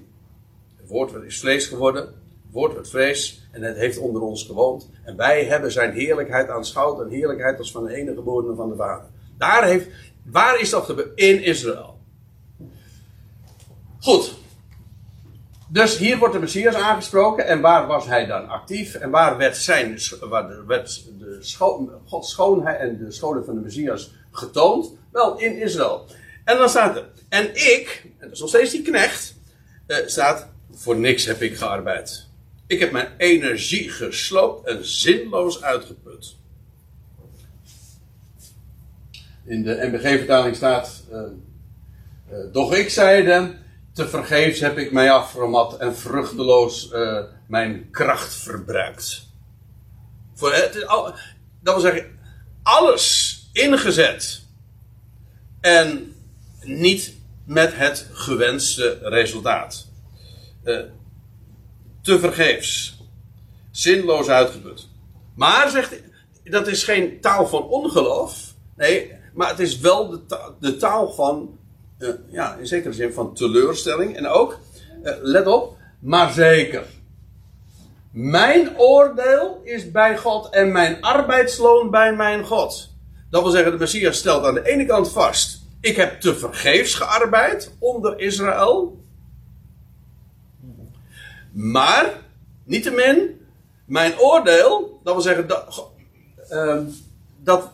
Het 0.75 0.89
woord 0.89 1.23
is 1.23 1.39
vlees 1.39 1.67
geworden. 1.67 2.03
Het 2.03 2.51
woord 2.51 2.73
wordt 2.73 2.89
vlees. 2.89 3.47
En 3.51 3.61
het 3.61 3.77
heeft 3.77 3.97
onder 3.97 4.21
ons 4.21 4.43
gewoond. 4.43 4.89
En 5.03 5.15
wij 5.15 5.45
hebben 5.45 5.71
zijn 5.71 5.93
heerlijkheid 5.93 6.49
aanschouwd. 6.49 6.99
Een 6.99 7.09
heerlijkheid 7.09 7.57
als 7.57 7.71
van 7.71 7.83
de 7.85 7.93
enige 7.93 8.15
geboren 8.15 8.55
van 8.55 8.69
de 8.69 8.75
Vader. 8.75 9.05
Daar 9.37 9.65
heeft, 9.65 9.87
waar 10.25 10.59
is 10.59 10.69
dat 10.69 10.83
gebeurd? 10.83 11.11
In 11.15 11.43
Israël. 11.43 11.99
Goed. 13.99 14.35
Dus 15.69 15.97
hier 15.97 16.17
wordt 16.17 16.33
de 16.33 16.39
Messias 16.39 16.75
aangesproken. 16.75 17.45
En 17.45 17.61
waar 17.61 17.87
was 17.87 18.05
hij 18.05 18.25
dan 18.25 18.49
actief? 18.49 18.95
En 18.95 19.09
waar 19.09 19.37
werd, 19.37 19.57
zijn, 19.57 19.97
waar 20.19 20.65
werd 20.65 21.11
de 21.19 21.37
scho 21.39 21.99
Gods 22.05 22.29
schoonheid 22.29 22.79
en 22.79 22.97
de 22.97 23.11
schoonheid 23.11 23.45
van 23.45 23.55
de 23.55 23.61
Messias 23.61 24.13
getoond? 24.31 24.91
Wel, 25.17 25.37
in 25.37 25.57
Israël. 25.57 26.07
En 26.43 26.57
dan 26.57 26.69
staat 26.69 26.95
er. 26.95 27.09
En 27.29 27.55
ik, 27.55 28.01
en 28.03 28.15
dat 28.19 28.31
is 28.31 28.39
nog 28.39 28.49
steeds 28.49 28.71
die 28.71 28.81
knecht, 28.81 29.35
eh, 29.87 29.97
staat. 30.05 30.47
Voor 30.71 30.97
niks 30.97 31.25
heb 31.25 31.41
ik 31.41 31.57
gearbeid. 31.57 32.27
Ik 32.67 32.79
heb 32.79 32.91
mijn 32.91 33.07
energie 33.17 33.89
gesloopt 33.89 34.67
en 34.67 34.85
zinloos 34.85 35.61
uitgeput. 35.61 36.35
In 39.45 39.63
de 39.63 39.89
NBG-vertaling 39.91 40.55
staat. 40.55 41.03
Uh, 41.11 41.21
uh, 42.31 42.37
doch 42.51 42.73
ik 42.73 42.89
zeide 42.89 43.55
te 43.93 44.07
vergeefs 44.07 44.59
heb 44.59 44.77
ik 44.77 44.91
mij 44.91 45.11
afgemat 45.11 45.77
en 45.77 45.95
vruchteloos 45.95 46.93
mijn 47.47 47.87
kracht 47.91 48.33
verbruikt. 48.33 49.27
Voor 50.33 50.53
het, 50.53 50.73
dat 51.61 51.73
wil 51.73 51.79
zeggen, 51.79 52.19
alles 52.63 53.41
ingezet. 53.53 54.45
En 55.67 56.15
niet 56.61 57.13
met 57.45 57.71
het 57.75 58.07
gewenste 58.11 58.97
resultaat. 59.01 59.87
Uh, 60.63 60.79
te 62.01 62.19
vergeefs. 62.19 62.97
Zinloos 63.71 64.27
uitgeput. 64.27 64.87
Maar 65.35 65.69
zegt 65.69 66.01
dat 66.43 66.67
is 66.67 66.83
geen 66.83 67.21
taal 67.21 67.47
van 67.47 67.63
ongeloof. 67.63 68.53
Nee, 68.75 69.11
maar 69.33 69.49
het 69.49 69.59
is 69.59 69.79
wel 69.79 70.23
de 70.59 70.77
taal, 70.77 71.11
van 71.11 71.57
uh, 71.99 72.09
ja, 72.27 72.55
in 72.55 72.67
zekere 72.67 72.93
zin 72.93 73.13
van 73.13 73.33
teleurstelling. 73.33 74.15
En 74.15 74.27
ook, 74.27 74.59
uh, 75.03 75.13
let 75.21 75.47
op, 75.47 75.77
maar 75.99 76.31
zeker. 76.31 76.85
Mijn 78.11 78.79
oordeel 78.79 79.61
is 79.63 79.91
bij 79.91 80.17
God 80.17 80.49
en 80.53 80.71
mijn 80.71 81.01
arbeidsloon 81.01 81.89
bij 81.89 82.15
mijn 82.15 82.45
God. 82.45 82.95
Dat 83.29 83.41
wil 83.41 83.51
zeggen, 83.51 83.71
de 83.71 83.77
Messias 83.77 84.17
stelt 84.17 84.45
aan 84.45 84.53
de 84.53 84.67
ene 84.67 84.85
kant 84.85 85.11
vast: 85.11 85.56
ik 85.87 85.95
heb 85.95 86.21
te 86.21 86.35
vergeefs 86.35 86.93
gearbeid 86.93 87.71
onder 87.79 88.19
Israël. 88.19 89.03
Maar, 91.51 92.21
niettemin, 92.63 93.47
mijn 93.85 94.19
oordeel, 94.19 94.99
dat 95.03 95.13
wil 95.13 95.23
zeggen 95.23 95.47
dat, 95.47 95.89
uh, 96.51 96.79
dat 97.37 97.71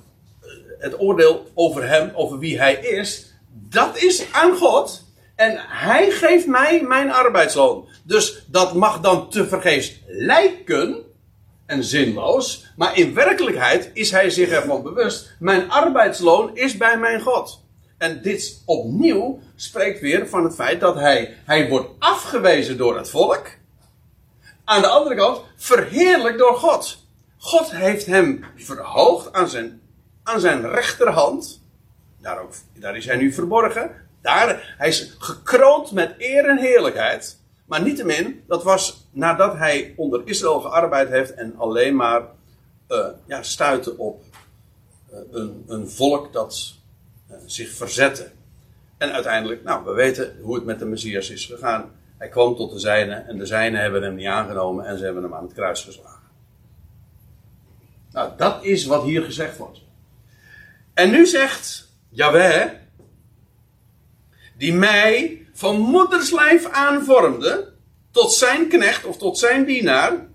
het 0.79 0.99
oordeel 0.99 1.51
over 1.53 1.87
hem, 1.87 2.11
over 2.13 2.39
wie 2.39 2.57
hij 2.57 2.73
is, 2.75 3.33
dat 3.51 3.97
is 3.97 4.31
aan 4.31 4.55
God. 4.55 5.03
En 5.35 5.55
hij 5.67 6.11
geeft 6.11 6.47
mij 6.47 6.81
mijn 6.81 7.11
arbeidsloon. 7.11 7.87
Dus 8.03 8.45
dat 8.47 8.73
mag 8.73 8.99
dan 8.99 9.29
te 9.29 9.47
vergeefs 9.47 10.01
lijken 10.07 11.03
en 11.65 11.83
zinloos. 11.83 12.65
Maar 12.75 12.97
in 12.97 13.13
werkelijkheid 13.13 13.91
is 13.93 14.11
hij 14.11 14.29
zich 14.29 14.49
ervan 14.49 14.83
bewust. 14.83 15.35
Mijn 15.39 15.71
arbeidsloon 15.71 16.55
is 16.55 16.77
bij 16.77 16.97
mijn 16.97 17.21
God. 17.21 17.62
En 18.03 18.21
dit 18.21 18.61
opnieuw 18.65 19.39
spreekt 19.55 19.99
weer 19.99 20.27
van 20.27 20.43
het 20.43 20.55
feit 20.55 20.79
dat 20.79 20.95
hij, 20.95 21.37
hij 21.45 21.69
wordt 21.69 21.89
afgewezen 21.99 22.77
door 22.77 22.97
het 22.97 23.09
volk. 23.09 23.47
Aan 24.63 24.81
de 24.81 24.87
andere 24.87 25.15
kant 25.15 25.41
verheerlijk 25.55 26.37
door 26.37 26.55
God. 26.55 27.07
God 27.37 27.71
heeft 27.71 28.05
hem 28.05 28.45
verhoogd 28.55 29.33
aan 29.33 29.49
zijn, 29.49 29.81
aan 30.23 30.39
zijn 30.39 30.69
rechterhand. 30.69 31.61
Daar, 32.21 32.41
ook, 32.41 32.53
daar 32.73 32.97
is 32.97 33.05
hij 33.05 33.15
nu 33.15 33.33
verborgen. 33.33 33.91
Daar, 34.21 34.75
hij 34.77 34.87
is 34.87 35.15
gekroond 35.19 35.91
met 35.91 36.15
eer 36.17 36.49
en 36.49 36.57
heerlijkheid. 36.57 37.39
Maar 37.65 37.81
niettemin, 37.81 38.43
dat 38.47 38.63
was 38.63 39.07
nadat 39.11 39.57
hij 39.57 39.93
onder 39.97 40.21
Israël 40.25 40.59
gearbeid 40.61 41.09
heeft 41.09 41.33
en 41.33 41.55
alleen 41.57 41.95
maar 41.95 42.21
uh, 42.89 43.07
ja, 43.25 43.43
stuitte 43.43 43.97
op 43.97 44.23
uh, 45.11 45.19
een, 45.31 45.63
een, 45.67 45.89
volk 45.89 46.33
dat 46.33 46.81
zich 47.45 47.69
verzette. 47.69 48.31
En 48.97 49.11
uiteindelijk, 49.11 49.63
nou, 49.63 49.85
we 49.85 49.93
weten 49.93 50.37
hoe 50.41 50.55
het 50.55 50.65
met 50.65 50.79
de 50.79 50.85
Messias 50.85 51.29
is 51.29 51.45
gegaan. 51.45 51.91
Hij 52.17 52.27
kwam 52.27 52.55
tot 52.55 52.71
de 52.71 52.79
zijnen 52.79 53.27
en 53.27 53.37
de 53.37 53.45
zijnen 53.45 53.81
hebben 53.81 54.03
hem 54.03 54.15
niet 54.15 54.27
aangenomen 54.27 54.85
en 54.85 54.97
ze 54.97 55.03
hebben 55.03 55.23
hem 55.23 55.33
aan 55.33 55.43
het 55.43 55.53
kruis 55.53 55.83
geslagen. 55.83 56.21
Nou, 58.11 58.31
dat 58.37 58.63
is 58.63 58.85
wat 58.85 59.03
hier 59.03 59.23
gezegd 59.23 59.57
wordt. 59.57 59.81
En 60.93 61.11
nu 61.11 61.25
zegt 61.25 61.89
Jaweh, 62.09 62.69
die 64.57 64.73
mij 64.73 65.45
van 65.53 65.79
moederslijf 65.79 66.69
aanvormde, 66.69 67.73
tot 68.11 68.33
zijn 68.33 68.67
knecht 68.67 69.05
of 69.05 69.17
tot 69.17 69.37
zijn 69.37 69.65
dienaar, 69.65 70.27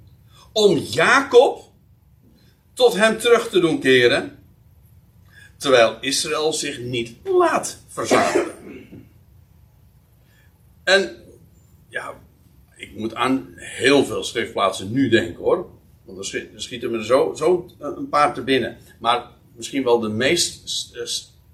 om 0.52 0.76
Jacob 0.76 1.72
tot 2.74 2.94
hem 2.94 3.18
terug 3.18 3.48
te 3.48 3.60
doen 3.60 3.80
keren, 3.80 4.37
terwijl 5.58 5.96
Israël 6.00 6.52
zich 6.52 6.78
niet 6.80 7.16
laat 7.24 7.78
verzamelen. 7.86 8.54
En 10.84 11.16
ja, 11.88 12.14
ik 12.76 12.94
moet 12.96 13.14
aan 13.14 13.52
heel 13.54 14.04
veel 14.04 14.24
schriftplaatsen 14.24 14.92
nu 14.92 15.08
denken 15.08 15.42
hoor. 15.42 15.70
Want 16.04 16.18
er 16.18 16.50
schieten 16.54 16.90
me 16.90 17.04
zo, 17.04 17.34
zo 17.34 17.70
een 17.78 18.08
paar 18.08 18.34
te 18.34 18.42
binnen. 18.42 18.76
Maar 19.00 19.26
misschien 19.56 19.84
wel 19.84 20.00
de 20.00 20.08
meest 20.08 20.62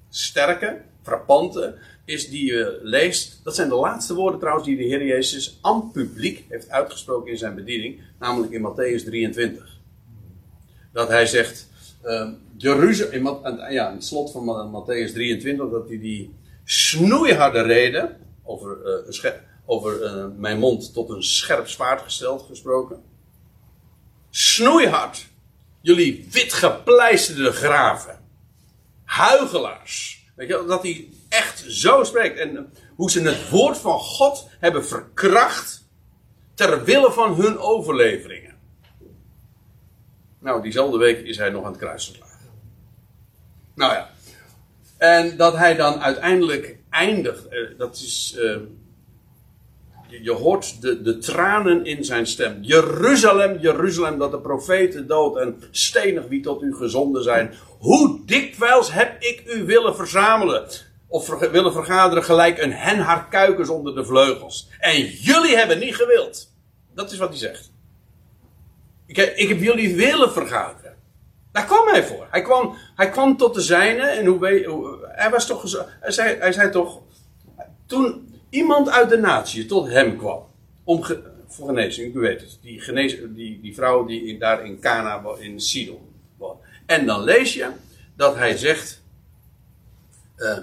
sterke, 0.09 0.83
frappante, 1.03 1.79
is 2.05 2.29
die 2.29 2.47
je 2.47 2.79
leest. 2.83 3.41
Dat 3.45 3.55
zijn 3.55 3.69
de 3.69 3.75
laatste 3.75 4.15
woorden 4.15 4.41
trouwens 4.41 4.67
die 4.67 4.77
de 4.77 4.83
Heer 4.83 5.05
Jezus 5.05 5.59
aan 5.61 5.91
publiek 5.93 6.45
heeft 6.49 6.71
uitgesproken 6.71 7.31
in 7.31 7.39
zijn 7.39 7.55
bediening. 7.55 8.01
Namelijk 8.19 8.53
in 8.53 8.61
Matthäus 8.61 9.05
23. 9.05 9.79
Dat 10.93 11.09
hij 11.09 11.27
zegt, 11.27 11.69
Jeruzalem, 12.57 13.27
ja, 13.71 13.89
in 13.89 13.95
het 13.95 14.05
slot 14.05 14.31
van 14.31 14.71
Matthäus 14.71 15.13
23, 15.13 15.71
dat 15.71 15.89
hij 15.89 15.99
die 15.99 16.35
snoeiharde 16.65 17.63
reden 17.63 18.17
over, 18.43 18.79
uh, 19.25 19.33
over 19.67 20.03
uh, 20.03 20.27
mijn 20.37 20.59
mond 20.59 20.93
tot 20.93 21.11
een 21.11 21.23
scherp 21.23 21.69
zwaard 21.69 22.03
gesteld 22.03 22.43
gesproken. 22.43 23.03
Snoeihard. 24.31 25.27
Jullie 25.81 26.29
witgepleisterde 26.31 27.53
graven. 27.53 28.21
Huigelaars. 29.05 30.25
Weet 30.37 30.49
je, 30.49 30.65
dat 30.69 30.83
hij 30.83 31.09
echt 31.29 31.65
zo 31.69 32.05
spreekt. 32.05 32.39
En 32.39 32.73
hoe 32.95 33.11
ze 33.11 33.23
het 33.23 33.51
woord 33.51 33.79
van 33.79 33.99
God 33.99 34.49
hebben 34.59 34.85
verkracht. 34.85 35.83
ter 36.55 36.85
wille 36.85 37.13
van 37.13 37.35
hun 37.35 37.59
overleveringen. 37.59 38.54
Nou, 40.45 40.63
diezelfde 40.63 40.99
week 40.99 41.27
is 41.27 41.37
hij 41.37 41.51
nog 41.51 41.65
aan 41.65 41.71
het 41.71 41.81
kruis 41.81 42.07
geslagen. 42.07 42.39
Nou 43.75 43.93
ja. 43.93 44.11
En 44.97 45.37
dat 45.37 45.57
hij 45.57 45.75
dan 45.75 46.01
uiteindelijk 46.01 46.79
eindigt. 46.91 47.49
Eh, 47.49 47.59
dat 47.79 47.95
is. 47.95 48.37
Uh, 48.39 48.57
je 50.23 50.33
hoort 50.33 50.81
de, 50.81 51.03
de 51.03 51.19
tranen 51.19 51.85
in 51.85 52.05
zijn 52.05 52.27
stem. 52.27 52.59
Jeruzalem, 52.61 53.59
Jeruzalem, 53.59 54.19
dat 54.19 54.31
de 54.31 54.41
profeten 54.41 55.07
dood 55.07 55.37
en 55.37 55.63
stenig 55.71 56.27
wie 56.29 56.43
tot 56.43 56.63
u 56.63 56.75
gezonden 56.75 57.23
zijn. 57.23 57.55
Hoe 57.79 58.21
dikwijls 58.25 58.93
heb 58.93 59.23
ik 59.23 59.43
u 59.47 59.65
willen 59.65 59.97
verzamelen? 59.97 60.69
Of 61.07 61.39
willen 61.39 61.73
vergaderen 61.73 62.25
gelijk 62.25 62.59
een 62.59 62.73
hen 62.73 62.99
haar 62.99 63.29
kuikens 63.29 63.69
onder 63.69 63.95
de 63.95 64.05
vleugels. 64.05 64.69
En 64.79 65.01
jullie 65.07 65.57
hebben 65.57 65.79
niet 65.79 65.95
gewild. 65.95 66.53
Dat 66.95 67.13
is 67.13 67.19
wat 67.19 67.29
hij 67.29 67.39
zegt. 67.39 67.74
Ik 69.07 69.17
heb, 69.17 69.37
ik 69.37 69.49
heb 69.49 69.61
jullie 69.61 69.97
willen 69.97 70.33
vergaderen. 70.33 70.97
Daar 71.53 71.65
kwam 71.65 71.87
hij 71.87 72.05
voor. 72.05 72.27
Hij 72.31 72.43
kwam, 72.43 72.77
hij 72.95 73.11
kwam 73.11 73.37
tot 73.37 73.55
de 73.55 73.61
zijne. 73.61 74.03
En 74.03 74.27
hoe, 74.27 74.65
hoe 74.67 74.99
hij 75.09 75.31
was 75.31 75.47
toch. 75.47 75.87
Hij 76.01 76.11
zei, 76.11 76.39
hij 76.39 76.53
zei 76.53 76.71
toch. 76.71 77.01
Toen 77.87 78.35
iemand 78.51 78.89
uit 78.89 79.09
de 79.09 79.17
natie 79.17 79.67
tot 79.67 79.89
hem 79.89 80.19
kwam. 80.19 80.47
Om 80.85 81.05
voor 81.49 81.67
genezing, 81.67 82.15
u 82.15 82.19
weet 82.19 82.41
het. 82.41 82.59
Die, 82.63 82.81
genez, 82.81 83.19
die, 83.29 83.61
die 83.61 83.75
vrouw 83.75 84.05
die 84.05 84.39
daar 84.39 84.65
in 84.65 84.81
Cana 84.81 85.23
in 85.39 85.61
Sidon 85.61 86.09
was. 86.37 86.57
En 86.87 87.07
dan 87.07 87.23
lees 87.23 87.55
je 87.55 87.71
dat 88.17 88.37
hij 88.37 88.57
zegt. 88.57 89.03
Uh, 90.37 90.59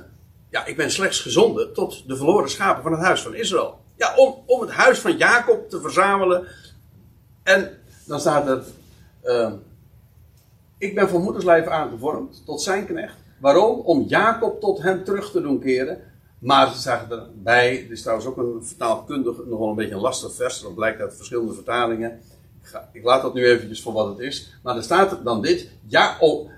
ja, 0.49 0.65
ik 0.65 0.77
ben 0.77 0.91
slechts 0.91 1.19
gezonden 1.19 1.73
tot 1.73 2.07
de 2.07 2.17
verloren 2.17 2.49
schapen 2.49 2.83
van 2.83 2.91
het 2.91 3.01
huis 3.01 3.21
van 3.21 3.35
Israël. 3.35 3.79
Ja, 3.97 4.15
om, 4.15 4.43
om 4.45 4.61
het 4.61 4.71
huis 4.71 4.99
van 4.99 5.17
Jacob 5.17 5.69
te 5.69 5.81
verzamelen. 5.81 6.47
En 7.43 7.80
dan 8.11 8.19
staat 8.19 8.47
er. 8.47 8.63
Uh, 9.23 9.51
ik 10.77 10.95
ben 10.95 11.09
van 11.09 11.21
moederslijf 11.21 11.67
aangevormd 11.67 12.41
tot 12.45 12.61
zijn 12.61 12.85
knecht. 12.85 13.15
Waarom? 13.39 13.79
Om 13.79 14.01
Jacob 14.01 14.59
tot 14.59 14.81
hem 14.81 15.03
terug 15.03 15.31
te 15.31 15.41
doen 15.41 15.59
keren. 15.59 16.01
Maar 16.39 16.73
ze 16.73 16.81
zagen 16.81 17.11
erbij, 17.11 17.81
dit 17.81 17.91
is 17.91 18.01
trouwens 18.01 18.27
ook 18.27 18.37
een 18.37 18.59
vertaalkundig 18.61 19.37
nog 19.45 19.59
wel 19.59 19.69
een 19.69 19.75
beetje 19.75 19.93
een 19.93 20.01
lastig 20.01 20.33
vers, 20.33 20.61
dat 20.61 20.75
blijkt 20.75 21.01
uit 21.01 21.15
verschillende 21.15 21.53
vertalingen. 21.53 22.11
Ik, 22.61 22.67
ga, 22.67 22.89
ik, 22.93 23.03
laat 23.03 23.21
dat 23.21 23.33
nu 23.33 23.45
eventjes 23.45 23.81
voor 23.81 23.93
wat 23.93 24.07
het 24.07 24.19
is. 24.19 24.53
Maar 24.63 24.75
er 24.75 24.83
staat 24.83 25.23
dan 25.23 25.41
dit, 25.41 25.69
ja, 25.87 26.17
oh, 26.19 26.49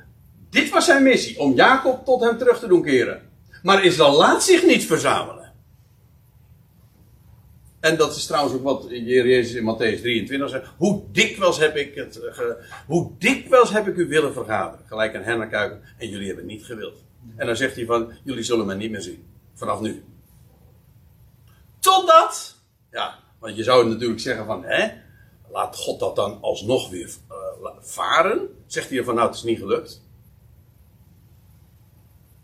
dit 0.49 0.69
was 0.69 0.85
zijn 0.85 1.03
missie, 1.03 1.39
om 1.39 1.53
Jacob 1.53 2.05
tot 2.05 2.21
hem 2.21 2.37
terug 2.37 2.59
te 2.59 2.67
doen 2.67 2.81
keren. 2.81 3.21
Maar 3.63 3.83
Israël 3.83 4.17
laat 4.17 4.43
zich 4.43 4.65
niet 4.65 4.85
verzamelen. 4.85 5.42
En 7.83 7.97
dat 7.97 8.15
is 8.15 8.25
trouwens 8.25 8.55
ook 8.55 8.63
wat 8.63 8.85
Jezus 8.89 9.53
in 9.53 9.63
Matthäus 9.63 10.01
23 10.01 10.49
zegt. 10.49 10.67
Hoe 10.77 11.03
dikwijls 11.11 11.57
heb 11.57 11.75
ik 11.75 11.95
het, 11.95 12.19
hoe 12.87 13.11
dikwijls 13.17 13.69
heb 13.69 13.87
ik 13.87 13.95
u 13.95 14.07
willen 14.07 14.33
vergaderen. 14.33 14.85
Gelijk 14.87 15.13
een 15.13 15.23
hennerkuiken. 15.23 15.81
En 15.97 16.09
jullie 16.09 16.27
hebben 16.27 16.45
niet 16.45 16.65
gewild. 16.65 17.03
En 17.35 17.45
dan 17.45 17.55
zegt 17.55 17.75
hij 17.75 17.85
van, 17.85 18.11
jullie 18.23 18.43
zullen 18.43 18.65
mij 18.65 18.75
niet 18.75 18.91
meer 18.91 19.01
zien. 19.01 19.25
Vanaf 19.53 19.81
nu. 19.81 20.03
Totdat, 21.79 22.55
ja, 22.91 23.19
want 23.39 23.55
je 23.55 23.63
zou 23.63 23.87
natuurlijk 23.87 24.19
zeggen 24.19 24.45
van, 24.45 24.63
hè, 24.63 24.91
laat 25.49 25.75
God 25.75 25.99
dat 25.99 26.15
dan 26.15 26.41
alsnog 26.41 26.89
weer 26.89 27.09
uh, 27.31 27.67
varen. 27.79 28.47
Zegt 28.67 28.89
hij 28.89 29.03
van, 29.03 29.15
nou, 29.15 29.27
het 29.27 29.35
is 29.35 29.43
niet 29.43 29.59
gelukt. 29.59 30.01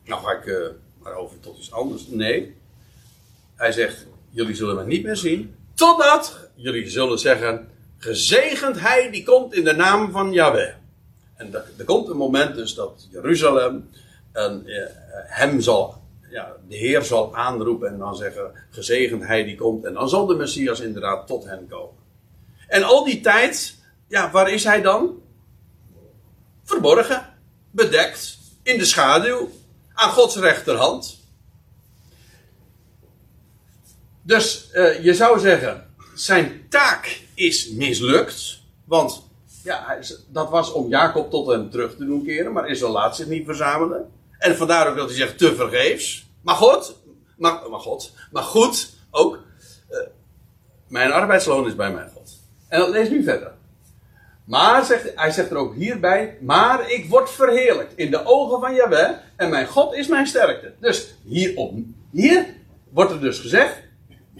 Nou 0.04 0.24
ga 0.24 0.32
ik 0.32 0.46
uh, 0.46 0.68
maar 1.02 1.14
over 1.14 1.40
tot 1.40 1.58
iets 1.58 1.72
anders. 1.72 2.08
Nee. 2.08 2.56
Hij 3.56 3.72
zegt, 3.72 4.08
jullie 4.30 4.56
zullen 4.56 4.76
me 4.76 4.86
niet 4.86 5.04
meer 5.04 5.16
zien. 5.16 5.56
Totdat 5.74 6.50
jullie 6.56 6.90
zullen 6.90 7.20
zeggen, 7.20 7.70
gezegend 7.98 8.80
hij 8.80 9.12
die 9.12 9.24
komt 9.24 9.54
in 9.54 9.64
de 9.64 9.74
naam 9.74 10.12
van 10.12 10.34
Yahweh. 10.34 10.74
En 11.36 11.54
er 11.54 11.86
komt 11.86 12.08
een 12.08 12.18
moment 12.18 12.56
dus 12.56 12.74
dat 12.74 13.08
Jeruzalem 13.12 13.90
en, 14.32 14.64
uh, 14.66 14.84
hem 15.28 15.62
zal 15.62 16.00
ja, 16.30 16.56
de 16.68 16.76
Heer 16.76 17.04
zal 17.04 17.36
aanroepen 17.36 17.90
en 17.90 17.98
dan 17.98 18.16
zeggen: 18.16 18.52
gezegend 18.70 19.26
hij 19.26 19.44
die 19.44 19.56
komt. 19.56 19.86
En 19.86 19.94
dan 19.94 20.10
zal 20.10 20.26
de 20.26 20.36
Messias 20.36 20.80
inderdaad 20.80 21.28
tot 21.28 21.46
hen 21.46 21.68
komen. 21.68 21.96
En 22.68 22.84
al 22.84 23.04
die 23.04 23.22
tijd, 23.22 23.76
ja, 24.08 24.32
waar 24.32 24.52
is 24.52 24.64
hij 24.64 24.82
dan? 24.82 25.22
Verborgen, 26.64 27.34
bedekt, 27.72 28.38
in 28.64 28.78
de 28.78 28.86
schaduw, 28.86 29.50
aan 29.94 30.10
Gods 30.10 30.36
rechterhand. 30.36 31.19
Dus 34.30 34.70
uh, 34.74 35.04
je 35.04 35.14
zou 35.14 35.40
zeggen, 35.40 35.86
zijn 36.14 36.66
taak 36.70 37.22
is 37.34 37.70
mislukt. 37.70 38.60
Want 38.86 39.24
ja, 39.64 39.98
dat 40.28 40.50
was 40.50 40.72
om 40.72 40.90
Jacob 40.90 41.30
tot 41.30 41.48
hem 41.48 41.70
terug 41.70 41.96
te 41.96 42.06
doen 42.06 42.26
keren, 42.26 42.52
maar 42.52 42.70
Israël 42.70 42.92
laat 42.92 43.16
zich 43.16 43.28
niet 43.28 43.46
verzamelen. 43.46 44.12
En 44.38 44.58
vandaar 44.58 44.90
ook 44.90 44.98
dat 44.98 45.08
hij 45.08 45.18
zegt 45.18 45.38
te 45.38 45.56
vergeefs. 45.56 46.26
Maar 46.42 46.56
God, 46.56 47.02
maar, 47.38 47.70
maar 47.70 47.80
God, 47.80 48.14
maar 48.32 48.44
goed 48.44 48.94
ook. 49.12 49.40
Uh, 49.92 49.98
mijn 50.88 51.12
arbeidsloon 51.12 51.68
is 51.68 51.76
bij 51.76 51.92
mijn 51.92 52.10
God. 52.10 52.32
En 52.68 52.80
dat 52.80 52.90
leest 52.90 53.12
nu 53.12 53.24
verder. 53.24 53.52
Maar 54.44 54.86
zegt, 54.86 55.12
hij 55.16 55.32
zegt 55.32 55.52
er 55.52 55.58
ook 55.58 55.76
hierbij, 55.76 56.38
maar 56.42 56.92
ik 56.92 57.10
word 57.10 57.30
verheerlijkt 57.30 57.94
in 57.96 58.12
de 58.12 58.26
ogen 58.26 58.60
van 58.60 58.76
Jahweh 58.76 59.10
en 59.36 59.50
mijn 59.50 59.68
God 59.68 59.94
is 59.94 60.08
mijn 60.08 60.28
sterkte. 60.28 60.74
Dus 60.80 61.14
hierop, 61.24 61.74
hier 62.12 62.46
wordt 62.90 63.12
er 63.12 63.22
dus 63.22 63.40
gezegd, 63.40 63.88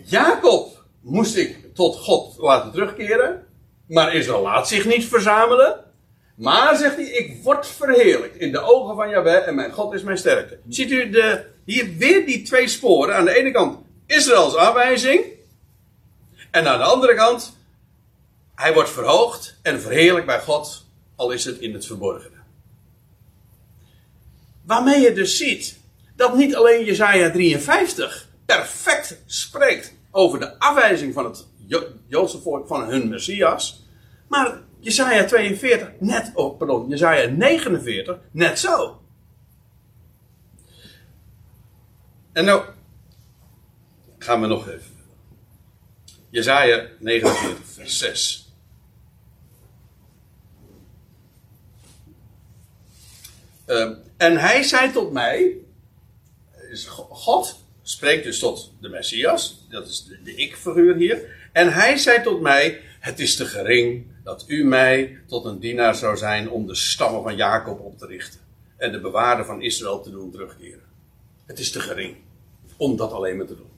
Jacob 0.10 0.84
moest 1.02 1.36
ik 1.36 1.76
tot 1.76 1.96
God 1.96 2.38
laten 2.38 2.72
terugkeren, 2.72 3.48
maar 3.88 4.16
Israël 4.16 4.42
laat 4.42 4.68
zich 4.68 4.86
niet 4.86 5.06
verzamelen. 5.06 5.84
Maar, 6.36 6.78
zegt 6.78 6.96
hij, 6.96 7.06
ik 7.06 7.44
word 7.44 7.68
verheerlijkt 7.68 8.38
in 8.38 8.52
de 8.52 8.60
ogen 8.60 8.96
van 8.96 9.10
Jahweh 9.10 9.48
en 9.48 9.56
mijn 9.56 9.72
God 9.72 9.94
is 9.94 10.04
mijn 10.04 10.18
sterkte. 10.18 10.60
Ziet 10.70 10.92
u 10.92 11.10
de, 11.10 11.46
hier 11.66 11.98
weer 11.98 12.26
die 12.26 12.42
twee 12.42 12.68
sporen. 12.68 13.16
Aan 13.16 13.26
de 13.26 13.38
ene 13.38 13.52
kant 13.52 13.80
Israëls 14.06 14.56
aanwijzing. 14.56 15.26
En 16.52 16.68
aan 16.68 16.78
de 16.78 16.84
andere 16.84 17.16
kant, 17.16 17.58
hij 18.56 18.74
wordt 18.74 18.90
verhoogd 18.90 19.56
en 19.62 19.82
verheerlijkt 19.82 20.28
bij 20.28 20.40
God, 20.40 20.86
al 21.16 21.32
is 21.32 21.46
het 21.46 21.60
in 21.60 21.74
het 21.74 21.86
verborgene. 21.86 22.38
Waarmee 24.66 25.00
je 25.00 25.14
dus 25.14 25.38
ziet 25.38 25.80
dat 26.16 26.36
niet 26.36 26.56
alleen 26.56 26.86
Jezaja 26.86 27.32
53 27.32 28.28
perfect 28.46 29.22
spreekt 29.26 29.94
over 30.12 30.40
de 30.40 30.60
afwijzing 30.60 31.14
van 31.14 31.26
het 31.26 31.48
Joodse 32.08 32.42
volk 32.42 32.68
van 32.68 32.90
hun 32.90 33.10
Messias, 33.10 33.88
maar 34.28 34.62
Jezaja 34.80 35.26
42 35.26 35.92
net, 36.00 36.32
oh 36.34 36.58
pardon, 36.58 36.90
Jezaja 36.90 37.30
49 37.30 38.20
net 38.32 38.60
zo. 38.60 39.02
En 42.32 42.46
nou 42.46 42.64
gaan 44.18 44.42
we 44.42 44.48
nog 44.48 44.68
even. 44.68 44.98
Jezaja 46.30 46.88
49, 47.00 47.66
vers 47.66 47.98
6. 47.98 48.54
Uh, 53.68 53.98
en 54.18 54.38
hij 54.38 54.64
zei 54.64 54.92
tot 54.92 55.12
mij, 55.12 55.58
God 57.10 57.64
spreekt 57.90 58.24
dus 58.24 58.40
tot 58.40 58.72
de 58.82 58.90
Messias, 58.90 59.66
dat 59.70 59.88
is 59.88 60.04
de, 60.04 60.22
de 60.24 60.36
ik-figuur 60.36 60.96
hier. 60.96 61.50
En 61.52 61.74
hij 61.74 61.98
zei 61.98 62.24
tot 62.24 62.42
mij, 62.42 62.82
het 63.00 63.20
is 63.20 63.36
te 63.36 63.46
gering 63.46 64.06
dat 64.24 64.46
u 64.48 64.64
mij 64.64 65.18
tot 65.28 65.46
een 65.46 65.60
dienaar 65.60 65.96
zou 65.96 66.18
zijn 66.18 66.50
om 66.50 66.68
de 66.68 66.76
stammen 66.76 67.24
van 67.24 67.36
Jacob 67.36 67.80
op 67.80 67.98
te 67.98 68.06
richten. 68.06 68.40
En 68.78 68.92
de 68.92 69.00
bewaarder 69.00 69.46
van 69.46 69.62
Israël 69.62 70.02
te 70.02 70.12
doen 70.12 70.32
terugkeren. 70.32 70.84
Het 71.46 71.60
is 71.60 71.72
te 71.72 71.80
gering 71.80 72.16
om 72.78 72.96
dat 72.96 73.12
alleen 73.12 73.38
maar 73.38 73.46
te 73.46 73.56
doen. 73.56 73.72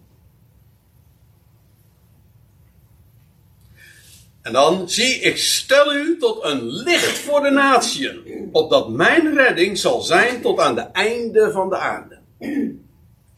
En 4.41 4.53
dan 4.53 4.89
zie 4.89 5.19
ik 5.19 5.37
stel 5.37 5.93
u 5.93 6.17
tot 6.17 6.43
een 6.43 6.63
licht 6.63 7.17
voor 7.17 7.41
de 7.41 7.49
natieën, 7.49 8.49
opdat 8.51 8.89
mijn 8.89 9.33
redding 9.35 9.77
zal 9.77 10.01
zijn 10.01 10.41
tot 10.41 10.59
aan 10.59 10.75
de 10.75 10.81
einde 10.81 11.51
van 11.51 11.69
de 11.69 11.77
aarde. 11.77 12.19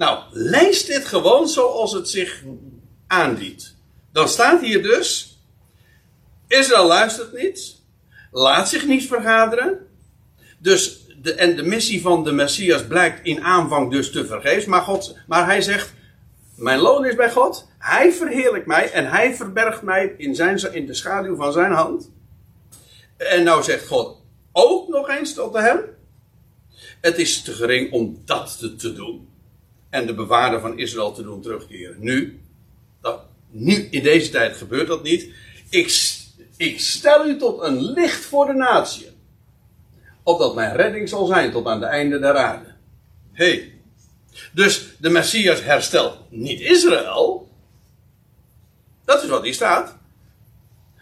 Nou, 0.03 0.23
lees 0.31 0.85
dit 0.85 1.05
gewoon 1.05 1.47
zoals 1.47 1.93
het 1.93 2.09
zich 2.09 2.43
aandient. 3.07 3.75
Dan 4.11 4.27
staat 4.27 4.61
hier 4.61 4.83
dus, 4.83 5.39
Israël 6.47 6.87
luistert 6.87 7.33
niet, 7.33 7.81
laat 8.31 8.69
zich 8.69 8.85
niet 8.85 9.07
vergaderen. 9.07 9.87
Dus 10.59 11.07
de, 11.21 11.33
en 11.33 11.55
de 11.55 11.63
missie 11.63 12.01
van 12.01 12.23
de 12.23 12.31
Messias 12.31 12.87
blijkt 12.87 13.25
in 13.25 13.43
aanvang 13.43 13.91
dus 13.91 14.11
te 14.11 14.25
vergeefs. 14.25 14.65
Maar, 14.65 14.81
God, 14.81 15.17
maar 15.27 15.45
hij 15.45 15.61
zegt, 15.61 15.93
mijn 16.55 16.79
loon 16.79 17.05
is 17.05 17.15
bij 17.15 17.31
God. 17.31 17.67
Hij 17.77 18.11
verheerlijkt 18.11 18.67
mij 18.67 18.91
en 18.91 19.09
hij 19.09 19.35
verbergt 19.35 19.81
mij 19.81 20.13
in, 20.17 20.35
zijn, 20.35 20.73
in 20.73 20.85
de 20.85 20.93
schaduw 20.93 21.35
van 21.35 21.53
zijn 21.53 21.71
hand. 21.71 22.11
En 23.17 23.43
nou 23.43 23.63
zegt 23.63 23.87
God 23.87 24.17
ook 24.51 24.87
nog 24.87 25.09
eens 25.09 25.33
tot 25.33 25.53
hem. 25.53 25.79
Het 27.01 27.17
is 27.17 27.41
te 27.41 27.51
gering 27.51 27.91
om 27.91 28.21
dat 28.25 28.59
te, 28.59 28.75
te 28.75 28.93
doen. 28.93 29.31
En 29.93 30.05
de 30.05 30.13
bewaarder 30.13 30.59
van 30.59 30.77
Israël 30.77 31.11
te 31.11 31.23
doen 31.23 31.41
terugkeren. 31.41 31.95
Nu, 31.99 32.41
dat, 33.01 33.21
nu 33.49 33.73
in 33.73 34.03
deze 34.03 34.29
tijd 34.29 34.57
gebeurt 34.57 34.87
dat 34.87 35.03
niet. 35.03 35.29
Ik, 35.69 36.17
ik 36.57 36.79
stel 36.79 37.27
u 37.27 37.37
tot 37.37 37.61
een 37.61 37.81
licht 37.81 38.25
voor 38.25 38.45
de 38.45 38.53
natie. 38.53 39.09
Opdat 40.23 40.55
mijn 40.55 40.75
redding 40.75 41.09
zal 41.09 41.25
zijn 41.25 41.51
tot 41.51 41.65
aan 41.65 41.79
de 41.79 41.85
einde 41.85 42.19
der 42.19 42.35
aarde. 42.37 42.75
hey, 43.31 43.73
dus 44.51 44.95
de 44.99 45.09
Messias 45.09 45.63
herstelt 45.63 46.17
niet 46.29 46.59
Israël. 46.59 47.51
Dat 49.05 49.23
is 49.23 49.29
wat 49.29 49.43
hier 49.43 49.53
staat. 49.53 49.97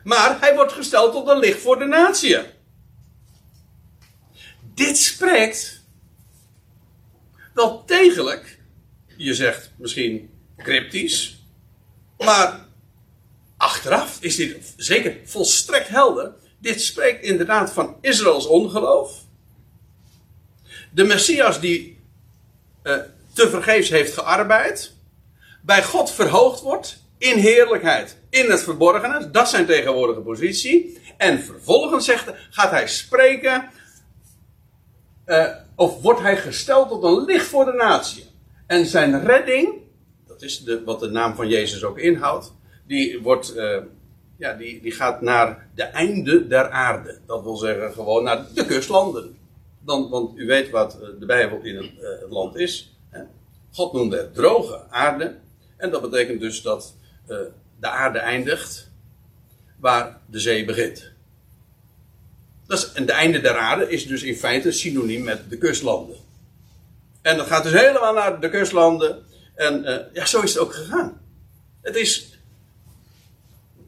Maar 0.03 0.39
hij 0.39 0.55
wordt 0.55 0.73
gesteld 0.73 1.11
tot 1.11 1.27
een 1.27 1.39
licht 1.39 1.61
voor 1.61 1.79
de 1.79 1.85
natie. 1.85 2.37
Dit 4.73 4.97
spreekt 4.97 5.81
wel 7.53 7.83
degelijk, 7.85 8.59
je 9.23 9.33
zegt 9.33 9.71
misschien 9.77 10.29
cryptisch, 10.57 11.43
maar 12.17 12.65
achteraf 13.57 14.17
is 14.21 14.35
dit 14.35 14.73
zeker 14.77 15.17
volstrekt 15.25 15.87
helder. 15.87 16.33
Dit 16.57 16.81
spreekt 16.81 17.23
inderdaad 17.23 17.71
van 17.71 17.97
Israëls 18.01 18.47
ongeloof. 18.47 19.13
De 20.91 21.03
Messias 21.03 21.59
die 21.59 21.99
uh, 22.83 22.95
tevergeefs 23.33 23.89
heeft 23.89 24.13
gearbeid, 24.13 24.93
bij 25.61 25.83
God 25.83 26.11
verhoogd 26.11 26.61
wordt 26.61 27.03
in 27.17 27.37
heerlijkheid, 27.37 28.17
in 28.29 28.49
het 28.49 28.63
verborgene, 28.63 29.31
dat 29.31 29.49
zijn 29.49 29.65
tegenwoordige 29.65 30.21
positie. 30.21 30.99
En 31.17 31.43
vervolgens 31.43 32.05
zegt, 32.05 32.31
gaat 32.49 32.71
hij 32.71 32.87
spreken, 32.87 33.69
uh, 35.25 35.47
of 35.75 36.01
wordt 36.01 36.21
hij 36.21 36.37
gesteld 36.37 36.89
tot 36.89 37.03
een 37.03 37.25
licht 37.25 37.45
voor 37.45 37.65
de 37.65 37.73
natie. 37.73 38.30
En 38.71 38.85
zijn 38.85 39.25
redding, 39.25 39.73
dat 40.27 40.41
is 40.41 40.63
de, 40.63 40.83
wat 40.83 40.99
de 40.99 41.09
naam 41.09 41.35
van 41.35 41.47
Jezus 41.47 41.83
ook 41.83 41.99
inhoudt, 41.99 42.53
die, 42.87 43.21
wordt, 43.21 43.55
uh, 43.55 43.77
ja, 44.37 44.53
die, 44.53 44.81
die 44.81 44.91
gaat 44.91 45.21
naar 45.21 45.69
de 45.75 45.83
einde 45.83 46.47
der 46.47 46.69
aarde. 46.69 47.19
Dat 47.25 47.43
wil 47.43 47.55
zeggen 47.55 47.93
gewoon 47.93 48.23
naar 48.23 48.45
de 48.53 48.65
kustlanden. 48.65 49.37
Dan, 49.79 50.09
want 50.09 50.37
u 50.37 50.45
weet 50.45 50.69
wat 50.69 50.97
de 51.19 51.25
Bijbel 51.25 51.59
in 51.61 51.75
het, 51.75 51.85
uh, 51.85 52.09
het 52.21 52.29
land 52.29 52.55
is. 52.55 52.95
God 53.71 53.93
noemde 53.93 54.17
het 54.17 54.33
droge 54.33 54.81
aarde. 54.89 55.35
En 55.77 55.89
dat 55.89 56.01
betekent 56.01 56.39
dus 56.39 56.61
dat 56.61 56.95
de 57.79 57.87
aarde 57.87 58.19
eindigt 58.19 58.89
waar 59.79 60.21
de 60.25 60.39
zee 60.39 60.65
begint. 60.65 61.11
Dat 62.67 62.77
is, 62.77 62.91
en 62.91 63.05
de 63.05 63.13
einde 63.13 63.41
der 63.41 63.57
aarde 63.57 63.89
is 63.89 64.07
dus 64.07 64.23
in 64.23 64.35
feite 64.35 64.71
synoniem 64.71 65.23
met 65.23 65.49
de 65.49 65.57
kustlanden. 65.57 66.20
En 67.21 67.37
dat 67.37 67.47
gaat 67.47 67.63
dus 67.63 67.71
helemaal 67.71 68.13
naar 68.13 68.39
de 68.39 68.49
kustlanden. 68.49 69.25
En 69.55 69.83
uh, 69.83 69.97
ja, 70.13 70.25
zo 70.25 70.41
is 70.41 70.53
het 70.53 70.63
ook 70.63 70.73
gegaan. 70.73 71.21
Het 71.81 71.95
is 71.95 72.39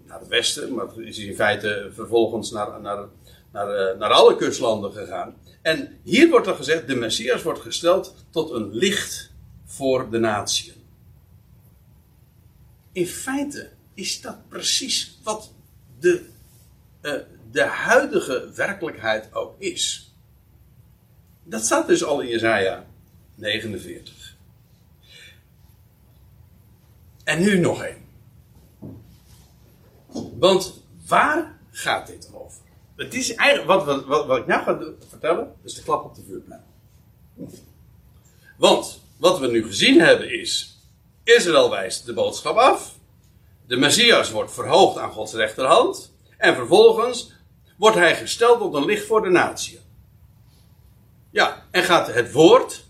naar 0.06 0.20
het 0.20 0.28
westen, 0.28 0.74
maar 0.74 0.88
het 0.88 0.98
is 0.98 1.18
in 1.18 1.36
feite 1.36 1.90
vervolgens 1.94 2.52
naar, 2.52 2.82
naar, 2.82 3.08
naar, 3.52 3.92
uh, 3.92 4.00
naar 4.00 4.10
alle 4.10 4.36
kustlanden 4.36 4.92
gegaan. 4.92 5.36
En 5.62 6.00
hier 6.04 6.30
wordt 6.30 6.48
er 6.48 6.56
gezegd, 6.56 6.88
de 6.88 6.96
Messias 6.96 7.44
wordt 7.44 7.62
gesteld 7.62 8.16
tot 8.30 8.52
een 8.52 8.74
licht 8.74 9.32
voor 9.66 10.10
de 10.10 10.20
natie. 10.20 10.74
In 12.92 13.08
feite 13.08 13.70
is 13.94 14.22
dat 14.22 14.50
precies 14.50 15.20
wat 15.24 15.54
de, 16.00 16.26
uh, 17.02 17.14
de 17.52 17.64
huidige 17.64 18.52
werkelijkheid 18.56 19.34
ook 19.34 19.56
is. 19.60 20.14
Dat 21.44 21.66
staat 21.66 21.88
dus 21.88 22.04
al 22.04 22.22
in 22.22 22.28
Jezaja 22.28 22.86
49. 23.36 24.36
En 27.24 27.42
nu 27.42 27.58
nog 27.58 27.84
één. 27.84 28.06
Want 30.38 30.84
waar 31.08 31.60
gaat 31.72 32.08
dit 32.08 32.30
over? 32.34 32.62
Het 32.96 33.14
is 33.14 33.36
eigenlijk, 33.36 33.86
wat, 33.86 34.06
wat, 34.06 34.26
wat, 34.26 34.38
ik 34.38 34.46
nou 34.46 34.64
ga 34.64 34.80
vertellen, 35.10 35.56
is 35.64 35.74
de 35.74 35.84
klap 35.84 36.06
op 36.06 36.16
de 36.16 36.24
vuurpijl. 36.28 36.64
Want 38.58 39.02
wat 39.18 39.40
we 39.40 39.48
nu 39.48 39.66
gezien 39.66 40.00
hebben 40.00 40.40
is, 40.40 40.78
Israël 41.24 41.70
wijst 41.70 42.06
de 42.06 42.14
boodschap 42.14 42.58
af. 42.58 42.96
De 43.68 43.76
Messias 43.76 44.32
wordt 44.32 44.54
verhoogd 44.54 44.98
aan 44.98 45.12
Gods 45.12 45.34
rechterhand. 45.34 46.14
En 46.38 46.56
vervolgens 46.56 47.34
wordt 47.78 47.98
hij 47.98 48.16
gesteld 48.16 48.60
tot 48.60 48.74
een 48.74 48.86
licht 48.86 49.06
voor 49.06 49.22
de 49.22 49.30
natie. 49.30 49.80
Ja, 51.30 51.66
en 51.72 51.84
gaat 51.84 52.14
het 52.14 52.32
woord 52.32 52.83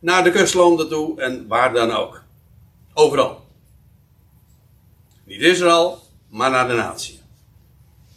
naar 0.00 0.24
de 0.24 0.30
kustlanden 0.30 0.88
toe 0.88 1.20
en 1.20 1.46
waar 1.46 1.72
dan 1.72 1.90
ook. 1.90 2.22
Overal. 2.94 3.46
Niet 5.24 5.40
Israël, 5.40 6.02
maar 6.28 6.50
naar 6.50 6.68
de 6.68 6.74
natie. 6.74 7.20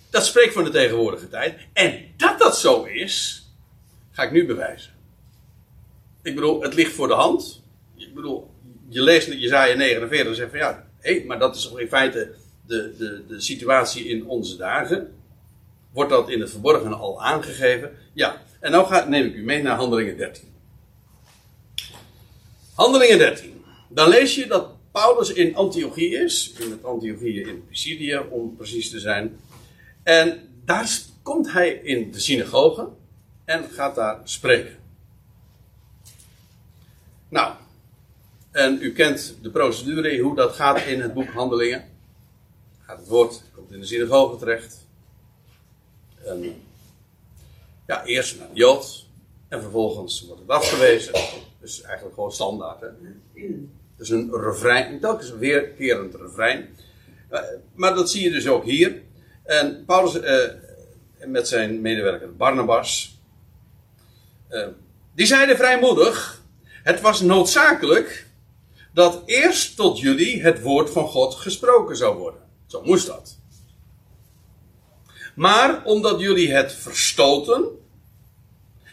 Dat 0.10 0.26
spreekt 0.26 0.54
van 0.54 0.64
de 0.64 0.70
tegenwoordige 0.70 1.30
tijd. 1.30 1.60
En 1.74 2.06
dat 2.18 2.40
dat 2.40 2.58
zo 2.58 2.84
is, 2.84 3.46
ga 4.12 4.24
ik 4.24 4.32
nu 4.32 4.46
bewijzen. 4.46 4.94
Ik 6.22 6.36
bedoel, 6.36 6.62
het 6.62 6.74
ligt 6.74 6.94
voor 6.94 7.08
de 7.08 7.14
hand 7.14 7.62
ik 8.08 8.14
bedoel, 8.14 8.50
je 8.90 9.02
leest 9.02 9.28
Jezaja 9.28 9.76
49 9.76 10.28
en 10.28 10.36
zegt 10.36 10.50
van 10.50 10.60
ja, 10.60 10.88
hé, 11.00 11.24
maar 11.28 11.40
dat 11.40 11.56
is 11.56 11.62
toch 11.62 11.80
in 11.80 11.88
feite 11.88 12.34
de, 12.66 12.94
de, 12.98 13.24
de 13.28 13.42
situatie 13.42 14.06
in 14.06 14.28
onze 14.28 14.58
dagen. 14.58 15.14
Wordt 15.92 16.10
dat 16.10 16.30
in 16.30 16.40
het 16.40 16.50
verborgene 16.50 16.96
al 16.96 17.24
aangegeven? 17.24 17.92
Ja, 18.14 18.42
en 18.60 18.72
nu 18.72 18.78
ga, 18.78 19.06
neem 19.08 19.26
ik 19.26 19.36
u 19.36 19.44
mee 19.44 19.62
naar 19.62 19.76
Handelingen 19.76 20.18
13. 20.18 20.51
Handelingen 22.74 23.18
13. 23.18 23.64
Dan 23.90 24.10
lees 24.10 24.36
je 24.36 24.48
dat 24.48 24.70
Paulus 24.92 25.34
in 25.34 25.56
Antiochië 25.56 26.16
is, 26.16 26.54
in 26.60 26.72
het 26.72 26.84
Antiochië 26.84 27.42
in 27.42 27.66
Pisidië 27.68 28.18
om 28.30 28.56
precies 28.56 28.90
te 28.90 29.00
zijn. 29.00 29.40
En 30.04 30.50
daar 30.66 31.00
komt 31.22 31.52
hij 31.52 31.70
in 31.70 32.12
de 32.12 32.20
synagoge 32.20 32.90
en 33.46 33.70
gaat 33.70 33.96
daar 33.96 34.20
spreken. 34.24 34.78
Nou, 37.30 37.54
en 38.52 38.78
u 38.82 38.94
kent 38.94 39.36
de 39.42 39.50
procedure, 39.50 40.20
hoe 40.20 40.36
dat 40.36 40.56
gaat 40.56 40.86
in 40.86 41.02
het 41.02 41.14
boek 41.14 41.30
Handelingen. 41.30 41.90
Gaat 42.80 42.98
het 42.98 43.08
woord, 43.08 43.44
komt 43.56 43.72
in 43.72 43.80
de 43.80 43.86
synagoge 43.86 44.38
terecht. 44.38 44.86
En, 46.26 46.64
ja, 47.88 48.06
eerst 48.06 48.40
naar 48.40 48.48
de 48.48 48.56
Jood. 48.56 49.06
En 49.48 49.62
vervolgens 49.62 50.26
wordt 50.26 50.42
het 50.42 50.50
afgewezen. 50.50 51.14
Dus 51.62 51.82
eigenlijk 51.82 52.16
gewoon 52.16 52.32
standaard. 52.32 52.82
Hè? 52.82 52.88
Dus 53.98 54.10
een 54.10 54.32
refrein, 54.34 55.00
telkens 55.00 55.32
weerkerend 55.32 56.16
refrein. 56.16 56.70
Eh, 57.30 57.42
maar 57.76 57.96
dat 57.96 58.10
zie 58.10 58.24
je 58.24 58.32
dus 58.32 58.48
ook 58.48 58.64
hier. 58.64 59.02
En 59.44 59.86
Paulus 59.86 60.20
eh, 60.20 60.50
met 61.26 61.48
zijn 61.48 61.82
medewerker 61.82 62.36
Barnabas. 62.36 63.20
Eh, 64.48 64.68
die 65.16 65.26
zeiden 65.26 65.58
vrijmoedig: 65.58 66.42
Het 66.84 67.02
was 67.02 67.22
noodzakelijk 67.22 68.28
dat 68.94 69.24
eerst 69.26 69.76
tot 69.76 70.00
jullie 70.00 70.42
het 70.42 70.62
woord 70.62 70.90
van 70.90 71.08
God 71.08 71.36
gesproken 71.36 71.98
zou 71.98 72.18
worden. 72.18 72.42
Zo 72.68 72.82
moest 72.84 73.08
dat. 73.08 73.40
Maar 75.36 75.86
omdat 75.86 76.20
jullie 76.20 76.52
het 76.54 76.74
verstoten 76.74 77.66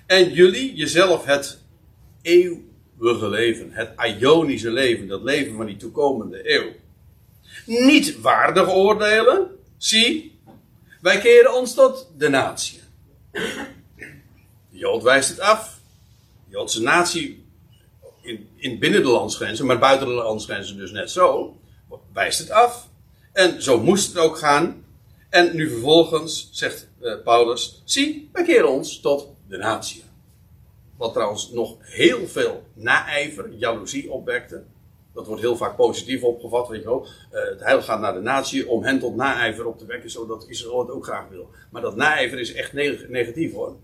en 0.06 0.32
jullie 0.32 0.74
jezelf 0.74 1.24
het 1.24 1.58
eeuwige 2.22 3.28
leven, 3.28 3.72
het 3.72 3.92
Ionische 4.18 4.70
leven, 4.70 5.08
dat 5.08 5.22
leven 5.22 5.56
van 5.56 5.66
die 5.66 5.76
toekomende 5.76 6.54
eeuw, 6.54 6.72
niet 7.66 8.20
waardig 8.20 8.68
oordelen, 8.74 9.50
zie, 9.76 10.38
wij 11.00 11.18
keren 11.18 11.54
ons 11.54 11.74
tot 11.74 12.10
de 12.16 12.28
natie. 12.28 12.80
De 14.70 14.78
Jood 14.78 15.02
wijst 15.02 15.28
het 15.28 15.40
af. 15.40 15.80
De 16.44 16.50
Joodse 16.50 16.82
natie 16.82 17.44
in, 18.22 18.48
in 18.56 18.78
binnen 18.78 19.02
de 19.02 19.08
landsgrenzen, 19.08 19.66
maar 19.66 19.78
buiten 19.78 20.06
de 20.06 20.12
landsgrenzen 20.12 20.76
dus 20.76 20.90
net 20.90 21.10
zo, 21.10 21.56
wijst 22.12 22.38
het 22.38 22.50
af. 22.50 22.88
En 23.32 23.62
zo 23.62 23.80
moest 23.80 24.08
het 24.08 24.18
ook 24.18 24.38
gaan. 24.38 24.84
En 25.30 25.56
nu 25.56 25.70
vervolgens 25.70 26.48
zegt 26.52 26.88
uh, 27.00 27.14
Paulus: 27.24 27.82
zie, 27.84 28.28
wij 28.32 28.44
keren 28.44 28.70
ons 28.70 29.00
tot 29.00 29.28
de 29.48 29.56
natie. 29.56 30.02
Wat 30.98 31.12
trouwens 31.12 31.50
nog 31.50 31.76
heel 31.80 32.26
veel 32.26 32.62
naijver, 32.74 33.52
jaloezie 33.52 34.10
opwekte. 34.10 34.62
Dat 35.14 35.26
wordt 35.26 35.42
heel 35.42 35.56
vaak 35.56 35.76
positief 35.76 36.22
opgevat, 36.22 36.68
weet 36.68 36.82
je 36.82 36.88
wel. 36.88 37.06
Uh, 37.32 37.44
het 37.50 37.60
heil 37.60 37.82
gaat 37.82 38.00
naar 38.00 38.14
de 38.14 38.20
natie 38.20 38.68
om 38.68 38.82
hen 38.82 38.98
tot 38.98 39.16
naijver 39.16 39.66
op 39.66 39.78
te 39.78 39.86
wekken, 39.86 40.10
zodat 40.10 40.48
Israël 40.48 40.78
het 40.78 40.90
ook 40.90 41.04
graag 41.04 41.28
wil. 41.28 41.50
Maar 41.70 41.82
dat 41.82 41.96
naijver 41.96 42.38
is 42.38 42.52
echt 42.52 42.72
negatief 43.08 43.52
hoor. 43.52 43.76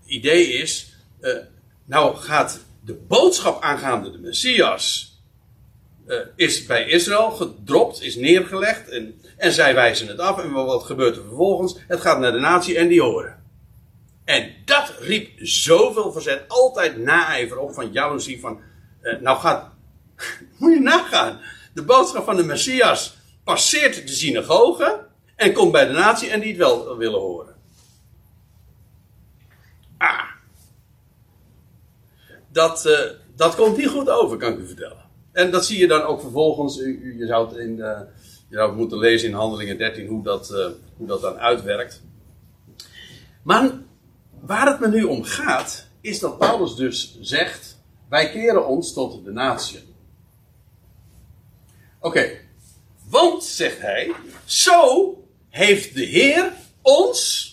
Het 0.00 0.10
idee 0.10 0.46
is, 0.46 0.96
uh, 1.20 1.36
nou 1.84 2.16
gaat 2.16 2.64
de 2.84 2.94
boodschap 2.94 3.62
aangaande 3.62 4.10
de 4.10 4.18
Messias 4.18 5.14
uh, 6.06 6.18
is 6.36 6.66
bij 6.66 6.88
Israël 6.88 7.30
gedropt, 7.30 8.02
is 8.02 8.16
neergelegd 8.16 8.88
en, 8.88 9.20
en 9.36 9.52
zij 9.52 9.74
wijzen 9.74 10.06
het 10.06 10.18
af. 10.18 10.38
En 10.38 10.52
wat 10.52 10.82
gebeurt 10.82 11.16
er 11.16 11.22
vervolgens? 11.22 11.76
Het 11.86 12.00
gaat 12.00 12.18
naar 12.18 12.32
de 12.32 12.38
natie 12.38 12.78
en 12.78 12.88
die 12.88 13.02
horen. 13.02 13.43
En 14.24 14.54
dat 14.64 14.94
riep 14.98 15.30
zoveel 15.38 16.12
verzet, 16.12 16.44
altijd 16.48 16.96
naijver 16.96 17.58
op 17.58 17.74
van 17.74 17.92
jaloezie 17.92 18.40
van, 18.40 18.60
uh, 19.02 19.20
nou 19.20 19.38
gaat, 19.38 19.72
moet 20.58 20.72
je 20.72 20.80
nagaan, 20.80 21.40
de 21.74 21.82
boodschap 21.82 22.24
van 22.24 22.36
de 22.36 22.44
Messias 22.44 23.16
passeert 23.44 24.06
de 24.06 24.12
synagoge 24.12 25.06
en 25.36 25.52
komt 25.52 25.72
bij 25.72 25.86
de 25.86 25.92
natie 25.92 26.30
en 26.30 26.40
die 26.40 26.48
het 26.48 26.58
wel 26.58 26.96
willen 26.96 27.20
horen. 27.20 27.54
Ah. 29.98 30.30
Dat, 32.52 32.86
uh, 32.86 32.98
dat 33.36 33.54
komt 33.54 33.76
niet 33.76 33.88
goed 33.88 34.08
over, 34.08 34.36
kan 34.36 34.52
ik 34.52 34.58
u 34.58 34.66
vertellen. 34.66 35.04
En 35.32 35.50
dat 35.50 35.66
zie 35.66 35.78
je 35.78 35.86
dan 35.86 36.02
ook 36.02 36.20
vervolgens. 36.20 36.78
U, 36.78 37.18
je, 37.18 37.26
zou 37.26 37.48
het 37.48 37.56
in, 37.56 37.76
uh, 37.76 38.00
je 38.48 38.56
zou 38.56 38.76
moeten 38.76 38.98
lezen 38.98 39.28
in 39.28 39.34
Handelingen 39.34 39.78
13 39.78 40.06
hoe 40.06 40.22
dat, 40.22 40.50
uh, 40.50 40.66
hoe 40.96 41.06
dat 41.06 41.20
dan 41.20 41.38
uitwerkt. 41.38 42.02
Maar 43.42 43.70
waar 44.46 44.66
het 44.66 44.80
me 44.80 44.88
nu 44.88 45.02
om 45.02 45.22
gaat, 45.22 45.86
is 46.00 46.18
dat 46.18 46.38
Paulus 46.38 46.74
dus 46.74 47.18
zegt: 47.20 47.78
wij 48.08 48.30
keren 48.30 48.66
ons 48.66 48.92
tot 48.92 49.24
de 49.24 49.30
natie. 49.30 49.80
Oké, 52.00 52.30
want 53.08 53.44
zegt 53.44 53.80
hij, 53.80 54.12
zo 54.44 55.14
heeft 55.48 55.94
de 55.94 56.04
Heer 56.04 56.52
ons, 56.82 57.50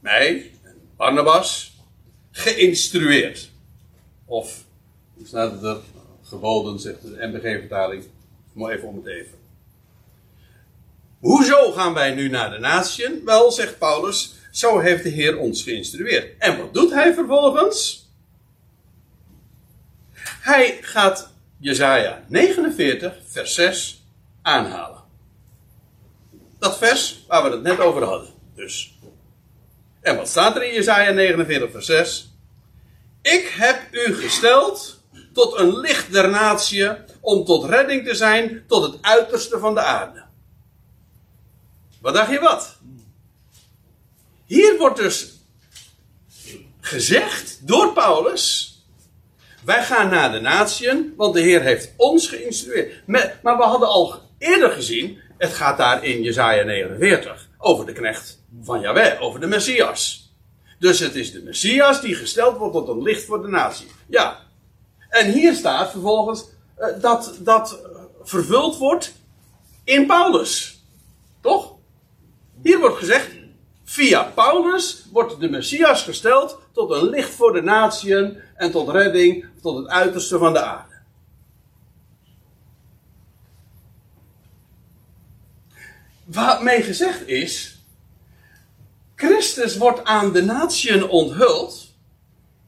mij, 0.00 0.50
Barnabas, 0.96 1.76
geïnstrueerd. 2.30 3.50
Of, 4.24 4.64
hoe 5.14 5.26
staat 5.26 5.52
het 5.52 5.62
er? 5.62 5.80
Geboden, 6.22 6.78
zegt 6.78 7.02
de 7.02 7.26
MBG-vertaling. 7.26 8.04
Maar 8.52 8.72
even 8.72 8.88
om 8.88 8.96
het 8.96 9.06
even. 9.06 9.38
Hoezo 11.20 11.72
gaan 11.72 11.94
wij 11.94 12.14
nu 12.14 12.28
naar 12.28 12.50
de 12.50 12.58
natieën? 12.58 13.24
Wel, 13.24 13.52
zegt 13.52 13.78
Paulus, 13.78 14.34
zo 14.52 14.78
heeft 14.78 15.02
de 15.02 15.08
Heer 15.08 15.38
ons 15.38 15.62
geïnstrueerd. 15.62 16.38
En 16.38 16.58
wat 16.58 16.74
doet 16.74 16.92
hij 16.92 17.14
vervolgens? 17.14 18.06
Hij 20.40 20.78
gaat 20.80 21.32
Jezaja 21.58 22.24
49, 22.28 23.14
vers 23.26 23.54
6 23.54 24.04
aanhalen. 24.42 25.02
Dat 26.58 26.78
vers 26.78 27.24
waar 27.28 27.42
we 27.42 27.50
het 27.50 27.62
net 27.62 27.80
over 27.80 28.04
hadden. 28.04 28.30
Dus. 28.54 28.98
En 30.00 30.16
wat 30.16 30.28
staat 30.28 30.56
er 30.56 30.62
in 30.62 30.74
Jezaja 30.74 31.10
49, 31.10 31.70
vers 31.70 31.86
6? 31.86 32.30
Ik 33.22 33.54
heb 33.56 33.88
u 33.90 34.14
gesteld 34.14 35.02
tot 35.32 35.58
een 35.58 35.78
licht 35.78 36.12
der 36.12 36.30
natie, 36.30 36.90
om 37.20 37.44
tot 37.44 37.64
redding 37.64 38.06
te 38.06 38.14
zijn 38.14 38.64
tot 38.66 38.92
het 38.92 39.02
uiterste 39.02 39.58
van 39.58 39.74
de 39.74 39.80
aarde. 39.80 40.22
Wat 42.00 42.14
dacht 42.14 42.30
je 42.30 42.40
wat? 42.40 42.78
Hier 44.52 44.78
wordt 44.78 44.96
dus 44.96 45.32
gezegd 46.80 47.60
door 47.66 47.92
Paulus. 47.92 48.76
Wij 49.64 49.82
gaan 49.84 50.10
naar 50.10 50.32
de 50.32 50.40
natieën, 50.40 51.14
want 51.16 51.34
de 51.34 51.40
Heer 51.40 51.62
heeft 51.62 51.92
ons 51.96 52.28
geïnstrueerd. 52.28 53.06
Maar 53.06 53.56
we 53.56 53.62
hadden 53.62 53.88
al 53.88 54.20
eerder 54.38 54.70
gezien, 54.70 55.18
het 55.38 55.52
gaat 55.52 55.76
daar 55.76 56.04
in 56.04 56.22
Jezaja 56.22 56.64
49 56.64 57.48
over 57.58 57.86
de 57.86 57.92
knecht 57.92 58.42
van 58.62 58.80
Yahweh, 58.80 59.22
over 59.22 59.40
de 59.40 59.46
Messias. 59.46 60.32
Dus 60.78 60.98
het 60.98 61.14
is 61.14 61.32
de 61.32 61.42
Messias 61.42 62.00
die 62.00 62.14
gesteld 62.14 62.58
wordt 62.58 62.74
tot 62.74 62.88
een 62.88 63.02
licht 63.02 63.24
voor 63.24 63.42
de 63.42 63.48
natie. 63.48 63.86
Ja. 64.08 64.38
En 65.08 65.32
hier 65.32 65.54
staat 65.54 65.90
vervolgens 65.90 66.44
uh, 66.78 66.86
dat 67.00 67.34
dat 67.38 67.80
vervuld 68.22 68.76
wordt 68.78 69.12
in 69.84 70.06
Paulus. 70.06 70.82
Toch? 71.40 71.74
Hier 72.62 72.78
wordt 72.78 72.98
gezegd, 72.98 73.31
via 73.92 74.22
Paulus 74.22 75.04
wordt 75.10 75.40
de 75.40 75.48
Messias 75.48 76.02
gesteld 76.02 76.58
tot 76.72 76.90
een 76.90 77.08
licht 77.08 77.30
voor 77.30 77.52
de 77.52 77.62
natieën 77.62 78.42
en 78.54 78.70
tot 78.70 78.88
redding 78.88 79.46
tot 79.62 79.76
het 79.76 79.88
uiterste 79.88 80.38
van 80.38 80.52
de 80.52 80.62
aarde. 80.62 80.94
Wat 86.24 86.62
mee 86.62 86.82
gezegd 86.82 87.26
is, 87.26 87.78
Christus 89.14 89.76
wordt 89.76 90.04
aan 90.04 90.32
de 90.32 90.42
natieën 90.42 91.08
onthuld 91.08 91.88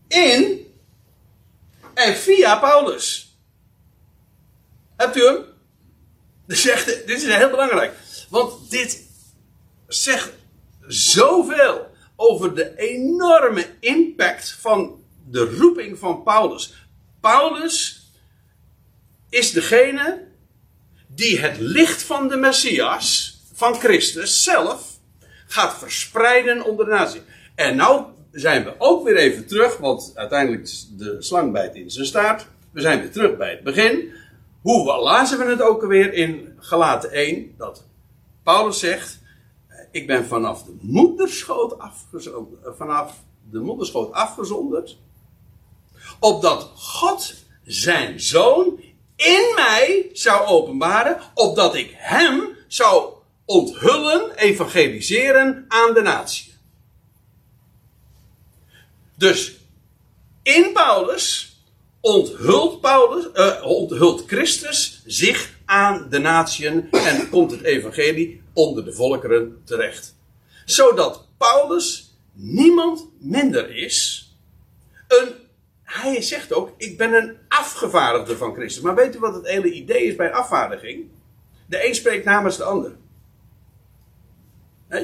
in 0.09 0.67
en 1.95 2.15
via 2.15 2.59
Paulus. 2.59 3.37
Hebt 4.97 5.17
u 5.17 5.25
hem? 5.25 5.45
Zegt, 6.47 6.87
dit 6.87 7.23
is 7.23 7.25
heel 7.25 7.51
belangrijk. 7.51 7.93
Want 8.29 8.71
dit 8.71 9.03
zegt 9.87 10.33
zoveel 10.87 11.87
over 12.17 12.55
de 12.55 12.77
enorme 12.77 13.67
impact 13.81 14.57
van 14.61 15.03
de 15.29 15.57
roeping 15.59 15.99
van 15.99 16.23
Paulus. 16.23 16.75
Paulus 17.21 18.09
is 19.29 19.53
degene 19.53 20.23
die 21.07 21.39
het 21.39 21.59
licht 21.59 22.03
van 22.03 22.29
de 22.29 22.37
Messias, 22.37 23.39
van 23.53 23.75
Christus 23.75 24.43
zelf, 24.43 24.99
gaat 25.47 25.79
verspreiden 25.79 26.65
onder 26.65 26.85
de 26.85 26.91
natie. 26.91 27.23
En 27.55 27.77
nou 27.77 28.05
zijn 28.33 28.65
we 28.65 28.75
ook 28.79 29.05
weer 29.05 29.17
even 29.17 29.47
terug, 29.47 29.77
want 29.77 30.13
uiteindelijk 30.15 30.71
de 30.97 31.17
slang 31.19 31.53
bijt 31.53 31.75
in 31.75 31.91
zijn 31.91 32.07
staart. 32.07 32.47
We 32.71 32.81
zijn 32.81 33.01
weer 33.01 33.11
terug 33.11 33.37
bij 33.37 33.51
het 33.51 33.63
begin. 33.63 34.13
Hoe 34.61 35.01
lazen 35.01 35.39
we 35.39 35.45
het 35.45 35.63
ook 35.63 35.83
alweer 35.83 36.13
in 36.13 36.53
Galaten 36.59 37.11
1? 37.11 37.55
Dat 37.59 37.85
Paulus 38.43 38.79
zegt, 38.79 39.19
ik 39.95 40.07
ben 40.07 40.27
vanaf 40.27 40.63
de 40.63 40.77
moederschoot 40.81 41.79
afgezonderd, 41.79 42.77
vanaf 42.77 43.23
de 43.51 43.59
moederschoot 43.59 44.13
afgezonderd, 44.13 44.99
opdat 46.21 46.71
God 46.75 47.35
zijn 47.65 48.21
zoon 48.21 48.81
in 49.17 49.53
mij 49.55 50.11
zou 50.13 50.47
openbaren, 50.47 51.21
opdat 51.35 51.75
ik 51.75 51.95
hem 51.97 52.57
zou 52.69 53.13
onthullen, 53.45 54.37
evangeliseren 54.37 55.65
aan 55.69 55.95
de 55.95 56.01
natie. 56.01 56.55
Dus 59.15 59.57
in 60.43 60.73
Paulus 60.73 61.57
onthult, 62.01 62.81
Paulus, 62.81 63.27
uh, 63.35 63.67
onthult 63.67 64.25
Christus 64.27 65.03
zich 65.07 65.54
aan 65.65 66.07
de 66.11 66.19
natieën 66.19 66.89
en 66.91 67.29
komt 67.31 67.51
het 67.51 67.63
evangelie 67.63 68.43
onder 68.53 68.85
de 68.85 68.93
volkeren 68.93 69.63
terecht. 69.65 70.17
Zodat 70.65 71.29
Paulus 71.37 72.17
niemand 72.33 73.09
minder 73.19 73.77
is. 73.77 74.29
Een, 75.09 75.33
hij 75.83 76.23
zegt 76.23 76.53
ook, 76.53 76.75
ik 76.77 76.99
ben 76.99 77.13
een 77.13 77.37
afgevaardigde 77.49 78.37
van 78.37 78.55
Christus. 78.55 78.83
Maar 78.83 78.95
weet 78.95 79.17
u 79.17 79.19
wat 79.19 79.35
het 79.35 79.49
hele 79.49 79.73
idee 79.73 80.05
is 80.05 80.17
bij 80.17 80.33
afvaardiging? 80.33 81.05
De 81.67 81.87
een 81.87 81.95
spreekt 81.95 82.25
namens 82.25 82.57
de 82.57 82.65
ander. 82.65 82.97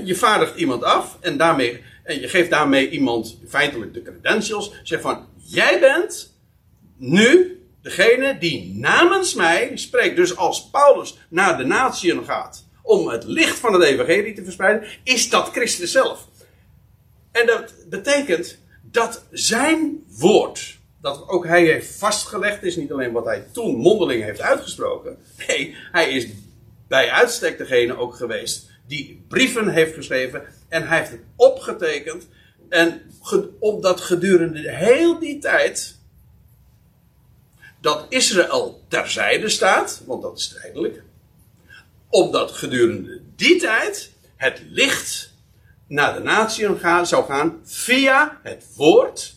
Je 0.04 0.14
vaardigt 0.14 0.56
iemand 0.56 0.82
af 0.82 1.18
en, 1.20 1.36
daarmee, 1.36 1.82
en 2.04 2.20
je 2.20 2.28
geeft 2.28 2.50
daarmee 2.50 2.90
iemand 2.90 3.38
feitelijk 3.48 3.94
de 3.94 4.02
credentials. 4.02 4.72
Zeg 4.82 5.00
van, 5.00 5.26
jij 5.36 5.80
bent 5.80 6.34
nu 6.96 7.59
degene 7.82 8.38
die 8.38 8.74
namens 8.74 9.34
mij 9.34 9.70
spreekt, 9.74 10.16
dus 10.16 10.36
als 10.36 10.70
Paulus 10.70 11.18
naar 11.28 11.58
de 11.58 11.64
natieën 11.64 12.24
gaat 12.24 12.68
om 12.82 13.08
het 13.08 13.24
licht 13.24 13.58
van 13.58 13.72
het 13.72 13.82
evangelie 13.82 14.34
te 14.34 14.44
verspreiden, 14.44 14.88
is 15.04 15.30
dat 15.30 15.48
Christus 15.48 15.92
zelf. 15.92 16.28
En 17.32 17.46
dat 17.46 17.74
betekent 17.88 18.58
dat 18.82 19.24
zijn 19.30 20.04
woord, 20.18 20.78
dat 21.00 21.28
ook 21.28 21.46
hij 21.46 21.64
heeft 21.64 21.98
vastgelegd, 21.98 22.62
is 22.62 22.76
niet 22.76 22.92
alleen 22.92 23.12
wat 23.12 23.24
hij 23.24 23.46
toen 23.52 23.76
mondeling 23.76 24.22
heeft 24.22 24.40
uitgesproken. 24.40 25.18
Nee, 25.46 25.76
hij 25.92 26.10
is 26.10 26.28
bij 26.88 27.10
uitstek 27.10 27.58
degene 27.58 27.96
ook 27.96 28.14
geweest 28.14 28.70
die 28.86 29.24
brieven 29.28 29.68
heeft 29.68 29.94
geschreven 29.94 30.42
en 30.68 30.88
hij 30.88 30.98
heeft 30.98 31.10
het 31.10 31.20
opgetekend. 31.36 32.28
En 32.68 33.02
omdat 33.58 34.00
gedurende 34.00 34.70
heel 34.70 35.18
die 35.18 35.38
tijd 35.38 35.99
dat 37.80 38.06
Israël 38.08 38.84
terzijde 38.88 39.48
staat, 39.48 40.02
want 40.06 40.22
dat 40.22 40.38
is 40.38 40.48
tijdelijk, 40.48 41.02
omdat 42.08 42.50
gedurende 42.50 43.22
die 43.36 43.56
tijd 43.56 44.12
het 44.36 44.62
licht 44.68 45.32
naar 45.86 46.14
de 46.14 46.20
natie 46.20 46.76
zou 47.02 47.24
gaan 47.24 47.60
via 47.62 48.40
het 48.42 48.66
woord 48.76 49.34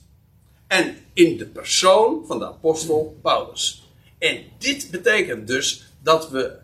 en 0.67 0.95
in 1.13 1.37
de 1.37 1.45
persoon 1.45 2.23
van 2.27 2.39
de 2.39 2.45
apostel 2.45 3.17
Paulus. 3.21 3.87
En 4.17 4.43
dit 4.57 4.91
betekent 4.91 5.47
dus 5.47 5.85
dat 6.01 6.29
we 6.29 6.55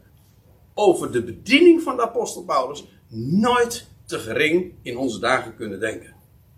over 0.74 1.12
de 1.12 1.24
bediening 1.24 1.82
van 1.82 1.96
de 1.96 2.02
apostel 2.02 2.44
Paulus 2.44 2.84
nooit 3.18 3.88
te 4.06 4.20
gering 4.20 4.74
in 4.82 4.98
onze 4.98 5.20
dagen 5.20 5.56
kunnen 5.56 5.80
denken. 5.80 6.14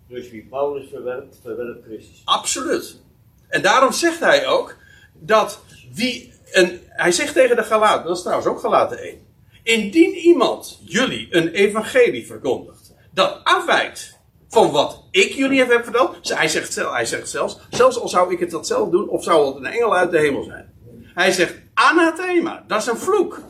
Dus 0.08 0.30
wie 0.30 0.46
Paulus 0.50 0.90
verwerpt, 0.90 1.40
verwerpt 1.42 1.86
Christus. 1.86 2.22
Absoluut. 2.26 3.02
En 3.48 3.62
daarom 3.62 3.92
zegt 3.92 4.20
hij 4.20 4.48
ook 4.48 4.76
dat 5.22 5.60
wie. 5.94 6.34
En 6.52 6.80
hij 6.88 7.12
zegt 7.12 7.34
tegen 7.34 7.56
de 7.56 7.64
Galaten, 7.64 8.08
dat 8.08 8.16
is 8.16 8.22
trouwens 8.22 8.50
ook 8.50 8.60
Galaten 8.60 8.98
1. 8.98 9.20
Indien 9.64 10.14
iemand 10.14 10.80
jullie 10.84 11.28
een 11.30 11.48
evangelie 11.48 12.26
verkondigt 12.26 12.94
dat 13.12 13.40
afwijkt 13.44 14.20
van 14.50 14.72
wat 14.72 15.04
ik 15.12 15.32
jullie 15.32 15.60
heb 15.60 15.84
verteld. 15.84 16.30
Hij 16.30 16.48
zegt, 16.48 16.76
hij 16.76 17.06
zegt 17.06 17.30
zelfs, 17.30 17.60
zelfs 17.70 18.00
al 18.00 18.08
zou 18.08 18.34
ik 18.34 18.40
het 18.40 18.52
dat 18.52 18.68
zelf 18.68 18.90
doen, 18.90 19.10
of 19.10 19.24
zou 19.24 19.48
het 19.48 19.56
een 19.56 19.72
engel 19.72 19.96
uit 19.96 20.12
de 20.12 20.20
hemel 20.20 20.44
zijn. 20.44 20.74
Hij 21.14 21.32
zegt 21.32 21.54
anathema, 21.74 22.64
dat 22.68 22.82
is 22.82 22.88
een 22.88 22.98
vloek. 22.98 23.42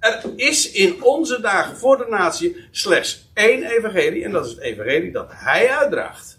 Er 0.00 0.22
is 0.36 0.70
in 0.70 1.02
onze 1.02 1.40
dagen 1.40 1.76
voor 1.76 1.96
de 1.96 2.06
natie 2.08 2.56
slechts 2.70 3.30
één 3.34 3.62
evangelie. 3.62 4.24
En 4.24 4.30
dat 4.30 4.44
is 4.44 4.50
het 4.50 4.60
evangelie 4.60 5.12
dat 5.12 5.28
hij 5.30 5.70
uitdraagt. 5.70 6.38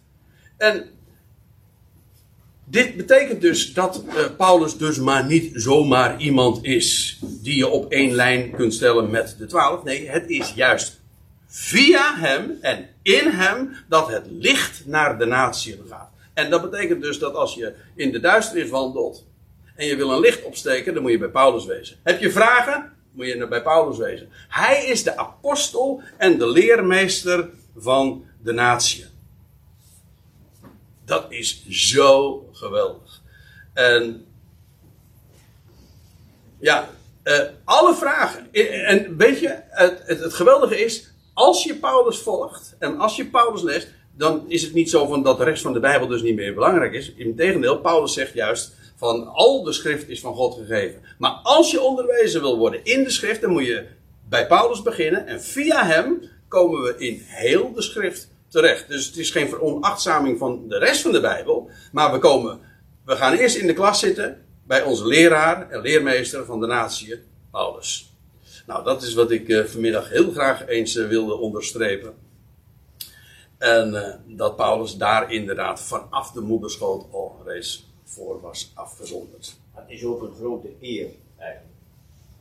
En 0.58 0.90
dit 2.72 2.96
betekent 2.96 3.42
dus 3.42 3.74
dat 3.74 4.04
uh, 4.08 4.14
Paulus 4.38 4.78
dus 4.78 4.98
maar 4.98 5.26
niet 5.26 5.52
zomaar 5.54 6.20
iemand 6.20 6.66
is 6.66 7.20
die 7.22 7.56
je 7.56 7.68
op 7.68 7.92
één 7.92 8.16
lijn 8.16 8.52
kunt 8.52 8.74
stellen 8.74 9.10
met 9.10 9.36
de 9.38 9.46
twaalf. 9.46 9.84
Nee, 9.84 10.10
het 10.10 10.30
is 10.30 10.54
juist 10.56 11.00
via 11.48 12.16
hem 12.20 12.58
en 12.62 12.90
in 13.02 13.28
hem 13.28 13.76
dat 13.90 14.08
het 14.08 14.26
licht 14.30 14.84
naar 14.86 15.18
de 15.18 15.26
natie 15.26 15.82
gaat. 15.90 16.10
En 16.34 16.50
dat 16.50 16.70
betekent 16.70 17.02
dus 17.02 17.20
dat 17.20 17.36
als 17.36 17.54
je 17.54 17.74
in 17.96 18.12
de 18.12 18.20
duisternis 18.20 18.70
wandelt 18.70 19.26
en 19.76 19.86
je 19.86 19.96
wil 19.96 20.12
een 20.12 20.20
licht 20.20 20.44
opsteken, 20.44 20.94
dan 20.94 21.02
moet 21.02 21.12
je 21.12 21.18
bij 21.18 21.30
Paulus 21.30 21.66
wezen. 21.66 21.98
Heb 22.04 22.22
je 22.22 22.32
vragen? 22.32 22.94
Moet 23.12 23.26
je 23.26 23.48
bij 23.48 23.62
Paulus 23.62 23.98
wezen. 23.98 24.30
Hij 24.48 24.86
is 24.86 25.04
de 25.04 25.18
apostel 25.18 26.02
en 26.18 26.38
de 26.38 26.48
leermeester 26.48 27.50
van 27.78 28.26
de 28.44 28.52
natie. 28.52 29.06
Dat 31.06 31.26
is 31.30 31.66
zo 31.70 32.46
geweldig. 32.62 33.22
En 33.74 34.26
ja, 36.60 36.90
uh, 37.24 37.40
alle 37.64 37.96
vragen. 37.96 38.54
En 38.86 39.18
weet 39.18 39.40
je, 39.40 39.60
het, 39.70 40.02
het, 40.06 40.20
het, 40.20 40.34
geweldige 40.34 40.84
is, 40.84 41.14
als 41.34 41.64
je 41.64 41.76
Paulus 41.76 42.18
volgt 42.18 42.76
en 42.80 43.00
als 43.00 43.16
je 43.16 43.26
Paulus 43.26 43.62
leest, 43.62 43.88
dan 44.18 44.46
is 44.48 44.62
het 44.62 44.74
niet 44.74 44.90
zo 44.90 45.08
van 45.08 45.24
dat 45.24 45.38
de 45.38 45.44
rest 45.44 45.62
van 45.62 45.74
de 45.74 45.80
Bijbel 45.80 46.08
dus 46.08 46.22
niet 46.22 46.36
meer 46.36 46.54
belangrijk 46.54 46.94
is. 46.94 47.14
Integendeel, 47.14 47.80
Paulus 47.80 48.14
zegt 48.14 48.34
juist 48.34 48.74
van 48.96 49.28
al 49.28 49.64
de 49.64 49.74
schrift 49.74 50.10
is 50.10 50.20
van 50.20 50.36
God 50.36 50.56
gegeven. 50.56 51.02
Maar 51.18 51.32
als 51.44 51.72
je 51.72 51.82
onderwezen 51.82 52.42
wil 52.42 52.58
worden 52.58 52.84
in 52.84 53.04
de 53.04 53.12
schrift, 53.12 53.42
dan 53.42 53.52
moet 53.52 53.66
je 53.66 53.86
bij 54.30 54.48
Paulus 54.48 54.82
beginnen 54.82 55.28
en 55.28 55.42
via 55.42 55.86
hem 55.86 56.22
komen 56.48 56.82
we 56.82 56.96
in 56.98 57.22
heel 57.26 57.74
de 57.74 57.82
schrift 57.82 58.30
terecht. 58.52 58.88
Dus 58.88 59.06
het 59.06 59.18
is 59.18 59.32
geen 59.32 59.50
veronachtzaming 59.50 60.38
van 60.38 60.68
de 60.68 60.78
rest 60.78 61.02
van 61.02 61.12
de 61.12 61.22
Bijbel. 61.22 61.70
Maar 61.92 62.12
we 62.12 62.20
komen, 62.20 62.60
we 63.06 63.16
gaan 63.16 63.34
eerst 63.34 63.56
in 63.56 63.68
de 63.68 63.74
klas 63.74 64.00
zitten 64.00 64.46
bij 64.64 64.84
onze 64.84 65.08
leraar 65.08 65.70
en 65.70 65.82
leermeester 65.82 66.46
van 66.46 66.60
de 66.60 66.68
natie, 66.68 67.20
Paulus. 67.52 68.14
Nou, 68.66 68.84
dat 68.84 69.02
is 69.02 69.14
wat 69.14 69.32
ik 69.32 69.48
uh, 69.48 69.64
vanmiddag 69.64 70.10
heel 70.10 70.32
graag 70.32 70.68
eens 70.68 70.96
uh, 70.96 71.08
wilde 71.08 71.34
onderstrepen. 71.34 72.14
En 73.58 73.94
uh, 73.94 74.38
dat 74.38 74.56
Paulus 74.56 74.98
daar 74.98 75.32
inderdaad 75.32 75.82
vanaf 75.82 76.32
de 76.32 76.42
moederschoot 76.42 77.06
al 77.12 77.42
reeds 77.46 77.90
voor 78.04 78.42
was 78.42 78.72
afgezonderd. 78.74 79.58
Het 79.74 79.86
is 79.88 80.04
ook 80.04 80.22
een 80.22 80.36
grote 80.36 80.70
eer 80.82 81.08
eigenlijk. 81.38 81.76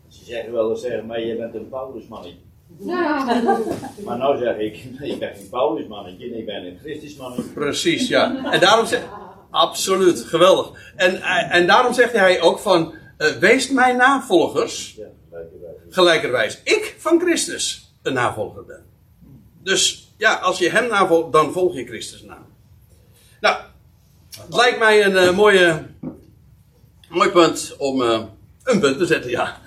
Ze 0.09 0.25
zeggen 0.25 0.53
wel 0.53 0.71
eens 0.71 0.81
zeggen, 0.81 1.07
maar 1.07 1.21
je 1.21 1.37
bent 1.37 1.55
een 1.55 1.69
Paulusmannetje. 1.69 2.50
Ja. 2.79 3.25
Maar 4.05 4.19
nou 4.19 4.39
zeg 4.39 4.57
ik, 4.57 4.77
ik 5.13 5.19
ben 5.19 5.35
geen 5.35 5.49
Paulusmannetje, 5.51 6.39
ik 6.39 6.47
ben 6.47 6.67
een 6.67 6.79
Christusmannetje. 6.83 7.53
Precies, 7.53 8.09
ja. 8.09 8.51
En 8.53 8.61
daarom 8.61 8.87
zegt, 8.87 9.07
absoluut, 9.51 10.21
geweldig. 10.21 10.93
En, 10.97 11.23
en 11.51 11.67
daarom 11.67 11.93
zegt 11.93 12.13
hij 12.13 12.41
ook 12.41 12.59
van, 12.59 12.95
uh, 13.19 13.29
wees 13.29 13.71
mijn 13.71 13.97
navolgers. 13.97 14.95
Ja, 14.97 15.07
gelijkerwijs. 15.31 15.75
Gelijkerwijs. 15.91 16.61
Ik 16.65 16.95
van 16.99 17.21
Christus 17.21 17.95
een 18.03 18.13
navolger 18.13 18.65
ben. 18.65 18.85
Dus 19.63 20.13
ja, 20.17 20.35
als 20.35 20.59
je 20.59 20.71
hem 20.71 20.89
navolgt, 20.89 21.33
dan 21.33 21.53
volg 21.53 21.75
je 21.75 21.85
Christus 21.85 22.23
na. 22.23 22.39
Nou, 23.41 23.57
het 24.31 24.55
lijkt 24.55 24.79
mij 24.79 25.05
een 25.05 25.13
uh, 25.13 25.37
mooie, 25.37 25.87
mooi 27.09 27.31
punt 27.31 27.75
om 27.79 28.03
uh, 28.03 28.23
een 28.63 28.81
punt 28.81 28.99
te 28.99 29.07
zetten, 29.07 29.31
ja. 29.31 29.61